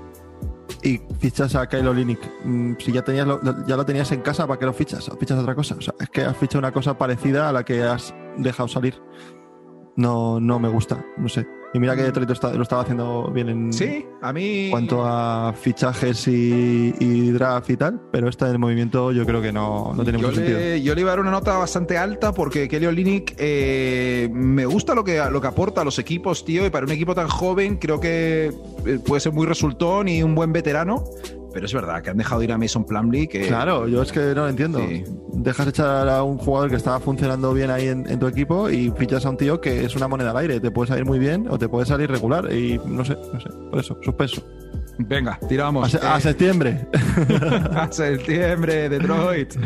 y 0.82 1.00
fichas 1.18 1.54
a 1.54 1.68
Kyle 1.68 1.86
Olinick. 1.88 2.20
Mm, 2.44 2.74
si 2.78 2.92
ya, 2.92 3.02
tenías 3.02 3.26
ya 3.66 3.76
lo 3.76 3.84
tenías 3.84 4.12
en 4.12 4.20
casa, 4.20 4.46
¿para 4.46 4.58
qué 4.58 4.66
lo 4.66 4.72
fichas? 4.72 5.10
fichas 5.18 5.38
otra 5.38 5.54
cosa? 5.54 5.74
O 5.76 5.80
sea, 5.80 5.94
es 5.98 6.08
que 6.08 6.22
has 6.22 6.36
fichado 6.36 6.60
una 6.60 6.72
cosa 6.72 6.96
parecida 6.96 7.48
a 7.48 7.52
la 7.52 7.64
que 7.64 7.82
has 7.82 8.14
dejado 8.36 8.68
salir 8.68 8.94
no, 9.96 10.40
no 10.40 10.58
me 10.58 10.68
gusta, 10.68 11.04
no 11.16 11.28
sé. 11.28 11.46
Y 11.74 11.78
mira 11.78 11.96
que 11.96 12.02
Detroit 12.02 12.28
lo 12.28 12.62
estaba 12.62 12.82
haciendo 12.82 13.30
bien 13.30 13.48
en 13.48 13.72
sí, 13.72 14.04
a 14.20 14.30
mí... 14.32 14.68
cuanto 14.70 15.04
a 15.06 15.54
fichajes 15.58 16.28
y, 16.28 17.30
draft 17.30 17.70
y 17.70 17.78
tal, 17.78 17.98
pero 18.10 18.28
este 18.28 18.44
del 18.44 18.58
movimiento 18.58 19.10
yo 19.10 19.24
creo 19.24 19.40
que 19.40 19.52
no, 19.52 19.94
no 19.94 20.02
tiene 20.02 20.18
mucho 20.18 20.34
sentido. 20.34 20.58
Yo 20.76 20.94
le 20.94 21.00
iba 21.00 21.10
a 21.10 21.12
dar 21.14 21.20
una 21.20 21.30
nota 21.30 21.56
bastante 21.56 21.96
alta 21.96 22.34
porque 22.34 22.68
Kelly 22.68 22.86
Olynyk 22.86 23.36
eh, 23.38 24.28
me 24.32 24.66
gusta 24.66 24.94
lo 24.94 25.02
que, 25.02 25.22
lo 25.30 25.40
que 25.40 25.46
aporta 25.46 25.80
a 25.80 25.84
los 25.84 25.98
equipos, 25.98 26.44
tío, 26.44 26.66
y 26.66 26.70
para 26.70 26.84
un 26.84 26.92
equipo 26.92 27.14
tan 27.14 27.28
joven 27.28 27.78
creo 27.78 27.98
que 27.98 28.52
eh, 28.84 28.98
puede 29.06 29.20
ser 29.20 29.32
muy 29.32 29.46
resultón 29.46 30.08
y 30.08 30.22
un 30.22 30.34
buen 30.34 30.52
veterano. 30.52 31.04
Pero 31.52 31.66
es 31.66 31.74
verdad 31.74 32.02
que 32.02 32.10
han 32.10 32.16
dejado 32.16 32.42
ir 32.42 32.52
a 32.52 32.58
Mason 32.58 32.84
Plumlee. 32.84 33.28
Que... 33.28 33.46
Claro, 33.46 33.88
yo 33.88 34.02
es 34.02 34.12
que 34.12 34.20
no 34.20 34.42
lo 34.42 34.48
entiendo. 34.48 34.80
Dejas 35.32 35.66
echar 35.68 36.08
a 36.08 36.22
un 36.22 36.38
jugador 36.38 36.70
que 36.70 36.76
estaba 36.76 37.00
funcionando 37.00 37.52
bien 37.52 37.70
ahí 37.70 37.88
en, 37.88 38.18
tu 38.18 38.26
equipo 38.26 38.70
y 38.70 38.90
fichas 38.96 39.26
a 39.26 39.30
un 39.30 39.36
tío 39.36 39.60
que 39.60 39.84
es 39.84 39.96
una 39.96 40.08
moneda 40.08 40.30
al 40.30 40.36
aire. 40.38 40.60
Te 40.60 40.70
puede 40.70 40.88
salir 40.88 41.04
muy 41.04 41.18
bien 41.18 41.46
o 41.48 41.58
te 41.58 41.68
puede 41.68 41.86
salir 41.86 42.10
regular. 42.10 42.52
Y 42.52 42.80
no 42.84 43.04
sé, 43.04 43.16
no 43.32 43.40
sé. 43.40 43.48
Por 43.70 43.80
eso, 43.80 43.98
suspenso. 44.02 44.42
Venga, 44.98 45.38
tiramos. 45.48 45.94
A, 45.94 46.20
septiembre. 46.20 46.86
a 47.74 47.88
septiembre, 47.90 48.88
Detroit. 48.88 49.54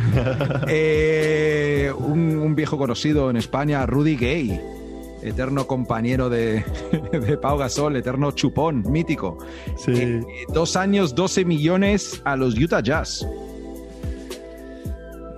Eh, 0.69 1.93
un, 1.97 2.55
viejo 2.55 2.79
conocido 2.79 3.31
en 3.31 3.37
España, 3.37 3.85
Rudy 3.87 4.17
Gay 4.17 4.61
eterno 5.23 5.67
compañero 5.67 6.29
de, 6.31 6.65
Pau 7.41 7.59
Gasol, 7.59 7.97
eterno 7.97 8.33
chupón, 8.33 8.85
mítico. 8.91 9.39
Sí. 9.77 9.93
Eh, 9.95 10.21
dos 10.53 10.77
años, 10.77 11.15
12 11.15 11.45
millones 11.45 12.21
a 12.25 12.37
los 12.37 12.59
Utah 12.59 12.81
Jazz. 12.81 13.27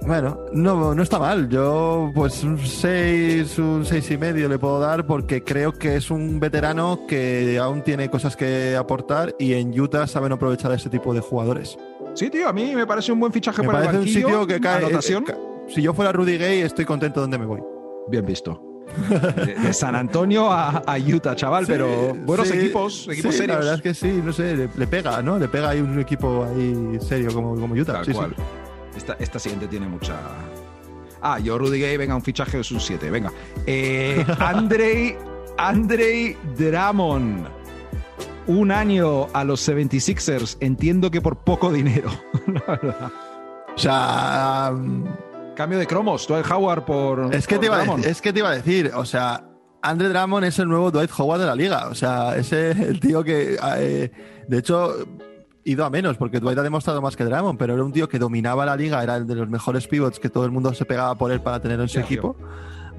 Bueno, 0.09 0.39
no, 0.55 0.95
no 0.95 1.03
está 1.03 1.19
mal. 1.19 1.51
Yo, 1.51 2.11
pues 2.15 2.43
un 2.43 2.59
6, 2.59 3.59
un 3.59 3.85
6 3.85 4.11
y 4.11 4.17
medio 4.17 4.49
le 4.49 4.59
puedo 4.59 4.81
dar 4.81 5.07
porque 5.07 5.45
creo 5.45 5.73
que 5.73 5.97
es 5.97 6.11
un 6.11 6.41
veterano 6.41 7.01
que 7.07 7.59
aún 7.59 7.83
tiene 7.83 8.09
cosas 8.09 8.35
que 8.35 8.75
aportar 8.75 9.35
y 9.39 9.53
en 9.53 9.79
Utah 9.79 10.07
saben 10.07 10.33
aprovechar 10.33 10.71
a 10.71 10.77
ese 10.77 10.89
tipo 10.89 11.13
de 11.13 11.21
jugadores. 11.21 11.77
Sí, 12.15 12.31
tío, 12.31 12.49
a 12.49 12.55
mí 12.55 12.75
me 12.75 12.87
parece 12.87 13.13
un 13.13 13.21
buen 13.21 13.35
fichaje 13.35 13.61
me 13.61 13.67
para 13.69 13.81
parece 13.81 13.97
el 13.97 14.03
un 14.03 14.09
sitio 14.09 14.47
que 14.47 14.59
cae. 14.59 14.87
Eh, 14.87 14.99
si 15.69 15.83
yo 15.83 15.93
fuera 15.93 16.11
Rudy 16.11 16.39
Gay, 16.39 16.63
estoy 16.63 16.87
contento 16.87 17.21
donde 17.21 17.37
me 17.37 17.45
voy. 17.45 17.61
Bien 18.09 18.25
visto 18.25 18.68
de, 19.09 19.73
San 19.73 19.95
Antonio 19.95 20.51
a, 20.51 20.97
Utah, 20.99 21.35
chaval, 21.37 21.67
pero 21.67 22.15
buenos 22.15 22.51
equipos, 22.51 23.09
equipos 23.11 23.35
serios. 23.35 23.49
La 23.49 23.57
verdad 23.57 23.75
es 23.75 23.83
que 23.83 23.95
sí, 23.95 24.21
no 24.25 24.33
sé, 24.33 24.69
le, 24.75 24.87
pega, 24.87 25.23
¿no? 25.23 25.39
Le 25.39 25.49
pega 25.49 25.71
ahí 25.71 25.81
un 25.81 25.99
equipo 26.01 26.45
ahí 26.45 26.99
serio 27.01 27.33
como, 27.33 27.55
como 27.55 27.75
Utah. 27.75 28.03
Tal 28.03 28.15
cual. 28.15 28.35
Esta, 28.97 29.17
esta 29.19 29.39
siguiente 29.39 29.69
tiene 29.69 29.87
mucha. 29.87 30.17
Ah, 31.21 31.39
yo 31.39 31.59
Rudy 31.59 31.81
Gay, 31.81 31.97
venga, 31.97 32.15
un 32.15 32.23
fichaje 32.23 32.61
es 32.61 32.71
un 32.71 32.81
7, 32.81 33.11
venga. 33.11 33.33
Eh, 33.67 34.25
Andrei, 34.39 35.17
Andrei 35.57 36.37
Dramon. 36.57 37.47
Un 38.47 38.73
año 38.73 39.27
a 39.35 39.45
los 39.45 39.69
76ers, 39.69 40.57
entiendo 40.61 41.11
que 41.11 41.21
por 41.21 41.37
poco 41.37 41.71
dinero. 41.71 42.11
o 43.77 43.79
sea, 43.79 44.73
Cambio 45.59 45.81
de 45.81 45.89
cromos, 45.89 46.25
Dwight 46.29 46.49
Howard 46.49 46.85
por. 46.85 47.35
Es 47.35 47.49
que, 47.49 47.59
te 47.59 47.67
iba 47.67 47.81
a, 47.81 48.01
es 48.03 48.23
que 48.23 48.33
te 48.33 48.39
iba 48.39 48.49
a 48.49 48.55
decir, 48.55 48.93
o 48.95 49.05
sea, 49.05 49.43
Andre 49.83 50.09
Drummond 50.09 50.45
es 50.45 50.57
el 50.61 50.69
nuevo 50.69 50.93
Dwight 50.93 51.11
Howard 51.19 51.41
de 51.41 51.47
la 51.47 51.57
liga. 51.57 51.89
O 51.89 51.97
sea, 51.97 52.37
ese 52.37 52.71
es 52.71 52.79
el 52.79 53.01
tío 53.01 53.25
que. 53.25 53.59
Eh, 53.79 54.13
de 54.47 54.57
hecho, 54.57 54.95
ido 55.65 55.85
a 55.85 55.91
menos, 55.91 56.17
porque 56.17 56.39
Dwight 56.39 56.59
ha 56.59 56.63
demostrado 56.63 57.03
más 57.03 57.17
que 57.17 57.25
Drummond, 57.25 57.59
pero 57.59 57.75
era 57.75 57.83
un 57.83 57.91
tío 57.91 58.09
que 58.09 58.21
dominaba 58.21 58.65
la 58.67 58.77
liga, 58.77 59.03
era 59.03 59.17
el 59.17 59.27
de 59.27 59.35
los 59.35 59.49
mejores 59.49 59.89
pivots 59.89 60.21
que 60.21 60.31
todo 60.31 60.45
el 60.45 60.53
mundo 60.53 60.73
se 60.75 60.85
pegaba 60.85 61.17
por 61.17 61.33
él 61.33 61.41
para 61.41 61.59
tener 61.59 61.81
en 61.81 61.89
su 61.89 61.99
equipo. 61.99 62.37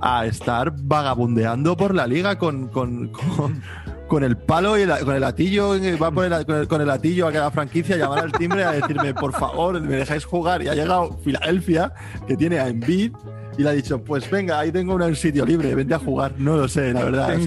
A 0.02 0.26
estar 0.26 0.74
vagabundeando 0.84 1.78
por 1.78 1.96
la 1.96 2.08
liga 2.08 2.38
con, 2.38 2.68
con 2.68 3.08
con 3.08 3.62
el 4.24 4.38
palo 4.38 4.78
y 4.78 4.86
con 4.88 5.16
el 5.16 5.22
latillo, 5.22 5.76
va 6.02 6.12
con 6.12 6.34
el, 6.34 6.68
con 6.68 6.82
el 6.82 6.88
latillo 6.88 7.28
a 7.28 7.32
cada 7.32 7.52
franquicia, 7.52 7.96
a 7.96 8.00
llamar 8.00 8.20
al 8.20 8.32
timbre 8.32 8.64
a 8.64 8.72
decirme, 8.72 9.14
por 9.14 9.32
favor, 9.34 9.80
me 9.80 9.96
dejáis 9.96 10.26
jugar. 10.26 10.62
Y 10.62 10.68
ha 10.68 10.76
llegado 10.76 11.18
Filadelfia, 11.24 11.94
que 12.28 12.36
tiene 12.36 12.60
a 12.60 12.68
Embiid, 12.68 13.14
y 13.58 13.64
le 13.64 13.70
ha 13.70 13.74
dicho, 13.74 14.02
pues 14.02 14.30
venga, 14.32 14.58
ahí 14.58 14.72
tengo 14.72 14.96
un 14.96 15.16
sitio 15.16 15.46
libre, 15.46 15.76
vente 15.76 15.94
a 15.94 16.00
jugar. 16.00 16.34
No 16.38 16.56
lo 16.56 16.68
sé, 16.70 16.94
la 16.94 17.04
verdad. 17.04 17.38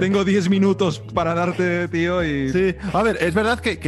Tengo 0.00 0.24
10 0.24 0.48
minutos 0.50 0.98
para 1.12 1.34
darte, 1.34 1.88
tío. 1.88 2.24
Y... 2.24 2.48
Sí, 2.48 2.74
a 2.92 3.02
ver, 3.02 3.18
es 3.20 3.34
verdad 3.34 3.60
que, 3.60 3.78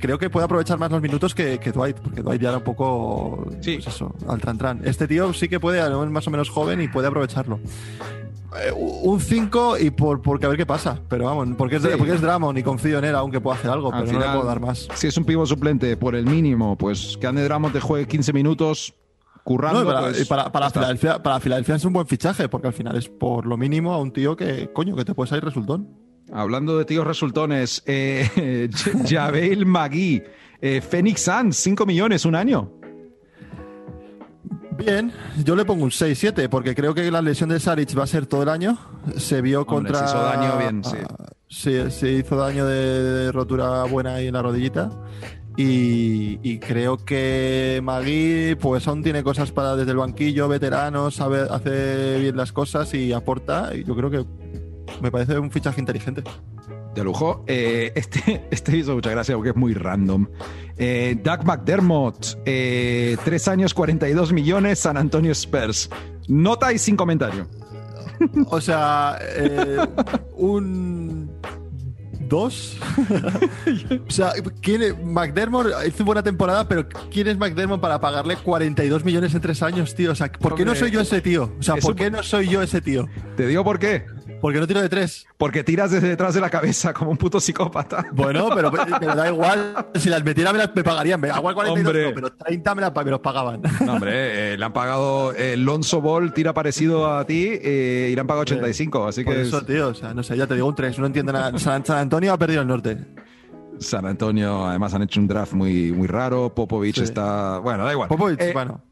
creo 0.00 0.18
que 0.18 0.28
puede 0.28 0.44
aprovechar 0.44 0.78
más 0.78 0.90
los 0.90 1.00
minutos 1.00 1.36
que, 1.36 1.58
Dwight, 1.58 1.98
porque 1.98 2.22
Dwight 2.22 2.42
ya 2.42 2.48
era 2.48 2.58
un 2.58 2.64
poco, 2.64 3.46
sí. 3.60 3.76
pues 3.76 3.94
eso, 3.94 4.14
al 4.28 4.40
tran, 4.40 4.58
tran. 4.58 4.80
Este 4.84 5.06
tío 5.06 5.32
sí 5.32 5.48
que 5.48 5.60
puede, 5.60 5.78
es 5.78 6.10
más 6.10 6.26
o 6.26 6.30
menos 6.30 6.50
joven 6.50 6.80
y 6.80 6.88
puede 6.88 7.06
aprovecharlo. 7.06 7.60
Eh, 8.60 8.72
un 8.72 9.20
5 9.20 9.78
y 9.78 9.90
por, 9.90 10.20
porque 10.20 10.46
a 10.46 10.48
ver 10.48 10.58
qué 10.58 10.66
pasa. 10.66 11.00
Pero 11.08 11.24
vamos, 11.24 11.48
porque 11.56 11.76
es, 11.76 11.86
porque 11.96 12.12
es 12.12 12.20
Dramon 12.20 12.56
y 12.58 12.62
confío 12.62 12.98
en 12.98 13.04
él, 13.06 13.14
aunque 13.14 13.40
pueda 13.40 13.56
hacer 13.56 13.70
algo, 13.70 13.90
pero 13.90 14.12
no 14.12 14.18
le 14.18 14.26
puedo 14.26 14.44
dar 14.44 14.60
más. 14.60 14.88
Si 14.94 15.06
es 15.06 15.16
un 15.16 15.24
pivo 15.24 15.46
suplente 15.46 15.96
por 15.96 16.14
el 16.14 16.26
mínimo, 16.26 16.76
pues 16.76 17.16
que 17.20 17.26
Ande 17.26 17.44
Dramon 17.44 17.72
te 17.72 17.80
juegue 17.80 18.06
15 18.06 18.32
minutos 18.32 18.94
currando. 19.42 19.84
para, 19.84 20.00
pues, 20.02 20.26
para, 20.26 20.70
Filadelfia, 20.70 21.22
para 21.22 21.40
Filadelfia 21.40 21.76
es 21.76 21.84
un 21.84 21.92
buen 21.92 22.06
fichaje, 22.06 22.48
porque 22.48 22.68
al 22.68 22.74
final 22.74 22.96
es 22.96 23.08
por 23.08 23.46
lo 23.46 23.56
mínimo 23.56 23.92
a 23.92 23.98
un 23.98 24.12
tío 24.12 24.36
que, 24.36 24.70
coño, 24.72 24.96
que 24.96 25.04
te 25.04 25.14
puede 25.14 25.28
salir 25.28 25.44
resultón. 25.44 25.88
Hablando 26.32 26.78
de 26.78 26.84
tíos 26.84 27.06
resultones, 27.06 27.82
eh, 27.86 28.70
Javel 29.08 29.66
Magui, 29.66 30.22
eh, 30.60 30.80
Phoenix 30.80 31.22
Suns, 31.22 31.56
5 31.56 31.86
millones, 31.86 32.24
un 32.24 32.34
año. 32.34 32.81
Bien, 34.76 35.12
yo 35.44 35.54
le 35.54 35.64
pongo 35.64 35.84
un 35.84 35.90
6-7 35.90 36.48
porque 36.48 36.74
creo 36.74 36.94
que 36.94 37.10
la 37.10 37.22
lesión 37.22 37.50
de 37.50 37.60
Saric 37.60 37.96
va 37.98 38.04
a 38.04 38.06
ser 38.06 38.26
todo 38.26 38.42
el 38.42 38.48
año. 38.48 38.78
Se 39.16 39.42
vio 39.42 39.66
contra. 39.66 39.98
Se 39.98 40.04
hizo 40.04 40.22
daño 40.22 40.58
bien, 40.58 40.84
sí. 40.84 40.96
sí. 41.48 41.90
se 41.90 42.12
hizo 42.12 42.36
daño 42.36 42.66
de, 42.66 43.30
rotura 43.32 43.84
buena 43.84 44.14
ahí 44.14 44.28
en 44.28 44.34
la 44.34 44.42
rodillita. 44.42 44.90
Y, 45.56 46.58
creo 46.60 47.04
que 47.04 47.80
Magui, 47.82 48.54
pues 48.54 48.88
aún 48.88 49.02
tiene 49.02 49.22
cosas 49.22 49.52
para 49.52 49.76
desde 49.76 49.90
el 49.90 49.98
banquillo, 49.98 50.48
veterano, 50.48 51.10
sabe, 51.10 51.46
hace 51.50 52.18
bien 52.20 52.36
las 52.36 52.52
cosas 52.52 52.94
y 52.94 53.12
aporta. 53.12 53.74
Y 53.74 53.84
yo 53.84 53.94
creo 53.94 54.10
que 54.10 54.24
me 55.02 55.10
parece 55.10 55.38
un 55.38 55.50
fichaje 55.50 55.80
inteligente. 55.80 56.22
De 56.94 57.04
lujo. 57.04 57.44
Eh, 57.46 57.92
este, 57.94 58.46
este 58.50 58.76
hizo 58.76 58.94
mucha 58.94 59.10
gracia 59.10 59.34
porque 59.34 59.50
es 59.50 59.56
muy 59.56 59.74
random. 59.74 60.26
Eh, 60.76 61.18
Doug 61.22 61.44
McDermott, 61.44 62.38
eh, 62.44 63.16
3 63.24 63.48
años, 63.48 63.74
42 63.74 64.32
millones, 64.32 64.78
San 64.78 64.96
Antonio 64.96 65.32
Spurs. 65.32 65.90
Nota 66.28 66.72
y 66.72 66.78
sin 66.78 66.96
comentario. 66.96 67.46
O 68.46 68.60
sea, 68.60 69.18
eh, 69.20 69.78
un 70.36 71.30
2. 72.32 72.78
o 74.08 74.10
sea, 74.10 74.32
¿quién 74.60 74.82
es? 74.82 75.04
McDermott 75.04 75.66
hizo 75.86 76.04
buena 76.04 76.22
temporada, 76.22 76.66
pero 76.66 76.88
¿quién 77.10 77.28
es 77.28 77.36
McDermott 77.36 77.80
para 77.80 78.00
pagarle 78.00 78.36
42 78.36 79.04
millones 79.04 79.34
en 79.34 79.40
3 79.40 79.62
años, 79.62 79.94
tío? 79.94 80.12
O 80.12 80.14
sea, 80.14 80.32
¿por 80.32 80.54
qué 80.54 80.64
no 80.64 80.74
soy 80.74 80.90
yo 80.90 81.00
ese 81.00 81.20
tío? 81.20 81.52
O 81.58 81.62
sea, 81.62 81.76
¿por 81.76 81.94
qué 81.94 82.10
no 82.10 82.22
soy 82.22 82.48
yo 82.48 82.62
ese 82.62 82.80
tío? 82.80 83.08
Te 83.36 83.46
digo 83.46 83.64
por 83.64 83.78
qué. 83.78 84.06
Porque 84.42 84.58
no 84.58 84.66
tiro 84.66 84.82
de 84.82 84.88
tres. 84.88 85.24
Porque 85.36 85.62
tiras 85.62 85.92
desde 85.92 86.08
detrás 86.08 86.34
de 86.34 86.40
la 86.40 86.50
cabeza 86.50 86.92
como 86.92 87.12
un 87.12 87.16
puto 87.16 87.38
psicópata. 87.38 88.06
Bueno, 88.10 88.48
pero, 88.52 88.70
da 89.14 89.28
igual. 89.28 89.86
Si 89.94 90.08
las 90.08 90.24
metiera 90.24 90.52
me, 90.52 90.58
las, 90.58 90.74
me 90.74 90.82
pagarían. 90.82 91.24
Igual 91.24 91.54
42, 91.54 91.94
no, 91.94 92.10
pero 92.12 92.32
30 92.32 92.74
me, 92.74 93.10
los 93.12 93.20
pagaban. 93.20 93.62
No, 93.86 93.92
hombre, 93.92 94.54
eh, 94.54 94.58
le 94.58 94.64
han 94.64 94.72
pagado. 94.72 95.32
Eh, 95.32 95.56
Lonzo 95.56 96.00
Ball 96.00 96.32
tira 96.34 96.52
parecido 96.52 97.14
a 97.14 97.24
ti 97.24 97.50
eh, 97.50 98.08
y 98.10 98.14
le 98.16 98.20
han 98.20 98.26
pagado 98.26 98.42
85. 98.42 99.06
Así 99.06 99.22
Por 99.22 99.34
que. 99.34 99.42
Eso, 99.42 99.62
tío. 99.62 99.90
O 99.90 99.94
sea, 99.94 100.12
no 100.12 100.24
sé, 100.24 100.36
ya 100.36 100.48
te 100.48 100.54
digo 100.54 100.66
un 100.66 100.74
3. 100.74 100.98
No 100.98 101.06
entiendo 101.06 101.32
nada. 101.32 101.56
San, 101.60 101.84
Antonio 101.88 102.32
ha 102.32 102.38
perdido 102.38 102.62
el 102.62 102.66
norte. 102.66 102.98
San 103.78 104.06
Antonio, 104.06 104.66
además, 104.66 104.92
han 104.92 105.02
hecho 105.02 105.20
un 105.20 105.28
draft 105.28 105.52
muy, 105.52 105.92
muy 105.92 106.08
raro. 106.08 106.52
Popovich 106.52 106.98
está. 106.98 107.58
Bueno, 107.58 107.84
da 107.84 107.92
igual. 107.92 108.08
Popovich, 108.08 108.52
bueno. 108.52 108.82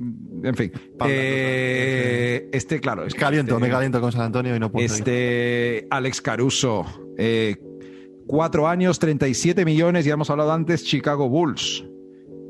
En 0.00 0.54
fin. 0.54 0.72
Eh, 1.06 2.48
este, 2.52 2.80
claro. 2.80 3.04
Es 3.04 3.14
caliento, 3.14 3.54
este, 3.54 3.66
me 3.66 3.70
caliento 3.70 4.00
con 4.00 4.12
San 4.12 4.22
Antonio 4.22 4.54
y 4.54 4.60
no 4.60 4.70
puedo. 4.70 4.86
Este 4.86 5.86
Alex 5.90 6.20
Caruso. 6.20 6.86
Eh, 7.16 7.56
cuatro 8.26 8.68
años, 8.68 8.98
37 8.98 9.64
millones, 9.64 10.04
ya 10.04 10.14
hemos 10.14 10.30
hablado 10.30 10.52
antes, 10.52 10.84
Chicago 10.84 11.28
Bulls. 11.28 11.84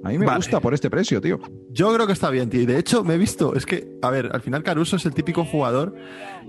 A 0.04 0.10
mí 0.10 0.18
me 0.18 0.32
gusta 0.32 0.60
por 0.60 0.74
este 0.74 0.90
precio, 0.90 1.20
tío. 1.20 1.40
Yo 1.70 1.92
creo 1.92 2.06
que 2.06 2.12
está 2.12 2.30
bien, 2.30 2.48
tío. 2.48 2.66
De 2.66 2.78
hecho, 2.78 3.02
me 3.02 3.14
he 3.14 3.18
visto, 3.18 3.54
es 3.56 3.66
que, 3.66 3.96
a 4.00 4.10
ver, 4.10 4.30
al 4.32 4.42
final 4.42 4.62
Caruso 4.62 4.96
es 4.96 5.04
el 5.06 5.12
típico 5.12 5.44
jugador 5.44 5.94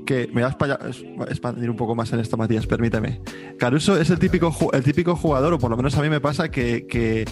que 0.05 0.29
me 0.33 0.41
das 0.41 0.55
para 0.55 0.79
expandir 1.29 1.69
un 1.69 1.75
poco 1.75 1.95
más 1.95 2.13
en 2.13 2.19
esto, 2.19 2.37
Matías, 2.37 2.67
permíteme. 2.67 3.21
Caruso 3.57 3.99
es 3.99 4.09
el 4.11 4.19
típico, 4.19 4.53
el 4.71 4.83
típico 4.83 5.15
jugador, 5.15 5.53
o 5.53 5.59
por 5.59 5.71
lo 5.71 5.77
menos 5.77 5.97
a 5.97 6.01
mí 6.01 6.09
me 6.09 6.19
pasa, 6.19 6.51
que, 6.51 6.85
que 6.85 7.25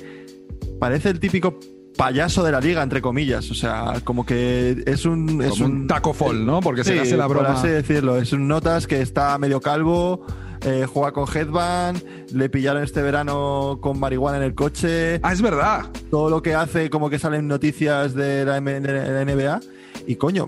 parece 0.80 1.10
el 1.10 1.20
típico 1.20 1.60
payaso 1.98 2.44
de 2.44 2.52
la 2.52 2.62
liga, 2.62 2.82
entre 2.82 3.02
comillas. 3.02 3.52
O 3.52 3.54
sea, 3.54 3.96
como 4.04 4.26
que 4.26 4.84
es 4.86 5.06
un. 5.06 5.42
Es 5.42 5.60
un, 5.60 5.88
taco 5.88 6.14
fall, 6.14 6.46
¿no? 6.46 6.62
Porque 6.62 6.84
se 6.84 7.00
hace 7.00 7.18
la 7.18 7.28
broma. 7.28 7.48
Por 7.48 7.58
así 7.58 7.68
decirlo. 7.68 8.18
Es 8.18 8.32
un 8.32 8.48
notas 8.48 8.88
que 8.88 9.02
está 9.02 9.38
medio 9.38 9.60
calvo. 9.60 10.26
Eh, 10.62 10.88
juega 10.92 11.12
con 11.12 11.28
headband, 11.34 12.02
le 12.34 12.50
pillaron 12.50 12.84
este 12.84 13.02
verano 13.02 13.78
con 13.80 14.00
marihuana 14.00 14.38
en 14.38 14.44
el 14.44 14.56
coche. 14.56 15.20
Ah, 15.22 15.32
es 15.32 15.42
verdad. 15.42 15.86
Todo 16.10 16.30
lo 16.30 16.42
que 16.42 16.56
hace, 16.56 16.90
como 16.90 17.10
que 17.10 17.20
salen 17.20 17.48
noticias 17.48 18.16
de 18.16 18.44
la, 18.44 18.60
NBA. 18.60 19.60
Y 20.08 20.16
coño, 20.16 20.48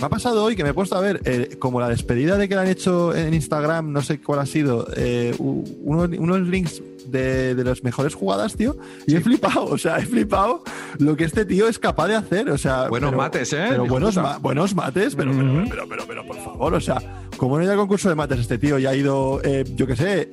Me 0.00 0.06
ha 0.06 0.08
pasado 0.08 0.44
hoy 0.44 0.54
que 0.54 0.62
me 0.62 0.70
he 0.70 0.74
puesto 0.74 0.94
a 0.94 1.00
ver, 1.00 1.20
eh, 1.24 1.56
como 1.58 1.80
la 1.80 1.88
despedida 1.88 2.36
de 2.36 2.48
que 2.48 2.54
le 2.54 2.60
han 2.60 2.68
hecho 2.68 3.12
en 3.16 3.34
Instagram, 3.34 3.92
no 3.92 4.00
sé 4.00 4.20
cuál 4.20 4.38
ha 4.38 4.46
sido, 4.46 4.86
eh, 4.96 5.34
unos, 5.38 6.08
unos 6.16 6.40
links 6.42 6.80
de, 7.06 7.56
de 7.56 7.64
las 7.64 7.82
mejores 7.82 8.14
jugadas, 8.14 8.54
tío. 8.54 8.76
Y 9.08 9.16
he 9.16 9.20
flipado, 9.20 9.64
o 9.64 9.76
sea, 9.76 9.98
he 9.98 10.06
flipado 10.06 10.62
lo 10.98 11.16
que 11.16 11.24
este 11.24 11.44
tío 11.44 11.66
es 11.66 11.80
capaz 11.80 12.06
de 12.06 12.14
hacer. 12.14 12.48
O 12.50 12.58
sea, 12.58 12.88
buenos 12.88 13.12
mates, 13.12 13.52
¿eh? 13.52 13.66
Pero 13.70 13.86
buenos, 13.86 14.16
buenos 14.40 14.72
mates, 14.72 15.16
pero, 15.16 15.32
pero, 15.68 15.88
pero, 15.88 16.04
pero, 16.06 16.26
por 16.26 16.36
favor, 16.36 16.74
o 16.74 16.80
sea, 16.80 17.02
como 17.36 17.56
no 17.56 17.64
hay 17.64 17.70
al 17.70 17.76
concurso 17.76 18.08
de 18.08 18.14
mates 18.14 18.38
este 18.38 18.58
tío 18.58 18.78
y 18.78 18.86
ha 18.86 18.94
ido, 18.94 19.40
eh, 19.42 19.64
yo 19.74 19.86
qué 19.88 19.96
sé, 19.96 20.30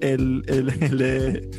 el, 0.00 0.44
el, 0.46 0.68
el, 0.80 1.50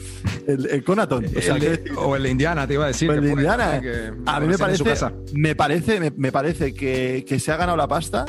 el, 0.50 0.66
el 0.68 0.84
Conaton. 0.84 1.26
O, 1.26 1.42
sea, 1.42 1.58
o, 1.98 2.16
el 2.16 2.24
de 2.24 2.30
Indiana, 2.30 2.68
te 2.68 2.74
iba 2.74 2.86
a 2.86 2.88
decir. 2.88 3.10
El 3.10 3.22
de 3.22 3.32
Indiana. 3.32 3.82
a 4.26 4.40
mí 4.40 4.48
me 4.48 4.58
parece, 4.58 4.84
me 5.34 5.56
parece, 5.56 6.12
me, 6.16 6.32
parece 6.32 6.74
que, 6.74 7.26
que, 7.28 7.40
se 7.40 7.52
ha 7.52 7.58
ganado 7.58 7.78
la 7.78 7.88
pasta 7.88 8.26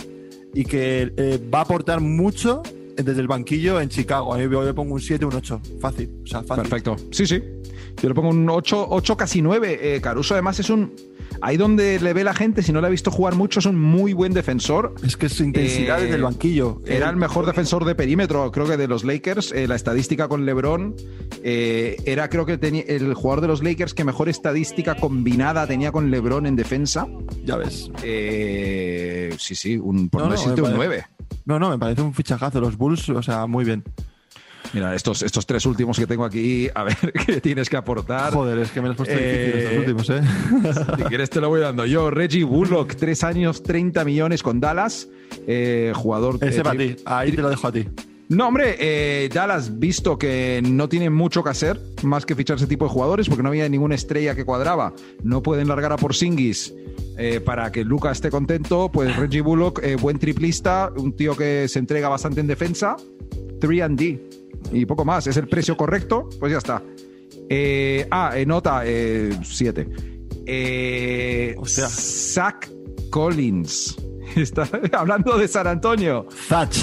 y 0.52 0.64
que 0.64 1.12
eh, 1.16 1.40
va 1.52 1.60
a 1.60 1.62
aportar 1.62 2.00
mucho 2.00 2.62
desde 2.96 3.20
el 3.20 3.26
banquillo 3.26 3.80
en 3.80 3.88
Chicago. 3.88 4.34
A 4.34 4.38
mí 4.38 4.48
yo 4.50 4.62
le 4.62 4.74
pongo 4.74 4.94
un 4.94 5.00
7, 5.00 5.24
un 5.24 5.34
8. 5.34 5.60
Fácil. 5.80 6.10
O 6.22 6.26
sea, 6.26 6.42
fácil. 6.42 6.62
Perfecto. 6.62 6.96
Sí, 7.10 7.26
sí. 7.26 7.42
Yo 8.02 8.08
le 8.08 8.14
pongo 8.14 8.30
un 8.30 8.48
8, 8.48 8.86
8 8.90 9.16
casi 9.16 9.42
9. 9.42 9.96
Eh, 9.96 10.00
Caruso 10.00 10.34
además 10.34 10.58
es 10.60 10.70
un... 10.70 10.92
Ahí 11.42 11.56
donde 11.56 11.98
le 12.00 12.12
ve 12.12 12.24
la 12.24 12.34
gente, 12.34 12.62
si 12.62 12.72
no 12.72 12.80
le 12.80 12.86
ha 12.86 12.90
visto 12.90 13.10
jugar 13.10 13.34
mucho, 13.34 13.60
es 13.60 13.66
un 13.66 13.78
muy 13.80 14.12
buen 14.12 14.32
defensor. 14.32 14.94
Es 15.02 15.16
que 15.16 15.28
su 15.28 15.42
intensidad 15.44 16.00
desde 16.00 16.16
el 16.16 16.22
banquillo. 16.22 16.82
Era 16.86 17.08
el 17.08 17.16
mejor 17.16 17.46
defensor 17.46 17.84
de 17.84 17.94
perímetro, 17.94 18.50
creo 18.52 18.66
que 18.66 18.76
de 18.76 18.88
los 18.88 19.04
Lakers. 19.04 19.52
Eh, 19.52 19.66
la 19.66 19.74
estadística 19.74 20.28
con 20.28 20.44
LeBron 20.44 20.94
eh, 21.42 21.96
era, 22.04 22.28
creo 22.28 22.44
que 22.46 22.58
tenía 22.58 22.82
el 22.86 23.14
jugador 23.14 23.40
de 23.42 23.48
los 23.48 23.62
Lakers 23.62 23.94
que 23.94 24.04
mejor 24.04 24.28
estadística 24.28 24.96
combinada 24.96 25.66
tenía 25.66 25.92
con 25.92 26.10
LeBron 26.10 26.46
en 26.46 26.56
defensa. 26.56 27.06
Ya 27.44 27.56
ves. 27.56 27.90
sí, 29.38 29.54
sí, 29.54 29.78
un, 29.78 30.08
por 30.08 30.22
no, 30.22 30.30
decirte 30.30 30.62
un 30.62 30.74
9. 30.74 31.04
No, 31.46 31.58
no, 31.58 31.70
me 31.70 31.78
parece 31.78 32.02
un 32.02 32.14
fichajazo. 32.14 32.60
Los 32.60 32.76
Bulls, 32.76 33.08
o 33.08 33.22
sea, 33.22 33.46
muy 33.46 33.64
bien. 33.64 33.82
Mira, 34.72 34.94
estos, 34.94 35.22
estos 35.22 35.46
tres 35.46 35.66
últimos 35.66 35.98
que 35.98 36.06
tengo 36.06 36.24
aquí, 36.24 36.68
a 36.74 36.84
ver 36.84 36.96
qué 37.26 37.40
tienes 37.40 37.68
que 37.68 37.76
aportar. 37.76 38.32
Joder, 38.32 38.58
es 38.58 38.70
que 38.70 38.80
me 38.80 38.88
los 38.88 38.96
puesto 38.96 39.14
eh, 39.16 39.64
estos 39.64 39.78
últimos, 39.78 40.10
¿eh? 40.10 40.20
Si 40.96 41.02
quieres 41.04 41.30
te 41.30 41.40
lo 41.40 41.48
voy 41.48 41.60
dando 41.60 41.86
yo. 41.86 42.10
Reggie 42.10 42.44
Bullock, 42.44 42.94
tres 42.94 43.24
años, 43.24 43.62
30 43.62 44.04
millones 44.04 44.42
con 44.42 44.60
Dallas. 44.60 45.08
Eh, 45.46 45.92
jugador... 45.94 46.38
Ese 46.40 46.62
para 46.62 46.78
ti, 46.78 46.96
ahí 47.04 47.32
te 47.32 47.42
lo 47.42 47.50
dejo 47.50 47.66
a 47.66 47.72
ti. 47.72 47.86
No, 48.30 48.46
hombre, 48.46 48.76
eh, 48.78 49.28
Dallas, 49.28 49.80
visto 49.80 50.16
que 50.16 50.62
no 50.64 50.88
tiene 50.88 51.10
mucho 51.10 51.42
que 51.42 51.50
hacer, 51.50 51.80
más 52.04 52.24
que 52.24 52.36
fichar 52.36 52.58
ese 52.58 52.68
tipo 52.68 52.84
de 52.84 52.90
jugadores, 52.92 53.28
porque 53.28 53.42
no 53.42 53.48
había 53.48 53.68
ninguna 53.68 53.96
estrella 53.96 54.36
que 54.36 54.44
cuadraba, 54.44 54.94
no 55.24 55.42
pueden 55.42 55.66
largar 55.66 55.92
a 55.92 55.96
Porzingis 55.96 56.72
eh, 57.18 57.40
para 57.40 57.72
que 57.72 57.84
Luca 57.84 58.12
esté 58.12 58.30
contento, 58.30 58.88
pues 58.92 59.16
Reggie 59.16 59.40
Bullock, 59.40 59.82
eh, 59.82 59.96
buen 59.96 60.20
triplista, 60.20 60.92
un 60.96 61.16
tío 61.16 61.36
que 61.36 61.66
se 61.66 61.80
entrega 61.80 62.08
bastante 62.08 62.40
en 62.40 62.46
defensa, 62.46 62.96
3 63.60 63.82
and 63.82 63.98
D 63.98 64.39
y 64.72 64.86
poco 64.86 65.04
más. 65.04 65.26
Es 65.26 65.36
el 65.36 65.48
precio 65.48 65.76
correcto, 65.76 66.28
pues 66.38 66.52
ya 66.52 66.58
está. 66.58 66.82
Eh, 67.48 68.06
ah, 68.10 68.34
nota 68.46 68.82
7. 68.84 69.88
o 71.58 71.66
sea, 71.66 71.88
Zach 71.88 72.70
Collins. 73.10 73.96
Está 74.36 74.68
hablando 74.92 75.36
de 75.36 75.48
San 75.48 75.66
Antonio. 75.66 76.26
Thatch. 76.48 76.78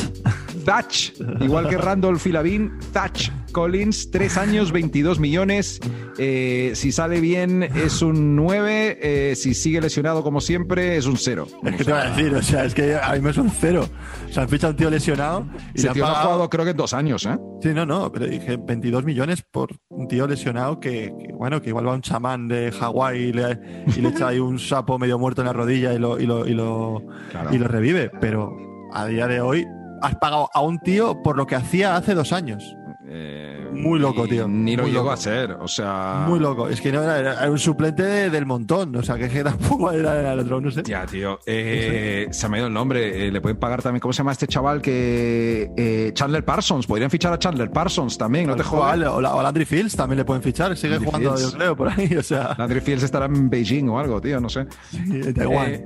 Thatch, 0.65 1.11
igual 1.39 1.69
que 1.69 1.78
Randolph 1.78 2.21
Filavin, 2.21 2.78
Thatch 2.91 3.32
Collins, 3.52 4.12
tres 4.12 4.38
años, 4.38 4.72
22 4.72 5.20
millones. 5.20 5.80
Eh, 6.18 6.72
si 6.76 6.91
sale 6.91 7.20
bien 7.20 7.64
es 7.64 8.02
un 8.02 8.36
9, 8.36 9.00
eh, 9.02 9.36
si 9.36 9.54
sigue 9.54 9.82
lesionado 9.82 10.24
como 10.24 10.41
siempre 10.41 10.98
es 10.98 11.06
un 11.06 11.18
0. 11.18 11.48
Es 11.64 11.76
que 11.76 11.84
te 11.84 11.91
voy 11.91 12.02
a 12.02 12.10
decir, 12.10 12.34
o 12.34 12.41
sea, 12.41 12.66
es 12.66 12.74
que 12.74 12.95
a 12.95 13.14
mí 13.14 13.20
me 13.20 13.32
es 13.32 13.38
un 13.38 13.50
0. 13.50 13.88
O 14.30 14.34
sea, 14.34 14.43
han 14.43 14.50
fichado 14.50 14.72
un 14.72 14.78
tío 14.78 14.89
lesionado. 14.89 15.48
Y 15.74 15.80
Ese 15.80 15.89
tío 15.89 16.06
ha 16.06 16.24
jugado 16.24 16.50
creo 16.50 16.66
que 16.66 16.72
en 16.72 16.78
dos 16.78 16.93
años, 16.93 17.26
¿eh? 17.26 17.38
Sí, 17.62 17.74
no, 17.74 17.86
no, 17.86 18.12
pero 18.12 18.28
dije 18.28 18.58
22 18.58 19.04
millones 19.04 19.43
por 19.43 19.70
un 19.89 20.08
tío 20.08 20.28
lesionado 20.28 20.80
que, 20.80 21.14
bueno, 21.34 21.62
que 21.62 21.70
igual 21.70 21.88
va 21.88 21.93
un 21.93 22.02
chamán 22.02 22.48
de 22.48 22.72
Hawái 22.72 23.20
y 23.20 23.34
le, 23.34 23.60
echa 23.88 24.30
ahí 24.30 24.39
un 24.39 24.60
sapo 24.60 25.00
medio 25.00 25.18
muerto 25.18 25.41
en 25.41 25.48
la 25.48 25.54
rodilla 25.54 25.93
y 25.93 26.00
lo, 26.00 26.20
y 26.20 26.26
lo, 26.26 26.48
y 26.48 26.54
lo, 26.54 27.04
y 27.52 27.58
lo 27.58 27.68
revive. 27.68 28.12
Pero 28.22 28.56
a 28.93 29.06
día 29.06 29.28
de 29.28 29.41
hoy 29.41 29.66
has 30.02 30.16
pagado 30.16 30.50
a 30.54 30.62
un 30.62 30.80
tío 30.80 31.22
por 31.24 31.38
lo 31.38 31.45
que 31.45 31.56
hacía 31.56 31.95
hace 31.95 32.14
dos 32.14 32.34
años. 32.34 32.76
Eh, 33.20 33.68
muy 33.72 33.99
loco, 33.99 34.28
tío. 34.28 34.47
Ni 34.47 34.76
lo 34.76 34.88
llegó 34.88 35.11
a 35.11 35.18
ser, 35.18 35.51
o 35.51 35.68
sea. 35.68 36.26
Muy 36.28 36.39
loco. 36.39 36.68
Es 36.68 36.82
que 36.82 36.91
no 36.91 37.01
era, 37.03 37.49
un 37.49 37.57
suplente 37.57 38.30
del 38.30 38.45
montón, 38.45 38.95
o 38.95 39.03
sea, 39.03 39.18
que, 39.18 39.28
tampoco 39.43 39.91
era 39.91 40.34
el 40.34 40.39
otro, 40.39 40.61
no 40.61 40.70
sé. 40.70 40.84
Ya, 40.84 41.05
tío. 41.05 41.39
Eh, 41.45 42.28
se 42.32 42.49
me 42.49 42.57
ha 42.57 42.59
ido 42.59 42.68
el 42.68 42.74
nombre. 42.74 43.28
Eh, 43.28 43.32
le 43.32 43.41
pueden 43.41 43.57
pagar 43.57 43.82
también, 43.82 43.99
¿cómo 43.99 44.13
se 44.13 44.20
llama 44.20 44.32
este 44.32 44.47
chaval? 44.47 44.82
que 44.82 46.11
Chandler 46.13 46.45
Parsons. 46.45 46.86
Podrían 46.86 47.09
fichar 47.09 47.34
a 47.34 47.39
Chandler 47.39 47.72
Parsons 47.72 48.18
también, 48.18 48.47
no 48.47 48.55
te 48.55 48.63
jodas. 48.63 48.99
O, 49.07 49.15
o, 49.15 49.41
Landry 49.41 49.65
Fields 49.65 49.95
también 49.95 50.18
le 50.18 50.26
pueden 50.26 50.43
fichar. 50.43 50.78
Sigue 50.78 50.99
jugando, 50.99 51.38
yo 51.39 51.51
creo, 51.51 51.76
por 51.76 51.89
ahí, 51.89 52.15
o 52.15 52.24
sea. 52.24 52.55
Landry 52.57 52.82
Fields 52.82 53.03
estará 53.03 53.26
en 53.26 53.49
Beijing 53.49 53.89
o 53.89 53.99
algo, 53.99 54.22
tío, 54.22 54.39
no 54.39 54.49
sé. 54.49 54.68
Sí, 54.91 55.34
Taiwán. 55.34 55.86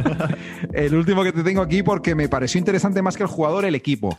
el 0.74 0.94
último 0.94 1.22
que 1.22 1.32
te 1.32 1.42
tengo 1.42 1.62
aquí 1.62 1.82
porque 1.82 2.14
me 2.14 2.28
pareció 2.28 2.58
interesante 2.58 3.00
más 3.02 3.16
que 3.16 3.22
el 3.22 3.28
jugador, 3.28 3.64
el 3.64 3.74
equipo. 3.74 4.18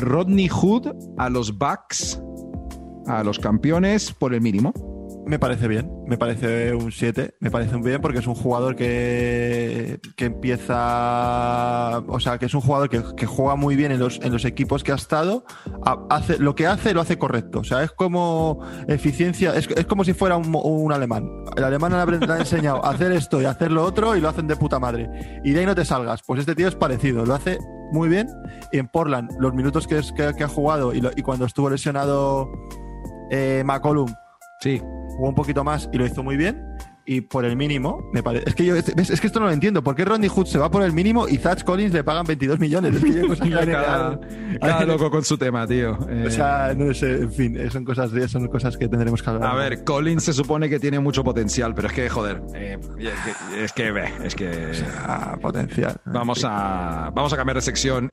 Rodney 0.00 0.48
Hood 0.48 0.88
a 1.18 1.28
los 1.28 1.56
Bucks, 1.56 2.20
a 3.06 3.22
los 3.22 3.38
campeones, 3.38 4.12
por 4.12 4.34
el 4.34 4.40
mínimo. 4.40 4.72
Me 5.24 5.38
parece 5.38 5.68
bien, 5.68 5.88
me 6.08 6.18
parece 6.18 6.74
un 6.74 6.90
7, 6.90 7.36
me 7.38 7.50
parece 7.50 7.76
muy 7.76 7.90
bien 7.90 8.00
porque 8.00 8.18
es 8.18 8.26
un 8.26 8.34
jugador 8.34 8.74
que, 8.74 10.00
que 10.16 10.24
empieza, 10.24 12.00
o 12.08 12.18
sea, 12.18 12.38
que 12.38 12.46
es 12.46 12.54
un 12.54 12.60
jugador 12.60 12.88
que, 12.88 13.26
juega 13.26 13.54
muy 13.54 13.76
bien 13.76 13.92
en 13.92 14.00
los, 14.00 14.20
en 14.20 14.32
los 14.32 14.44
equipos 14.44 14.82
que 14.82 14.90
ha 14.90 14.96
estado, 14.96 15.44
hace, 16.10 16.38
lo 16.38 16.56
que 16.56 16.66
hace 16.66 16.92
lo 16.92 17.00
hace 17.00 17.18
correcto, 17.18 17.60
o 17.60 17.64
sea, 17.64 17.84
es 17.84 17.92
como 17.92 18.66
eficiencia, 18.88 19.54
es, 19.54 19.68
es 19.76 19.86
como 19.86 20.02
si 20.02 20.12
fuera 20.12 20.36
un, 20.36 20.52
un, 20.60 20.92
alemán, 20.92 21.30
el 21.56 21.62
alemán 21.62 21.92
le 21.92 22.32
ha 22.32 22.38
enseñado 22.38 22.84
a 22.84 22.90
hacer 22.90 23.12
esto 23.12 23.40
y 23.40 23.44
hacer 23.44 23.70
lo 23.70 23.84
otro 23.84 24.16
y 24.16 24.20
lo 24.20 24.28
hacen 24.28 24.48
de 24.48 24.56
puta 24.56 24.80
madre, 24.80 25.08
y 25.44 25.52
de 25.52 25.60
ahí 25.60 25.66
no 25.66 25.76
te 25.76 25.84
salgas, 25.84 26.22
pues 26.26 26.40
este 26.40 26.56
tío 26.56 26.66
es 26.66 26.74
parecido, 26.74 27.24
lo 27.24 27.34
hace 27.34 27.58
muy 27.92 28.08
bien. 28.08 28.28
Y 28.72 28.78
en 28.78 28.88
Portland, 28.88 29.30
los 29.38 29.54
minutos 29.54 29.86
que, 29.86 29.98
es, 29.98 30.12
que, 30.12 30.24
ha 30.24 30.48
jugado 30.48 30.94
y, 30.94 31.02
y, 31.16 31.22
cuando 31.22 31.44
estuvo 31.44 31.70
lesionado 31.70 32.50
eh, 33.30 33.62
McCollum, 33.64 34.12
sí. 34.60 34.78
jugó 34.78 35.28
un 35.28 35.34
poquito 35.34 35.62
más 35.62 35.88
y 35.92 35.98
lo 35.98 36.06
hizo 36.06 36.22
muy 36.22 36.36
bien. 36.36 36.64
Y 37.04 37.22
por 37.22 37.44
el 37.44 37.56
mínimo, 37.56 38.08
me 38.12 38.22
parece. 38.22 38.48
Es 38.48 38.54
que 38.54 38.64
yo, 38.64 38.76
es, 38.76 38.88
es, 38.88 39.20
que 39.20 39.26
esto 39.26 39.40
no 39.40 39.46
lo 39.46 39.52
entiendo. 39.52 39.82
¿Por 39.82 39.96
qué 39.96 40.04
Rodney 40.04 40.28
Hood 40.28 40.46
se 40.46 40.58
va 40.58 40.70
por 40.70 40.82
el 40.82 40.92
mínimo 40.92 41.26
y 41.26 41.36
Zach 41.36 41.64
Collins 41.64 41.92
le 41.92 42.04
pagan 42.04 42.24
22 42.26 42.60
millones? 42.60 42.94
Es 42.94 43.02
que 43.02 43.50
yo 43.50 43.60
cada, 43.72 44.20
cada 44.60 44.84
loco 44.84 45.10
con 45.10 45.24
su 45.24 45.36
tema, 45.36 45.66
tío. 45.66 45.98
O 46.24 46.30
sea, 46.30 46.74
no 46.76 46.94
sé, 46.94 47.22
en 47.22 47.32
fin, 47.32 47.70
son 47.70 47.84
cosas, 47.84 48.12
son 48.30 48.46
cosas 48.46 48.76
que 48.76 48.88
tendremos 48.88 49.20
que 49.20 49.30
hablar. 49.30 49.50
A 49.50 49.54
ver, 49.54 49.82
Collins 49.82 50.22
se 50.22 50.32
supone 50.32 50.68
que 50.68 50.78
tiene 50.78 51.00
mucho 51.00 51.24
potencial, 51.24 51.74
pero 51.74 51.88
es 51.88 51.94
que, 51.94 52.08
joder, 52.08 52.40
eh, 52.54 52.78
es 53.58 53.72
que, 53.72 53.90
ve, 53.90 54.12
es 54.22 54.36
que. 54.36 54.66
O 54.70 54.74
sea, 54.74 55.38
potencial. 55.42 55.96
Vamos 56.04 56.44
a, 56.44 57.10
vamos 57.12 57.32
a 57.32 57.36
cambiar 57.36 57.56
de 57.56 57.62
sección. 57.62 58.10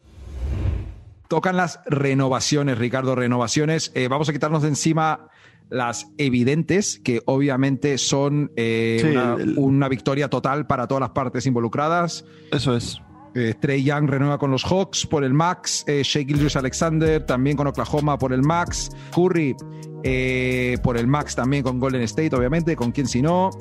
Tocan 1.28 1.56
las 1.56 1.82
renovaciones, 1.86 2.80
Ricardo, 2.80 3.14
renovaciones. 3.14 3.92
Eh, 3.94 4.08
vamos 4.08 4.30
a 4.30 4.34
quitarnos 4.34 4.64
de 4.64 4.70
encima 4.70 5.29
las 5.70 6.12
evidentes, 6.18 7.00
que 7.04 7.22
obviamente 7.26 7.98
son 7.98 8.52
eh, 8.56 9.16
una, 9.58 9.88
victoria 9.88 10.30
total 10.30 10.68
para 10.68 10.88
todas 10.88 11.02
las 11.02 11.12
partes 11.12 11.46
involucradas. 11.46 12.26
Eso 12.52 12.76
es. 12.76 13.02
Eh, 13.36 13.54
Trey 13.60 13.84
Young 13.84 14.10
renueva 14.10 14.38
con 14.38 14.52
los 14.52 14.64
Hawks 14.64 15.06
por 15.06 15.24
el 15.24 15.34
max. 15.34 15.84
Eh, 15.88 16.02
Shea 16.04 16.26
Alexander 16.56 17.24
también 17.26 17.56
con 17.56 17.68
Oklahoma 17.68 18.18
por 18.18 18.34
el 18.34 18.42
max. 18.42 18.90
Curry 19.14 19.56
eh, 20.04 20.78
por 20.82 20.98
el 20.98 21.08
max 21.08 21.36
también 21.36 21.62
con 21.62 21.80
Golden 21.80 22.02
State, 22.04 22.36
obviamente, 22.36 22.76
con 22.76 22.92
quien 22.92 23.08
si 23.08 23.22
no. 23.22 23.52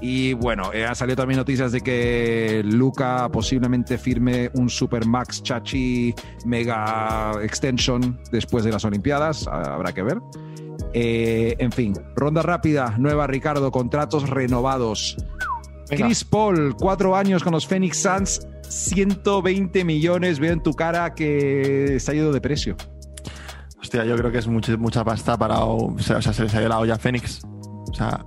Y 0.00 0.34
bueno, 0.34 0.70
ha 0.88 0.94
salido 0.94 1.16
también 1.16 1.38
noticias 1.38 1.72
de 1.72 1.80
que 1.80 2.62
Luca 2.64 3.28
posiblemente 3.30 3.98
firme 3.98 4.50
un 4.54 4.68
super 4.68 5.06
max 5.06 5.42
chachi 5.42 6.14
mega 6.44 7.32
extension 7.42 8.20
después 8.30 8.64
de 8.64 8.72
las 8.72 8.84
Olimpiadas. 8.84 9.46
Habrá 9.48 9.92
que 9.92 10.02
ver. 10.02 10.18
En 10.98 11.72
fin, 11.72 11.94
ronda 12.14 12.42
rápida, 12.42 12.94
nueva 12.98 13.26
Ricardo, 13.26 13.70
contratos 13.70 14.28
renovados. 14.30 15.16
Chris 15.88 16.24
Paul, 16.24 16.74
cuatro 16.76 17.14
años 17.14 17.44
con 17.44 17.52
los 17.52 17.66
Phoenix 17.66 18.02
Suns, 18.02 18.46
120 18.68 19.84
millones. 19.84 20.38
Veo 20.38 20.52
en 20.52 20.62
tu 20.62 20.72
cara 20.72 21.14
que 21.14 21.98
se 22.00 22.10
ha 22.10 22.14
ido 22.14 22.32
de 22.32 22.40
precio. 22.40 22.76
Hostia, 23.80 24.04
yo 24.04 24.16
creo 24.16 24.32
que 24.32 24.38
es 24.38 24.48
mucha, 24.48 24.76
mucha 24.76 25.04
pasta 25.04 25.36
para. 25.38 25.60
O 25.60 25.96
sea, 25.98 26.20
se 26.20 26.42
les 26.42 26.54
ha 26.54 26.60
ido 26.60 26.68
la 26.68 26.78
olla 26.78 26.94
a 26.94 26.98
Phoenix. 26.98 27.42
O 27.44 27.94
sea. 27.94 28.24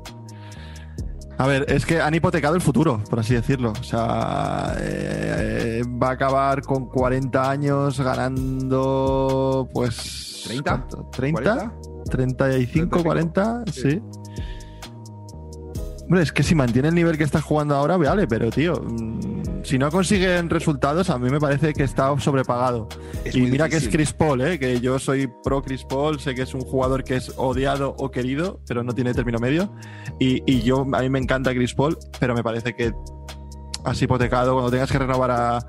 A 1.38 1.48
ver, 1.48 1.66
es 1.70 1.86
que 1.86 2.02
han 2.02 2.14
hipotecado 2.14 2.56
el 2.56 2.62
futuro, 2.62 3.02
por 3.10 3.20
así 3.20 3.34
decirlo. 3.34 3.72
O 3.72 3.84
sea, 3.84 4.76
eh, 4.80 5.82
va 5.86 6.10
a 6.10 6.12
acabar 6.12 6.62
con 6.62 6.88
40 6.88 7.50
años 7.50 8.00
ganando, 8.00 9.70
pues. 9.74 10.46
¿30? 10.50 10.88
¿30? 11.12 11.72
35, 12.10 13.04
40, 13.04 13.64
sí. 13.72 14.02
Hombre, 16.04 16.24
es 16.24 16.32
que 16.32 16.42
si 16.42 16.56
mantiene 16.56 16.88
el 16.88 16.96
nivel 16.96 17.18
que 17.20 17.24
está 17.24 17.40
jugando 17.40 17.76
ahora, 17.76 17.96
vale, 17.98 18.28
pero 18.28 18.50
tío. 18.50 18.82
Mm, 18.82 19.64
si 19.64 19.78
no 19.78 19.92
consiguen 19.92 20.50
resultados, 20.50 21.12
a 21.12 21.20
mí 21.20 21.30
me 21.30 21.40
parece 21.40 21.74
que 21.74 21.84
está 21.84 22.18
sobrepagado. 22.20 22.88
y 23.32 23.42
mira 23.42 23.70
que 23.70 23.78
es 23.78 23.88
Chris 23.90 24.14
Paul, 24.14 24.42
¿eh? 24.42 24.58
que 24.58 24.80
yo 24.80 24.98
soy 24.98 25.30
pro 25.44 25.62
Chris 25.62 25.84
Paul, 25.84 26.20
sé 26.20 26.34
que 26.34 26.42
es 26.42 26.54
un 26.56 26.62
jugador 26.62 27.04
que 27.04 27.16
es 27.16 27.34
odiado 27.38 27.96
o 28.00 28.10
querido, 28.10 28.60
pero 28.68 28.84
no 28.84 28.94
tiene 28.94 29.14
término 29.14 29.38
medio. 29.38 29.72
Y, 30.18 30.62
yo, 30.62 30.82
a 30.94 31.02
mí 31.02 31.10
me 31.10 31.20
encanta 31.20 31.54
Chris 31.54 31.76
Paul, 31.76 31.98
pero 32.20 32.34
me 32.34 32.42
parece 32.42 32.74
que 32.74 32.92
has 33.84 34.02
hipotecado, 34.02 34.54
cuando 34.54 34.72
tengas 34.72 34.92
que 34.92 34.98
renovar 34.98 35.32
a, 35.32 35.60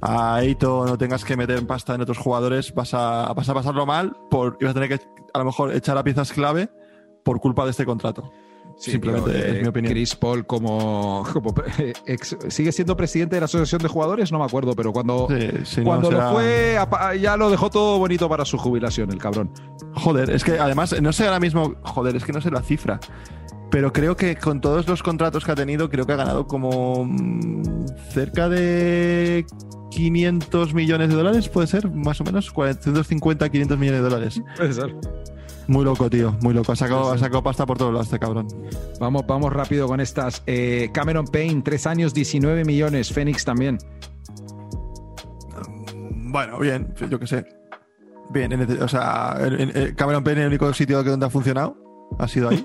a 0.00 0.42
Eito, 0.42 0.84
no 0.86 0.98
tengas 0.98 1.24
que 1.24 1.36
meter 1.36 1.58
en 1.58 1.66
pasta 1.66 1.94
en 1.94 2.00
otros 2.00 2.18
jugadores, 2.18 2.74
vas 2.74 2.94
a, 2.94 3.32
vas 3.34 3.48
a 3.48 3.54
pasarlo 3.54 3.86
mal 3.86 4.16
por, 4.30 4.56
y 4.60 4.64
vas 4.64 4.72
a 4.72 4.74
tener 4.74 4.88
que 4.88 5.04
a 5.32 5.38
lo 5.38 5.44
mejor 5.44 5.74
echar 5.74 5.98
a 5.98 6.04
piezas 6.04 6.32
clave 6.32 6.68
por 7.24 7.40
culpa 7.40 7.64
de 7.64 7.70
este 7.72 7.84
contrato. 7.84 8.30
Simplemente 8.76 9.56
es 9.56 9.62
mi 9.62 9.68
opinión. 9.68 9.92
Chris 9.92 10.14
Paul 10.14 10.46
como, 10.46 11.26
sigue 12.48 12.70
siendo 12.70 12.96
presidente 12.96 13.34
de 13.36 13.40
la 13.40 13.46
asociación 13.46 13.82
de 13.82 13.88
jugadores, 13.88 14.30
no 14.30 14.38
me 14.38 14.44
acuerdo, 14.44 14.74
pero 14.74 14.92
cuando, 14.92 15.28
cuando 15.82 16.10
lo 16.12 16.30
fue 16.30 16.78
ya 17.20 17.36
lo 17.36 17.50
dejó 17.50 17.70
todo 17.70 17.98
bonito 17.98 18.28
para 18.28 18.44
su 18.44 18.56
jubilación, 18.56 19.10
el 19.10 19.18
cabrón. 19.18 19.50
Joder, 19.94 20.30
es 20.30 20.44
que 20.44 20.60
además 20.60 21.00
no 21.02 21.12
sé 21.12 21.24
ahora 21.24 21.40
mismo, 21.40 21.74
joder, 21.82 22.14
es 22.14 22.24
que 22.24 22.32
no 22.32 22.40
sé 22.40 22.50
la 22.50 22.62
cifra. 22.62 23.00
Pero 23.70 23.92
creo 23.92 24.16
que 24.16 24.36
con 24.36 24.60
todos 24.60 24.88
los 24.88 25.02
contratos 25.02 25.44
que 25.44 25.52
ha 25.52 25.54
tenido, 25.54 25.90
creo 25.90 26.06
que 26.06 26.12
ha 26.12 26.16
ganado 26.16 26.46
como 26.46 27.04
mm, 27.04 27.86
cerca 28.10 28.48
de 28.48 29.44
500 29.90 30.74
millones 30.74 31.10
de 31.10 31.14
dólares, 31.14 31.48
puede 31.48 31.66
ser, 31.66 31.90
más 31.90 32.20
o 32.20 32.24
menos, 32.24 32.50
450, 32.50 33.48
500 33.48 33.78
millones 33.78 34.02
de 34.02 34.08
dólares. 34.08 34.42
Puede 34.56 34.72
ser. 34.72 34.94
Muy 35.66 35.84
loco, 35.84 36.08
tío, 36.08 36.34
muy 36.40 36.54
loco. 36.54 36.72
Ha 36.72 36.76
sacado, 36.76 37.42
pasta 37.42 37.66
por 37.66 37.76
todos 37.76 37.92
lados 37.92 38.06
este 38.06 38.18
cabrón. 38.18 38.48
Vamos, 39.00 39.26
vamos 39.26 39.52
rápido 39.52 39.86
con 39.86 40.00
estas. 40.00 40.42
Eh, 40.46 40.88
Cameron 40.94 41.26
Payne, 41.26 41.60
3 41.62 41.86
años, 41.86 42.14
19 42.14 42.64
millones. 42.64 43.12
Phoenix 43.12 43.44
también. 43.44 43.76
Mm, 45.94 46.32
bueno, 46.32 46.58
bien, 46.58 46.94
yo 47.10 47.18
qué 47.18 47.26
sé. 47.26 47.44
Bien, 48.30 48.52
o 48.80 48.88
sea, 48.88 49.36
Cameron 49.94 50.24
Payne 50.24 50.40
es 50.40 50.44
el 50.44 50.48
único 50.48 50.72
sitio 50.72 51.02
donde 51.02 51.26
ha 51.26 51.30
funcionado 51.30 51.87
ha 52.18 52.28
sido 52.28 52.48
ahí. 52.48 52.64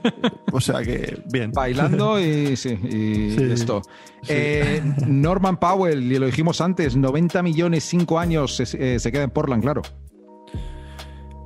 o 0.52 0.62
sea 0.62 0.82
que, 0.82 1.22
bien. 1.32 1.52
Bailando 1.52 2.20
y 2.20 2.56
sí, 2.58 2.78
y 2.84 3.52
esto. 3.52 3.82
Eh, 4.28 4.82
Norman 5.06 5.58
Powell, 5.58 6.12
y 6.12 6.18
lo 6.18 6.26
dijimos 6.26 6.62
antes, 6.62 6.96
90 6.96 7.44
millones, 7.44 7.84
5 7.84 8.20
años, 8.20 8.56
se, 8.56 8.96
eh, 8.96 9.00
se 9.00 9.12
queda 9.12 9.24
en 9.24 9.32
Portland, 9.32 9.64
claro. 9.64 9.82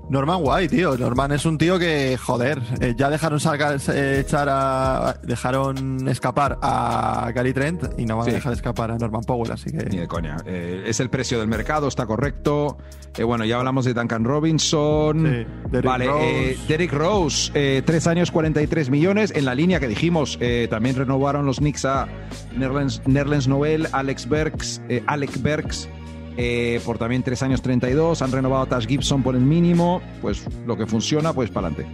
Norman 0.09 0.41
guay, 0.41 0.69
tío. 0.69 0.97
Norman 0.97 1.33
es 1.33 1.45
un 1.45 1.57
tío 1.57 1.77
que, 1.77 2.17
joder, 2.17 2.61
eh, 2.79 2.93
ya 2.95 3.09
dejaron 3.09 3.39
sacar, 3.41 3.77
eh, 3.93 4.21
echar 4.21 4.47
a, 4.49 5.19
dejaron 5.21 6.07
escapar 6.07 6.57
a 6.61 7.29
Gary 7.35 7.53
Trent 7.53 7.83
y 7.97 8.05
no 8.05 8.15
van 8.15 8.29
a 8.29 8.33
dejar 8.33 8.53
escapar 8.53 8.91
a 8.91 8.97
Norman 8.97 9.23
Powell, 9.23 9.51
así 9.51 9.69
que. 9.69 9.85
Ni 9.85 9.97
de 9.97 10.07
coña. 10.07 10.37
Eh, 10.45 10.83
es 10.85 11.01
el 11.01 11.09
precio 11.09 11.39
del 11.39 11.49
mercado, 11.49 11.89
está 11.89 12.05
correcto. 12.05 12.77
bueno, 13.21 13.43
ya 13.43 13.57
hablamos 13.57 13.83
de 13.83 13.93
Duncan 13.93 14.23
Robinson. 14.23 15.45
Derek 15.71 15.85
vale, 15.85 16.05
Rose. 16.05 16.57
Derek 16.69 16.93
Rose, 16.93 17.81
tres 17.85 18.07
años, 18.07 18.31
43 18.31 18.89
millones. 18.89 19.33
En 19.35 19.43
la 19.43 19.55
línea 19.55 19.79
que 19.81 19.87
dijimos, 19.89 20.39
también 20.69 20.95
renovaron 20.95 21.45
los 21.45 21.57
Knicks 21.57 21.83
a 21.83 22.07
Nerlens, 22.55 23.01
Nerlens 23.05 23.47
Noel, 23.47 23.87
Alex 23.91 24.29
Berks, 24.29 24.81
Alec 25.07 25.41
Berks 25.41 25.89
eh, 26.37 26.79
por 26.85 26.97
también 26.97 27.23
tres 27.23 27.41
años 27.43 27.61
32. 27.61 28.21
Han 28.21 28.31
renovado 28.31 28.63
a 28.63 28.65
Tash 28.67 28.85
Gibson 28.85 29.23
por 29.23 29.35
el 29.35 29.41
mínimo. 29.41 30.01
Pues 30.21 30.43
lo 30.65 30.77
que 30.77 30.85
funciona, 30.85 31.33
pues 31.33 31.49
para 31.49 31.67
adelante. 31.67 31.91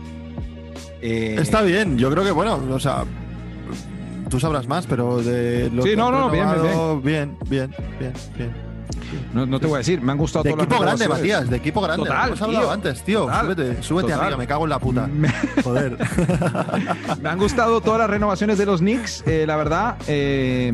Eh, 1.02 1.36
Está 1.40 1.62
bien, 1.62 1.98
yo 1.98 2.10
creo 2.12 2.24
que 2.24 2.32
bueno, 2.32 2.62
o 2.70 2.80
sea, 2.80 3.04
tú 4.30 4.40
sabrás 4.40 4.68
más, 4.68 4.86
pero 4.88 5.22
de 5.22 5.70
lo 5.70 5.84
Sí, 5.84 5.96
no, 5.96 6.12
no, 6.12 6.30
bien, 6.30 6.48
bien, 7.04 7.38
bien, 7.50 7.76
bien, 8.00 8.14
bien. 8.38 8.74
No, 9.34 9.60
te 9.60 9.68
voy 9.68 9.76
a 9.76 9.78
decir, 9.80 10.02
me 10.02 10.12
han 10.12 10.18
gustado 10.18 10.44
De 10.44 10.52
equipo 10.52 10.80
grande, 10.80 11.08
Matías, 11.08 11.50
de 11.50 11.58
equipo 11.58 11.82
grande. 11.82 12.06
Total, 12.06 12.28
hemos 12.28 12.42
hablado 12.42 12.72
antes, 12.72 13.04
tío. 13.04 13.28
súbete, 13.42 13.84
súbete 13.84 14.14
arriba, 14.14 14.38
me 14.38 14.48
cago 14.48 14.64
en 14.64 14.70
la 14.70 14.80
puta. 14.80 15.10
Joder. 15.64 15.98
me 17.22 17.30
han 17.30 17.38
gustado 17.38 17.82
todas 17.82 18.00
las 18.00 18.10
renovaciones 18.10 18.58
de 18.58 18.66
los 18.66 18.80
Knicks, 18.80 19.24
eh, 19.28 19.46
la 19.46 19.56
verdad. 19.56 19.98
Eh, 20.08 20.72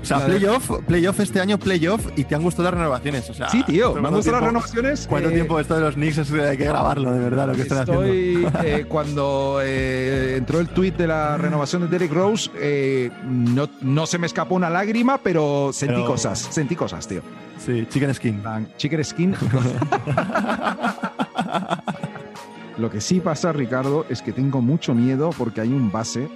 o 0.00 0.04
sea, 0.04 0.24
playoff, 0.24 0.70
playoff 0.86 1.20
este 1.20 1.40
año, 1.40 1.58
playoff, 1.58 2.06
y 2.16 2.24
te 2.24 2.34
han 2.34 2.42
gustado 2.42 2.64
las 2.70 2.74
renovaciones. 2.74 3.28
O 3.30 3.34
sea, 3.34 3.48
sí, 3.48 3.62
tío, 3.64 3.94
me 3.94 4.08
han 4.08 4.14
gustado 4.14 4.38
las 4.38 4.46
renovaciones. 4.46 5.06
¿Cuánto 5.08 5.30
tiempo 5.30 5.58
esto 5.60 5.74
de 5.74 5.80
los 5.80 5.94
Knicks? 5.94 6.18
Es, 6.18 6.32
hay 6.32 6.56
que 6.56 6.64
grabarlo, 6.64 7.12
de 7.12 7.18
verdad, 7.20 7.46
lo 7.48 7.54
que 7.54 7.62
están 7.62 7.78
haciendo. 7.78 8.04
Eh, 8.04 8.86
cuando 8.88 9.60
eh, 9.62 10.36
entró 10.36 10.60
el 10.60 10.68
tweet 10.68 10.92
de 10.92 11.06
la 11.06 11.36
renovación 11.36 11.82
de 11.82 11.88
Derek 11.88 12.12
Rose, 12.12 12.50
eh, 12.56 13.10
no, 13.24 13.68
no 13.80 14.06
se 14.06 14.18
me 14.18 14.26
escapó 14.26 14.54
una 14.54 14.70
lágrima, 14.70 15.18
pero 15.18 15.70
sentí 15.72 16.04
cosas, 16.04 16.38
sentí 16.38 16.76
cosas, 16.76 17.06
tío. 17.06 17.22
Sí, 17.58 17.86
chicken 17.90 18.14
skin. 18.14 18.42
Chicken 18.76 19.04
skin. 19.04 19.34
Lo 22.78 22.90
que 22.90 23.00
sí 23.00 23.18
pasa, 23.18 23.52
Ricardo, 23.52 24.06
es 24.08 24.22
que 24.22 24.32
tengo 24.32 24.62
mucho 24.62 24.94
miedo 24.94 25.30
porque 25.36 25.60
hay 25.60 25.72
un 25.72 25.90
base 25.90 26.28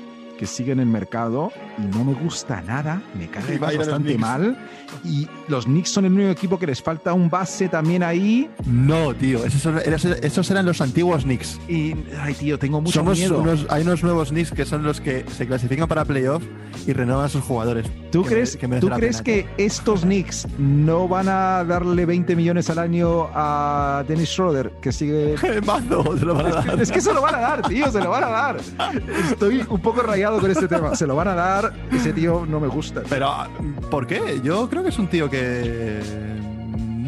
que 0.42 0.48
sigue 0.48 0.72
en 0.72 0.80
el 0.80 0.86
mercado 0.86 1.52
y 1.78 1.82
no 1.96 2.04
me 2.04 2.14
gusta 2.14 2.60
nada, 2.62 3.00
me 3.16 3.28
cae 3.28 3.58
bastante 3.58 4.18
mal. 4.18 4.58
Y 5.04 5.28
los 5.46 5.66
Knicks 5.66 5.90
son 5.90 6.04
el 6.04 6.12
único 6.14 6.30
equipo 6.30 6.58
que 6.58 6.66
les 6.66 6.82
falta 6.82 7.12
un 7.12 7.30
base 7.30 7.68
también 7.68 8.02
ahí. 8.02 8.50
No, 8.66 9.14
tío, 9.14 9.44
esos, 9.44 10.50
eran 10.50 10.66
los 10.66 10.80
antiguos 10.80 11.22
Knicks. 11.22 11.60
Y, 11.68 11.94
ay, 12.18 12.34
tío, 12.34 12.58
tengo 12.58 12.80
mucho 12.80 13.04
miedo. 13.04 13.44
hay 13.68 13.82
unos 13.82 14.02
nuevos 14.02 14.30
Knicks 14.30 14.50
que 14.50 14.64
son 14.64 14.82
los 14.82 15.00
que 15.00 15.24
se 15.30 15.46
clasifican 15.46 15.86
para 15.86 16.04
playoff 16.04 16.42
y 16.88 16.92
renuevan 16.92 17.26
a 17.26 17.28
sus 17.28 17.42
jugadores. 17.44 17.86
¿Tú 18.10 18.24
crees, 18.24 18.56
que, 18.56 18.66
¿tú 18.66 18.88
crees 18.88 19.22
que 19.22 19.46
estos 19.58 20.00
Knicks 20.00 20.48
no 20.58 21.06
van 21.06 21.28
a 21.28 21.62
darle 21.64 22.04
20 22.04 22.34
millones 22.34 22.68
al 22.68 22.80
año 22.80 23.28
a 23.32 24.04
Dennis 24.08 24.30
Schroeder, 24.30 24.72
que 24.80 24.90
sigue. 24.90 25.36
Mazo, 25.66 26.18
se 26.18 26.24
lo 26.24 26.34
van 26.34 26.46
a 26.46 26.50
dar. 26.62 26.82
Es 26.82 26.90
que 26.90 27.00
se 27.00 27.14
lo 27.14 27.22
van 27.22 27.36
a 27.36 27.40
dar, 27.40 27.62
tío, 27.62 27.90
se 27.90 28.00
lo 28.00 28.10
van 28.10 28.24
a 28.24 28.28
dar. 28.28 28.56
Estoy 29.30 29.64
un 29.68 29.80
poco 29.80 30.02
rayado 30.02 30.31
con 30.40 30.50
este 30.50 30.68
tema. 30.68 30.94
Se 30.94 31.06
lo 31.06 31.16
van 31.16 31.28
a 31.28 31.34
dar, 31.34 31.72
ese 31.92 32.12
tío 32.12 32.46
no 32.46 32.60
me 32.60 32.68
gusta. 32.68 33.02
Pero, 33.08 33.32
¿por 33.90 34.06
qué? 34.06 34.40
Yo 34.42 34.68
creo 34.68 34.82
que 34.82 34.90
es 34.90 34.98
un 34.98 35.08
tío 35.08 35.28
que. 35.28 36.00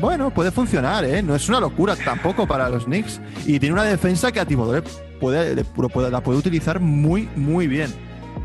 Bueno, 0.01 0.31
puede 0.31 0.51
funcionar, 0.51 1.05
¿eh? 1.05 1.23
No 1.23 1.35
es 1.35 1.49
una 1.49 1.61
locura 1.61 1.97
tampoco 1.97 2.47
para 2.47 2.69
los 2.69 2.85
Knicks. 2.85 3.21
Y 3.47 3.59
tiene 3.59 3.73
una 3.73 3.85
defensa 3.85 4.33
que 4.33 4.41
a 4.41 4.45
Tibodore 4.45 4.83
puede, 5.21 5.65
puede, 5.65 6.11
la 6.11 6.21
puede 6.23 6.39
utilizar 6.39 6.81
muy, 6.81 7.29
muy 7.37 7.67
bien. 7.67 7.93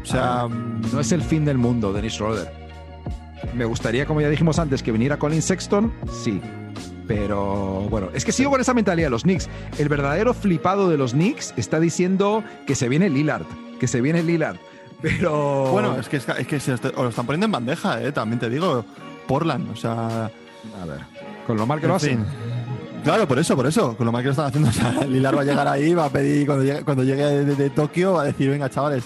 O 0.02 0.06
sea. 0.06 0.48
no 0.48 1.00
es 1.00 1.12
el 1.12 1.22
fin 1.22 1.44
del 1.46 1.58
mundo, 1.58 1.92
Dennis 1.92 2.14
Schroeder. 2.14 2.52
Me 3.54 3.66
gustaría, 3.66 4.06
como 4.06 4.22
ya 4.22 4.30
dijimos 4.30 4.60
antes, 4.60 4.84
que 4.84 4.92
viniera 4.92 5.18
Colin 5.18 5.42
Sexton, 5.42 5.94
sí. 6.24 6.42
Pero 7.08 7.88
bueno, 7.90 8.10
es 8.14 8.24
que 8.24 8.32
sigo 8.32 8.52
con 8.52 8.62
esa 8.62 8.74
mentalidad 8.74 9.08
de 9.08 9.12
los 9.12 9.24
Knicks. 9.24 9.50
El 9.80 9.90
verdadero 9.90 10.34
flipado 10.34 10.90
de 10.90 10.98
los 10.98 11.14
Knicks 11.14 11.54
está 11.58 11.80
diciendo 11.80 12.44
que 12.68 12.76
se 12.76 12.88
viene 12.88 13.10
Lillard, 13.10 13.46
que 13.80 13.88
se 13.88 14.02
viene 14.02 14.24
Lillard. 14.24 14.58
Pero. 15.02 15.72
Bueno, 15.72 15.98
es 16.00 16.10
que, 16.10 16.18
es 16.18 16.48
que 16.48 16.60
se 16.60 16.72
lo 16.72 17.10
están 17.10 17.26
poniendo 17.26 17.46
en 17.46 17.52
bandeja, 17.52 18.02
¿eh? 18.02 18.12
también 18.12 18.40
te 18.40 18.50
digo. 18.50 18.86
Portland, 19.28 19.72
o 19.72 19.76
sea. 19.76 20.26
A 20.26 20.86
ver, 20.86 21.00
con 21.48 21.58
lo 21.58 21.66
mal 21.66 21.80
que 21.80 21.88
lo 21.88 21.96
hacen. 21.96 22.26
Claro, 23.04 23.28
por 23.28 23.40
eso, 23.40 23.56
por 23.56 23.66
eso, 23.66 23.96
con 23.96 24.06
lo 24.06 24.12
mal 24.12 24.22
que 24.22 24.28
lo 24.28 24.32
están 24.32 24.48
haciendo. 24.48 24.70
O 24.70 24.74
sea, 24.74 25.06
Lillard 25.06 25.38
va 25.38 25.42
a 25.42 25.46
llegar 25.46 25.68
ahí, 25.68 25.94
va 25.94 26.06
a 26.06 26.10
pedir, 26.10 26.46
cuando 26.46 26.66
llegue, 26.66 26.84
cuando 26.84 27.04
llegue 27.04 27.24
de, 27.24 27.70
Tokio, 27.70 28.14
va 28.14 28.24
a 28.24 28.26
decir, 28.26 28.50
venga, 28.50 28.70
chavales. 28.70 29.06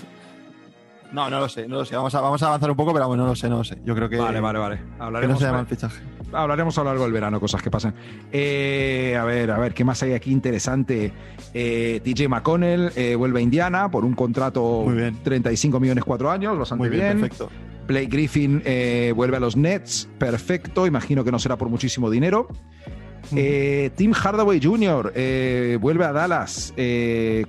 No, 1.11 1.30
no 1.30 1.39
lo 1.39 1.47
sé, 1.47 1.67
no 1.67 1.76
lo 1.76 1.86
sé. 1.86 1.95
Vamos 1.95 2.15
a, 2.15 2.21
vamos 2.21 2.41
a 2.41 2.47
avanzar 2.47 2.71
un 2.71 2.76
poco, 2.78 2.91
pero 2.91 3.07
bueno, 3.07 3.24
no 3.24 3.30
lo 3.30 3.36
sé, 3.36 3.47
no 3.47 3.57
lo 3.57 3.63
sé. 3.63 3.78
Yo 3.86 3.93
creo 3.93 4.09
que. 4.09 4.17
Vale, 4.17 4.39
vale, 4.39 4.59
vale. 4.59 4.80
Hablaremos, 4.97 5.38
que 5.38 5.45
no 5.45 5.47
se 5.47 5.53
llama 5.53 5.65
fichaje. 5.65 6.01
Hablaremos 6.34 6.77
a 6.77 6.81
lo 6.81 6.89
largo 6.89 7.03
del 7.03 7.13
verano, 7.13 7.39
cosas 7.39 7.61
que 7.61 7.71
pasan. 7.71 7.93
Eh, 8.31 9.17
a 9.19 9.23
ver, 9.23 9.51
a 9.51 9.59
ver, 9.59 9.73
¿qué 9.73 9.84
más 9.84 10.01
hay 10.03 10.13
aquí 10.13 10.31
interesante? 10.31 11.13
Eh, 11.53 12.01
DJ 12.03 12.27
McConnell 12.27 12.91
eh, 12.95 13.15
vuelve 13.15 13.39
a 13.39 13.43
Indiana 13.43 13.89
por 13.89 14.05
un 14.05 14.13
contrato 14.13 14.84
Muy 14.86 14.95
bien. 14.95 15.17
35 15.23 15.79
millones, 15.79 16.03
cuatro 16.03 16.31
años, 16.31 16.57
bastante 16.57 16.88
Muy 16.88 16.89
bien. 16.89 17.19
Perfecto. 17.19 17.49
Blake 17.88 18.07
Griffin 18.07 18.61
eh, 18.65 19.13
vuelve 19.15 19.38
a 19.38 19.39
los 19.39 19.57
Nets, 19.57 20.09
perfecto, 20.17 20.88
imagino 20.88 21.23
que 21.23 21.31
no 21.31 21.39
será 21.39 21.57
por 21.57 21.69
muchísimo 21.69 22.09
dinero. 22.09 22.47
Eh, 23.36 23.91
Tim 23.95 24.13
Hardaway 24.13 24.61
Jr. 24.61 25.13
Eh, 25.15 25.77
vuelve 25.79 26.05
a 26.05 26.11
Dallas, 26.11 26.73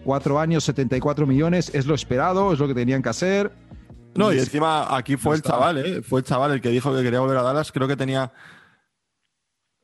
cuatro 0.03 0.39
años, 0.41 0.65
74 0.65 1.27
millones, 1.27 1.71
es 1.75 1.87
lo 1.87 1.95
esperado, 1.95 2.53
es 2.53 2.59
lo 2.59 2.69
que 2.69 2.75
tenían 2.75 3.03
que 3.03 3.09
hacer. 3.09 3.53
No, 4.17 4.33
y 4.33 4.39
encima 4.39 4.97
aquí 4.97 5.17
fue 5.17 5.37
el 5.37 5.43
chaval, 5.43 6.03
fue 6.05 6.21
el 6.21 6.27
chaval 6.27 6.53
el 6.53 6.61
que 6.61 6.71
dijo 6.71 6.95
que 6.95 7.03
quería 7.03 7.21
volver 7.21 7.37
a 7.39 7.43
Dallas, 7.43 7.73
creo 7.73 7.89
que 7.89 7.97
tenía 7.97 8.33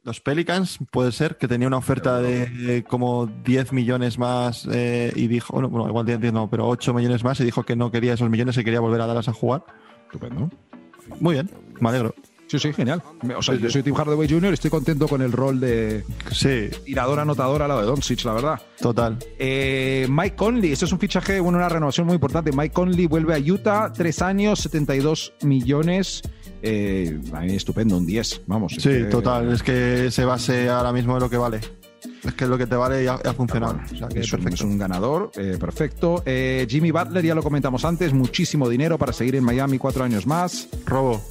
los 0.02 0.20
Pelicans, 0.20 0.78
puede 0.90 1.12
ser, 1.12 1.36
que 1.36 1.48
tenía 1.48 1.68
una 1.68 1.76
oferta 1.76 2.20
de 2.20 2.84
como 2.88 3.26
10 3.26 3.72
millones 3.72 4.18
más 4.18 4.66
y 4.66 5.26
dijo, 5.28 5.60
bueno, 5.60 5.88
igual 5.88 6.06
10 6.06 6.32
no, 6.32 6.48
pero 6.48 6.68
8 6.68 6.94
millones 6.94 7.24
más 7.24 7.40
y 7.40 7.44
dijo 7.44 7.64
que 7.64 7.76
no 7.76 7.90
quería 7.90 8.14
esos 8.14 8.30
millones 8.30 8.56
y 8.56 8.64
quería 8.64 8.80
volver 8.80 9.00
a 9.00 9.06
Dallas 9.06 9.28
a 9.28 9.32
jugar. 9.32 9.64
Estupendo. 10.06 10.50
Muy 11.20 11.34
bien, 11.34 11.50
me 11.80 11.88
alegro. 11.88 12.14
Sí, 12.50 12.58
sí, 12.58 12.72
genial. 12.72 13.00
O 13.36 13.42
sea, 13.42 13.54
yo 13.54 13.70
soy 13.70 13.84
Tim 13.84 13.94
Hardaway 13.94 14.28
Jr., 14.28 14.52
estoy 14.52 14.72
contento 14.72 15.06
con 15.06 15.22
el 15.22 15.30
rol 15.30 15.60
de 15.60 16.04
sí. 16.32 16.68
tirador 16.84 17.20
anotador 17.20 17.62
al 17.62 17.68
lado 17.68 17.80
de 17.80 17.86
Doncic, 17.86 18.24
la 18.24 18.32
verdad. 18.32 18.60
Total. 18.80 19.16
Eh, 19.38 20.08
Mike 20.10 20.34
Conley, 20.34 20.72
esto 20.72 20.84
es 20.84 20.90
un 20.90 20.98
fichaje, 20.98 21.38
bueno, 21.38 21.58
una 21.58 21.68
renovación 21.68 22.08
muy 22.08 22.14
importante. 22.14 22.50
Mike 22.50 22.72
Conley 22.74 23.06
vuelve 23.06 23.36
a 23.36 23.38
Utah, 23.38 23.92
tres 23.92 24.20
años, 24.20 24.58
72 24.58 25.32
millones. 25.42 26.22
Eh, 26.62 27.18
a 27.32 27.40
mí 27.40 27.54
estupendo, 27.54 27.96
un 27.96 28.06
10, 28.06 28.42
vamos. 28.46 28.76
Sí, 28.78 29.04
total, 29.10 29.52
es 29.52 29.62
que 29.62 30.10
se 30.10 30.24
base 30.24 30.68
ahora 30.68 30.92
mismo 30.92 31.14
de 31.14 31.20
lo 31.20 31.30
que 31.30 31.36
vale. 31.36 31.60
Es 32.24 32.34
que 32.34 32.44
es 32.44 32.50
lo 32.50 32.58
que 32.58 32.66
te 32.66 32.76
vale 32.76 33.04
y 33.04 33.06
ha, 33.06 33.18
funcionado. 33.34 33.80
es, 34.14 34.62
un, 34.62 34.78
ganador, 34.78 35.30
eh, 35.36 35.56
perfecto. 35.58 36.22
Eh, 36.26 36.66
Jimmy 36.68 36.90
Butler, 36.90 37.24
ya 37.24 37.34
lo 37.34 37.42
comentamos 37.42 37.84
antes, 37.84 38.12
muchísimo 38.12 38.68
dinero 38.68 38.98
para 38.98 39.12
seguir 39.12 39.36
en 39.36 39.44
Miami 39.44 39.78
cuatro 39.78 40.04
años 40.04 40.26
más. 40.26 40.68
Robo. 40.84 41.22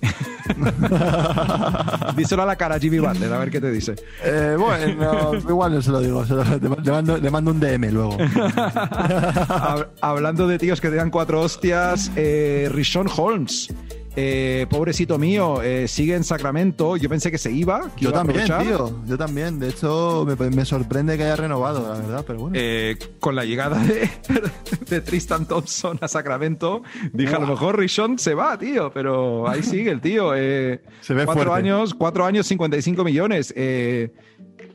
Díselo 2.16 2.42
a 2.42 2.46
la 2.46 2.56
cara 2.56 2.78
Jimmy 2.78 2.98
Butler, 2.98 3.32
a 3.32 3.38
ver 3.38 3.50
qué 3.50 3.60
te 3.60 3.70
dice. 3.70 3.94
Eh, 4.24 4.56
bueno, 4.58 5.34
igual 5.34 5.74
no 5.74 5.82
se 5.82 5.90
lo 5.90 6.00
digo, 6.00 6.24
le, 6.24 7.30
mando, 7.30 7.50
un 7.50 7.60
DM 7.60 7.92
luego. 7.92 8.16
Hablando 10.00 10.48
de 10.48 10.58
tíos 10.58 10.80
que 10.80 10.88
te 10.88 10.96
dan 10.96 11.10
cuatro 11.10 11.42
hostias, 11.42 12.10
eh, 12.16 12.68
Rishon 12.72 13.08
Holmes 13.14 13.68
eh, 14.16 14.66
pobrecito 14.68 15.18
mío, 15.18 15.62
eh, 15.62 15.86
sigue 15.88 16.14
en 16.14 16.24
Sacramento. 16.24 16.96
Yo 16.96 17.08
pensé 17.08 17.30
que 17.30 17.38
se 17.38 17.52
iba. 17.52 17.90
yo 17.98 18.12
también, 18.12 18.46
tío. 18.46 19.04
Yo 19.06 19.18
también. 19.18 19.58
De 19.58 19.68
hecho, 19.68 20.26
me, 20.26 20.64
sorprende 20.64 21.16
que 21.16 21.24
haya 21.24 21.36
renovado, 21.36 21.82
la 21.92 22.00
verdad, 22.00 22.24
pero 22.26 22.40
bueno. 22.40 22.56
Eh, 22.58 22.96
con 23.20 23.34
la 23.34 23.44
llegada 23.44 23.78
de, 23.78 25.00
Tristan 25.00 25.46
Thompson 25.46 25.98
a 26.00 26.08
Sacramento, 26.08 26.82
dije 27.12 27.34
a 27.34 27.38
lo 27.38 27.46
mejor 27.46 27.78
Rishon 27.78 28.18
se 28.18 28.34
va, 28.34 28.58
tío. 28.58 28.90
Pero 28.92 29.48
ahí 29.48 29.62
sigue 29.62 29.90
el 29.90 30.00
tío. 30.00 30.32
se 30.32 31.14
ve 31.14 31.24
cuatro 31.24 31.54
años, 31.54 31.94
cuatro 31.94 32.24
años, 32.24 32.46
55 32.46 33.04
millones. 33.04 33.52
Eh, 33.56 34.12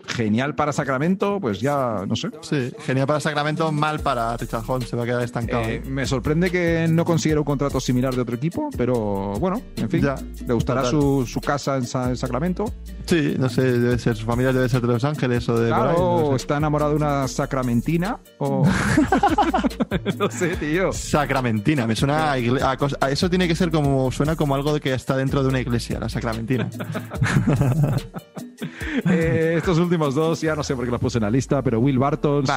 genial 0.07 0.55
para 0.55 0.73
Sacramento, 0.73 1.39
pues 1.39 1.59
ya 1.59 2.05
no 2.07 2.15
sé. 2.15 2.29
Sí, 2.41 2.71
genial 2.85 3.07
para 3.07 3.19
Sacramento, 3.19 3.71
mal 3.71 3.99
para 3.99 4.35
Richard 4.37 4.63
Holmes, 4.67 4.89
se 4.89 4.95
va 4.95 5.03
a 5.03 5.05
quedar 5.05 5.23
estancado. 5.23 5.63
Eh, 5.63 5.81
me 5.85 6.05
sorprende 6.05 6.51
que 6.51 6.87
no 6.89 7.05
consiguiera 7.05 7.39
un 7.41 7.45
contrato 7.45 7.79
similar 7.79 8.13
de 8.15 8.21
otro 8.21 8.35
equipo, 8.35 8.69
pero 8.77 9.33
bueno, 9.39 9.61
en 9.75 9.89
fin, 9.89 10.05
le 10.47 10.53
gustará 10.53 10.85
su, 10.85 11.25
casa 11.45 11.77
en, 11.77 11.85
Sacramento. 11.85 12.65
Sí, 13.05 13.35
no 13.37 13.49
sé, 13.49 13.79
debe 13.79 13.99
ser, 13.99 14.15
su 14.15 14.25
familia 14.25 14.53
debe 14.53 14.69
ser 14.69 14.81
de 14.81 14.87
Los 14.87 15.03
Ángeles 15.03 15.47
o 15.49 15.59
de. 15.59 15.69
Claro, 15.69 16.35
está 16.35 16.57
enamorado 16.57 16.91
de 16.91 16.97
una 16.97 17.27
sacramentina 17.27 18.19
o. 18.37 18.63
no 20.17 20.29
sé, 20.29 20.55
tío. 20.55 20.91
Sacramentina, 20.91 21.87
me 21.87 21.95
suena 21.95 22.33
a, 22.33 23.09
Eso 23.09 23.29
tiene 23.29 23.47
que 23.47 23.55
ser 23.55 23.71
como. 23.71 24.11
Suena 24.11 24.35
como 24.35 24.55
algo 24.55 24.73
de 24.73 24.79
que 24.79 24.93
está 24.93 25.17
dentro 25.17 25.43
de 25.43 25.49
una 25.49 25.59
iglesia, 25.59 25.99
la 25.99 26.09
sacramentina. 26.09 26.69
eh, 29.09 29.55
estos 29.57 29.77
últimos 29.77 30.15
dos, 30.15 30.41
ya 30.41 30.55
no 30.55 30.63
sé 30.63 30.75
por 30.75 30.85
qué 30.85 30.91
los 30.91 30.99
puse 30.99 31.17
en 31.17 31.23
la 31.23 31.31
lista, 31.31 31.61
pero 31.61 31.79
Will 31.79 31.99
Barton, 31.99 32.45
sí. 32.45 32.53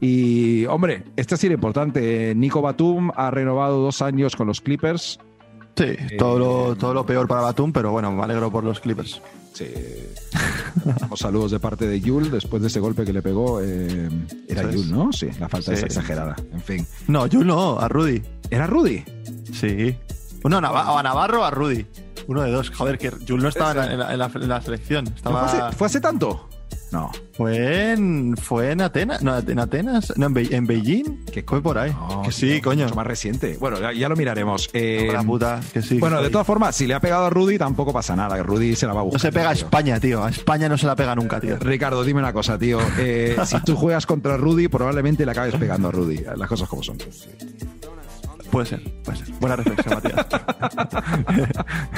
Y, 0.00 0.64
hombre, 0.66 1.04
este 1.16 1.36
sí 1.36 1.46
era 1.46 1.54
importante. 1.54 2.32
Nico 2.36 2.62
Batum 2.62 3.10
ha 3.16 3.30
renovado 3.30 3.80
dos 3.80 4.00
años 4.00 4.36
con 4.36 4.46
los 4.46 4.60
Clippers. 4.60 5.18
Sí, 5.76 5.96
todo, 6.16 6.38
lo, 6.38 6.76
todo 6.76 6.94
lo 6.94 7.06
peor 7.06 7.26
para 7.28 7.40
Batum, 7.40 7.72
pero 7.72 7.92
bueno, 7.92 8.12
me 8.12 8.22
alegro 8.22 8.50
por 8.50 8.64
los 8.64 8.80
Clippers. 8.80 9.20
Sí. 9.52 9.66
saludos 11.16 11.50
de 11.50 11.58
parte 11.58 11.86
de 11.86 12.00
Yul 12.00 12.30
después 12.30 12.62
de 12.62 12.68
ese 12.68 12.78
golpe 12.78 13.04
que 13.04 13.12
le 13.12 13.22
pegó. 13.22 13.60
Eh, 13.60 14.08
era 14.48 14.70
Yul, 14.70 14.90
¿no? 14.90 15.12
Sí, 15.12 15.28
la 15.40 15.48
falta 15.48 15.72
es 15.72 15.82
exagerada. 15.82 16.36
En 16.52 16.60
fin. 16.60 16.86
No, 17.08 17.26
Yul 17.26 17.46
no, 17.46 17.78
a 17.78 17.88
Rudy. 17.88 18.22
¿Era 18.50 18.66
Rudy? 18.66 19.02
Sí. 19.52 19.96
No, 20.44 20.58
a 20.58 21.02
Navarro 21.02 21.40
o 21.40 21.44
a 21.44 21.50
Rudy. 21.50 21.84
Uno 22.28 22.42
de 22.42 22.50
dos. 22.50 22.70
Joder, 22.70 22.98
que 22.98 23.10
Jules 23.10 23.42
no 23.42 23.48
estaba 23.48 23.86
en 23.86 24.48
la, 24.48 24.60
selección. 24.60 25.06
Estaba... 25.08 25.72
¿Fue, 25.72 25.86
hace, 25.86 25.98
tanto? 25.98 26.46
No. 26.92 27.10
Fue 27.32 27.92
en, 27.92 28.36
fue 28.36 28.72
en 28.72 28.82
Atenas. 28.82 29.22
No, 29.22 29.38
en 29.38 29.58
Atenas. 29.58 30.12
No, 30.18 30.26
en, 30.26 30.66
Beijing. 30.66 31.24
Que 31.24 31.42
fue 31.42 31.62
por 31.62 31.78
ahí. 31.78 31.90
que 32.22 32.30
sí, 32.30 32.60
coño. 32.60 32.84
Mucho 32.84 32.96
más 32.96 33.06
reciente. 33.06 33.56
Bueno, 33.58 33.78
ya, 33.92 34.08
lo 34.10 34.14
miraremos. 34.14 34.68
Eh, 34.74 35.10
puta, 35.24 35.60
que 35.72 35.80
sí. 35.80 35.98
Bueno, 35.98 36.20
de 36.20 36.28
todas 36.28 36.46
formas, 36.46 36.76
si 36.76 36.86
le 36.86 36.92
ha 36.92 37.00
pegado 37.00 37.24
a 37.24 37.30
Rudy, 37.30 37.56
tampoco 37.56 37.94
pasa 37.94 38.14
nada. 38.14 38.42
Rudy 38.42 38.76
se 38.76 38.86
la 38.86 38.92
va 38.92 39.00
a 39.00 39.04
buscar. 39.04 39.20
No 39.20 39.22
se 39.22 39.32
pega 39.32 39.48
a 39.48 39.54
España, 39.54 39.98
tío. 39.98 40.22
A 40.22 40.28
España 40.28 40.68
no 40.68 40.76
se 40.76 40.86
la 40.86 40.94
pega 40.96 41.14
nunca, 41.14 41.40
tío. 41.40 41.56
Ricardo, 41.58 42.04
dime 42.04 42.20
una 42.20 42.34
cosa, 42.34 42.58
tío. 42.58 42.78
Eh, 42.98 43.38
si 43.46 43.58
tú 43.62 43.74
juegas 43.74 44.04
contra 44.04 44.36
Rudy, 44.36 44.68
probablemente 44.68 45.24
le 45.24 45.30
acabes 45.30 45.54
pegando 45.54 45.88
a 45.88 45.92
Rudy. 45.92 46.24
Las 46.36 46.48
cosas 46.48 46.68
como 46.68 46.82
son. 46.82 46.98
Puede 48.50 48.66
ser, 48.66 48.82
puede 49.04 49.18
ser. 49.18 49.34
Buena 49.40 49.56
reflexión, 49.56 49.94
Matías. 49.94 50.26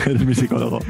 Eres 0.07 0.27
mi 0.27 0.35
psicólogo. 0.35 0.81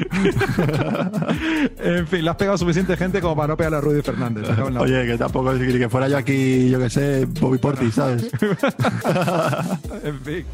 en 1.79 2.07
fin, 2.07 2.25
le 2.25 2.31
has 2.31 2.37
pegado 2.37 2.57
suficiente 2.57 2.97
gente 2.97 3.21
como 3.21 3.37
para 3.37 3.49
no 3.49 3.57
pegarle 3.57 3.79
a 3.79 3.81
Rudy 3.81 4.03
Fernández. 4.03 4.49
Oye, 4.79 5.07
que 5.07 5.19
tampoco 5.19 5.53
es 5.53 5.61
que 5.61 5.89
fuera 5.89 6.09
yo 6.09 6.17
aquí, 6.17 6.71
yo 6.71 6.79
que 6.79 6.89
sé, 6.89 7.27
Bobby 7.27 7.59
Porti, 7.59 7.91
¿sabes? 7.91 8.31
en 10.05 10.21
fin. 10.21 10.45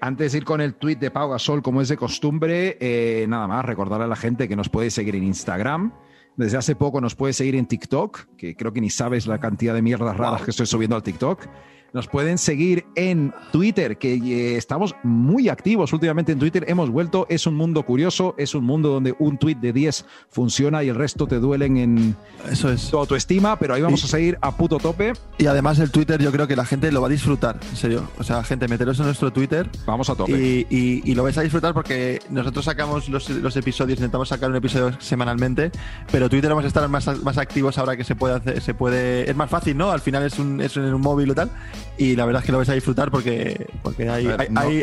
Antes 0.00 0.32
de 0.32 0.38
ir 0.38 0.44
con 0.44 0.60
el 0.60 0.74
tweet 0.74 0.96
de 0.96 1.10
Pau 1.10 1.30
Gasol, 1.30 1.62
como 1.62 1.80
es 1.80 1.88
de 1.88 1.96
costumbre, 1.96 2.76
eh, 2.78 3.24
nada 3.26 3.46
más 3.48 3.64
recordarle 3.64 4.04
a 4.04 4.08
la 4.08 4.16
gente 4.16 4.48
que 4.48 4.56
nos 4.56 4.68
puede 4.68 4.90
seguir 4.90 5.16
en 5.16 5.24
Instagram. 5.24 5.94
Desde 6.36 6.58
hace 6.58 6.76
poco 6.76 7.00
nos 7.00 7.14
puede 7.14 7.32
seguir 7.32 7.54
en 7.54 7.66
TikTok, 7.66 8.26
que 8.36 8.54
creo 8.54 8.72
que 8.72 8.80
ni 8.82 8.90
sabes 8.90 9.26
la 9.26 9.38
cantidad 9.38 9.72
de 9.72 9.80
mierdas 9.80 10.16
raras 10.16 10.42
que 10.42 10.50
estoy 10.50 10.66
subiendo 10.66 10.96
al 10.96 11.02
TikTok. 11.02 11.46
Nos 11.94 12.08
pueden 12.08 12.38
seguir 12.38 12.86
en 12.96 13.32
Twitter, 13.52 13.98
que 13.98 14.14
eh, 14.14 14.56
estamos 14.56 14.96
muy 15.04 15.48
activos 15.48 15.92
últimamente 15.92 16.32
en 16.32 16.40
Twitter. 16.40 16.64
Hemos 16.66 16.90
vuelto, 16.90 17.24
es 17.30 17.46
un 17.46 17.54
mundo 17.54 17.84
curioso, 17.84 18.34
es 18.36 18.56
un 18.56 18.64
mundo 18.64 18.88
donde 18.88 19.14
un 19.20 19.38
tweet 19.38 19.54
de 19.54 19.72
10 19.72 20.04
funciona 20.28 20.82
y 20.82 20.88
el 20.88 20.96
resto 20.96 21.28
te 21.28 21.38
duelen 21.38 21.76
en 21.76 22.16
Eso 22.50 22.72
es. 22.72 22.90
tu 22.90 22.98
autoestima, 22.98 23.56
pero 23.60 23.74
ahí 23.74 23.80
vamos 23.80 24.02
a 24.02 24.08
seguir 24.08 24.36
a 24.40 24.56
puto 24.56 24.78
tope. 24.78 25.12
Y 25.38 25.46
además 25.46 25.78
el 25.78 25.92
Twitter 25.92 26.20
yo 26.20 26.32
creo 26.32 26.48
que 26.48 26.56
la 26.56 26.64
gente 26.64 26.90
lo 26.90 27.00
va 27.00 27.06
a 27.06 27.10
disfrutar, 27.10 27.60
en 27.70 27.76
serio. 27.76 28.08
O 28.18 28.24
sea, 28.24 28.42
gente, 28.42 28.66
meteros 28.66 28.98
en 28.98 29.06
nuestro 29.06 29.32
Twitter. 29.32 29.70
Vamos 29.86 30.10
a 30.10 30.16
tope. 30.16 30.66
Y, 30.68 31.14
lo 31.14 31.22
vais 31.22 31.38
a 31.38 31.42
disfrutar 31.42 31.74
porque 31.74 32.18
nosotros 32.28 32.64
sacamos 32.64 33.08
los, 33.08 33.56
episodios, 33.56 34.00
intentamos 34.00 34.30
sacar 34.30 34.50
un 34.50 34.56
episodio 34.56 35.00
semanalmente, 35.00 35.70
pero 36.10 36.28
Twitter 36.28 36.50
vamos 36.50 36.64
a 36.64 36.66
estar 36.66 36.88
más, 36.88 37.06
más 37.22 37.38
activos 37.38 37.78
ahora 37.78 37.96
que 37.96 38.02
se 38.02 38.16
puede 38.16 38.34
hacer, 38.34 38.60
se 38.60 38.74
puede, 38.74 39.30
es 39.30 39.36
más 39.36 39.48
fácil, 39.48 39.76
¿no? 39.76 39.92
Al 39.92 40.00
final 40.00 40.24
es, 40.24 40.40
un, 40.40 40.60
es 40.60 40.76
en 40.76 40.92
un 40.92 41.00
móvil 41.00 41.30
o 41.30 41.34
tal 41.36 41.52
y 41.96 42.16
la 42.16 42.26
verdad 42.26 42.42
es 42.42 42.46
que 42.46 42.52
lo 42.52 42.58
vais 42.58 42.68
a 42.68 42.74
disfrutar 42.74 43.10
porque, 43.10 43.66
porque 43.82 44.08
hay, 44.08 44.28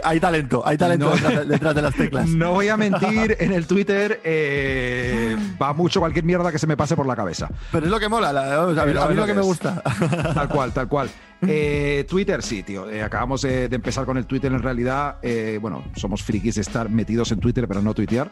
hay, 0.03 0.19
talento, 0.19 0.63
hay 0.65 0.77
talento 0.77 1.11
detrás, 1.45 1.75
de 1.75 1.81
las 1.81 1.93
teclas. 1.95 2.29
No 2.29 2.53
voy 2.53 2.69
a 2.69 2.77
mentir, 2.77 3.35
en 3.39 3.51
el 3.51 3.67
Twitter 3.67 4.21
eh, 4.23 5.35
va 5.61 5.73
mucho 5.73 5.99
cualquier 5.99 6.23
mierda 6.25 6.51
que 6.51 6.59
se 6.59 6.67
me 6.67 6.77
pase 6.77 6.95
por 6.95 7.05
la 7.05 7.15
cabeza. 7.15 7.49
Pero 7.71 7.85
es 7.85 7.91
lo 7.91 7.99
que 7.99 8.07
mola, 8.07 8.29
a 8.29 8.85
mí, 8.85 8.93
lo 8.93 9.25
que, 9.25 9.33
me 9.33 9.41
gusta. 9.41 9.81
Tal 10.33 10.47
cual, 10.49 10.71
tal 10.71 10.87
cual. 10.87 11.09
Eh, 11.45 12.05
Twitter, 12.07 12.41
sí, 12.43 12.63
tío. 12.63 12.89
Eh, 12.89 13.01
acabamos 13.01 13.41
de, 13.41 13.65
empezar 13.65 14.05
con 14.05 14.17
el 14.17 14.25
Twitter 14.25 14.51
en 14.51 14.61
realidad. 14.61 15.17
bueno, 15.59 15.83
somos 15.95 16.23
frikis 16.23 16.55
de 16.55 16.61
estar 16.61 16.89
metidos 16.89 17.31
en 17.31 17.39
Twitter, 17.39 17.67
pero 17.67 17.81
no 17.81 17.93
tuitear. 17.93 18.31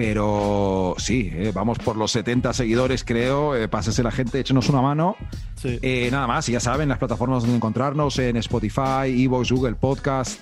Pero 0.00 0.94
sí, 0.96 1.30
eh, 1.30 1.52
vamos 1.54 1.78
por 1.78 1.94
los 1.94 2.10
70 2.12 2.54
seguidores, 2.54 3.04
creo. 3.04 3.54
Eh, 3.54 3.68
pásese 3.68 4.02
la 4.02 4.10
gente, 4.10 4.40
échenos 4.40 4.70
una 4.70 4.80
mano. 4.80 5.14
Eh, 5.62 6.08
nada 6.10 6.26
más, 6.26 6.46
ya 6.46 6.58
saben, 6.58 6.88
las 6.88 6.96
plataformas 6.96 7.42
donde 7.42 7.56
encontrarnos 7.56 8.18
en 8.18 8.38
Spotify, 8.38 9.24
Evox, 9.24 9.52
Google 9.52 9.74
Podcast. 9.74 10.40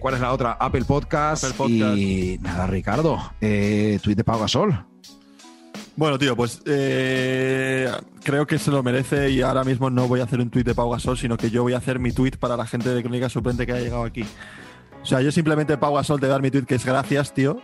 ¿Cuál 0.00 0.14
es 0.14 0.20
la 0.20 0.32
otra? 0.32 0.56
Apple 0.58 0.84
Podcast. 0.84 1.44
Y 1.68 2.36
nada, 2.40 2.66
Ricardo, 2.66 3.32
tweet 3.38 4.16
de 4.16 4.24
Pau 4.24 4.40
Gasol. 4.40 4.86
Bueno, 5.94 6.18
tío, 6.18 6.34
pues 6.34 6.62
creo 6.64 8.46
que 8.48 8.58
se 8.58 8.72
lo 8.72 8.82
merece 8.82 9.30
y 9.30 9.42
ahora 9.42 9.62
mismo 9.62 9.88
no 9.88 10.08
voy 10.08 10.18
a 10.18 10.24
hacer 10.24 10.40
un 10.40 10.50
tweet 10.50 10.64
de 10.64 10.74
Pau 10.74 10.90
Gasol, 10.90 11.16
sino 11.16 11.36
que 11.36 11.50
yo 11.50 11.62
voy 11.62 11.74
a 11.74 11.76
hacer 11.76 12.00
mi 12.00 12.10
tweet 12.10 12.32
para 12.40 12.56
la 12.56 12.66
gente 12.66 12.88
de 12.88 13.02
Crónica 13.02 13.28
Suplente 13.28 13.66
que 13.66 13.72
ha 13.72 13.78
llegado 13.78 14.02
aquí. 14.02 14.24
O 15.00 15.06
sea, 15.06 15.20
yo 15.20 15.30
simplemente 15.30 15.76
Pau 15.78 15.94
Gasol 15.94 16.18
te 16.18 16.26
dar 16.26 16.42
mi 16.42 16.50
tweet 16.50 16.64
que 16.64 16.74
es 16.74 16.84
gracias, 16.84 17.32
tío. 17.34 17.60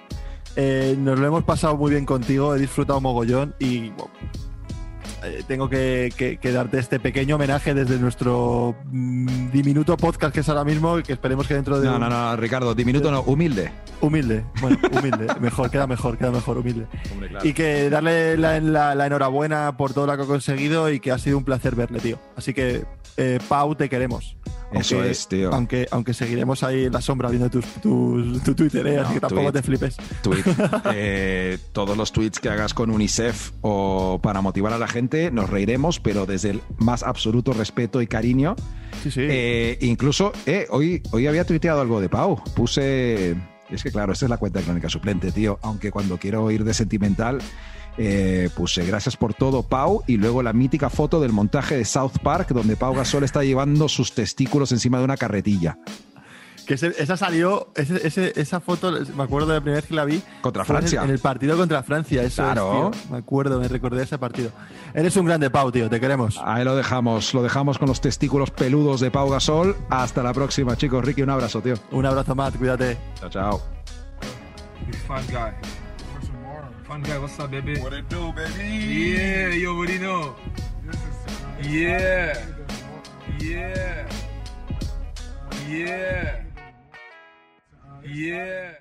Eh, 0.57 0.96
nos 0.99 1.18
lo 1.18 1.26
hemos 1.26 1.44
pasado 1.44 1.76
muy 1.76 1.90
bien 1.90 2.05
contigo, 2.05 2.55
he 2.55 2.59
disfrutado 2.59 3.01
mogollón 3.01 3.55
y 3.59 3.92
eh, 5.24 5.42
tengo 5.49 5.68
que, 5.68 6.38
darte 6.53 6.78
este 6.78 7.01
pequeño 7.01 7.36
homenaje 7.36 7.74
desde 7.74 7.99
nuestro 7.99 8.76
mm, 8.84 9.51
diminuto 9.51 9.96
podcast 9.96 10.32
que 10.32 10.40
es 10.40 10.49
ahora 10.49 10.64
mismo 10.64 10.96
que 11.03 11.12
esperemos 11.12 11.46
que 11.49 11.55
dentro 11.55 11.80
de... 11.80 11.86
No, 11.86 11.99
no, 11.99 12.09
no, 12.09 12.36
Ricardo, 12.36 12.74
diminuto 12.74 13.11
no, 13.11 13.22
humilde. 13.22 13.70
Humilde, 14.01 14.44
bueno, 14.61 14.78
humilde, 14.92 15.26
mejor, 15.40 15.70
queda 15.70 15.88
mejor, 15.88 16.16
queda 16.16 16.30
mejor, 16.30 16.59
humilde. 16.59 16.86
Y 17.42 17.53
que 17.53 17.90
darle 17.90 18.36
la, 18.36 19.07
enhorabuena 19.07 19.76
por 19.76 19.92
todo 19.92 20.07
lo 20.07 20.16
que 20.16 20.22
ha 20.22 20.26
conseguido 20.26 20.90
y 20.90 21.01
que 21.01 21.11
ha 21.11 21.18
sido 21.18 21.36
un 21.36 21.44
placer 21.44 21.74
verle, 21.74 21.99
tío. 21.99 22.18
Así 22.36 22.55
que, 22.55 22.84
eh, 23.19 23.39
Pau, 23.49 23.75
te 23.75 23.89
queremos. 23.89 24.37
Eso 24.73 25.03
es, 25.03 25.27
tío. 25.29 25.53
Aunque, 25.53 25.87
aunque 25.91 26.12
seguiremos 26.12 26.62
ahí 26.62 26.85
en 26.85 26.93
la 26.93 27.01
sombra 27.01 27.31
viendo 27.31 27.49
tu 27.51 27.61
Twitter, 28.55 28.87
¿eh? 28.87 28.99
así 28.99 29.14
que 29.14 29.21
tampoco 29.21 29.53
te 29.53 29.62
flipes. 29.62 29.97
Eh, 30.95 31.59
todos 31.73 31.97
los 31.97 32.12
tweets 32.12 32.39
que 32.39 32.49
hagas 32.49 32.75
con 32.75 32.91
UNICEF 32.91 33.53
o 33.62 34.21
para 34.23 34.41
motivar 34.41 34.73
a 34.73 34.79
la 34.79 34.87
gente, 34.87 35.31
nos 35.31 35.49
reiremos, 35.51 36.01
pero 36.01 36.27
desde 36.27 36.51
el 36.51 36.61
más 36.79 37.03
absoluto 37.03 37.53
respeto 37.53 38.03
y 38.03 38.07
cariño. 38.07 38.57
Sí, 39.03 39.11
sí. 39.11 39.21
Eh, 39.23 39.79
incluso, 39.81 40.33
hoy, 40.71 41.03
hoy 41.11 41.27
había 41.27 41.45
tuiteado 41.45 41.81
algo 41.81 42.01
de 42.01 42.09
Pau. 42.09 42.43
Puse. 42.55 43.37
Es 43.71 43.83
que 43.83 43.91
claro, 43.91 44.12
esta 44.12 44.27
es 44.27 44.31
la 44.31 44.39
cuenta 44.39 44.61
de 44.61 44.64
crónica 44.64 44.89
suplente, 44.89 45.33
tío. 45.33 45.59
Aunque 45.62 45.91
cuando 45.91 46.19
quiero 46.19 46.51
ir 46.51 46.64
de 46.64 46.75
sentimental, 46.75 47.39
eh, 47.99 48.49
puse 48.55 48.86
gracias 48.86 49.16
por 49.16 49.34
todo, 49.34 49.64
Pau, 49.64 50.05
y 50.07 50.16
luego 50.16 50.42
la 50.42 50.53
mítica 50.53 50.88
foto 50.88 51.20
del 51.20 51.32
montaje 51.32 51.76
de 51.76 51.84
South 51.84 52.18
Park, 52.22 52.51
donde 52.51 52.76
Pau 52.76 52.94
Gasol 52.94 53.24
está 53.24 53.42
llevando 53.42 53.88
sus 53.88 54.12
testículos 54.12 54.70
encima 54.72 54.99
de 54.99 55.05
una 55.05 55.16
carretilla. 55.16 55.78
Que 56.64 56.74
esa 56.74 57.16
salió, 57.16 57.72
esa 57.74 58.61
foto, 58.61 58.92
me 59.16 59.22
acuerdo 59.22 59.49
de 59.49 59.55
la 59.55 59.61
primera 59.62 59.80
vez 59.80 59.88
que 59.88 59.94
la 59.94 60.05
vi. 60.05 60.22
Contra 60.42 60.66
Francia. 60.66 61.03
En 61.03 61.09
el 61.09 61.18
partido 61.18 61.57
contra 61.57 61.82
Francia, 61.82 62.22
eso 62.22 62.42
claro. 62.42 62.90
me 63.11 63.16
acuerdo, 63.16 63.59
me 63.59 63.68
recordé 63.68 64.03
ese 64.03 64.18
partido. 64.18 64.51
Eres 64.92 65.16
un 65.16 65.24
grande, 65.24 65.49
Pau, 65.49 65.72
tío, 65.72 65.88
te 65.88 65.99
queremos. 65.99 66.38
Ahí 66.44 66.64
lo 66.64 66.76
dejamos, 66.76 67.32
lo 67.32 67.42
dejamos 67.42 67.78
con 67.78 67.88
los 67.88 68.03
testículos 68.03 68.51
peludos 68.51 69.01
de 69.01 69.11
Pau 69.11 69.30
Gasol. 69.30 69.76
Hasta 69.88 70.22
la 70.22 70.34
próxima, 70.34 70.76
chicos. 70.76 71.03
Ricky, 71.03 71.22
un 71.22 71.30
abrazo, 71.30 71.62
tío. 71.62 71.74
Un 71.90 72.05
abrazo, 72.05 72.34
Matt, 72.34 72.57
cuídate. 72.57 72.99
Chao, 73.18 73.30
chao. 73.30 73.62
Fun 76.89 77.03
guy. 77.03 77.18
What's 77.18 77.39
up, 77.39 77.51
baby? 77.51 77.78
What 77.80 77.93
it 77.93 78.09
do, 78.09 78.32
baby? 78.32 78.64
Yeah, 78.64 79.49
you 79.51 79.76
already 79.76 79.99
know. 79.99 80.34
Yeah. 81.61 82.32
Yeah. 83.39 84.09
Yeah. 85.68 86.41
Uh, 87.84 88.01
yeah. 88.09 88.72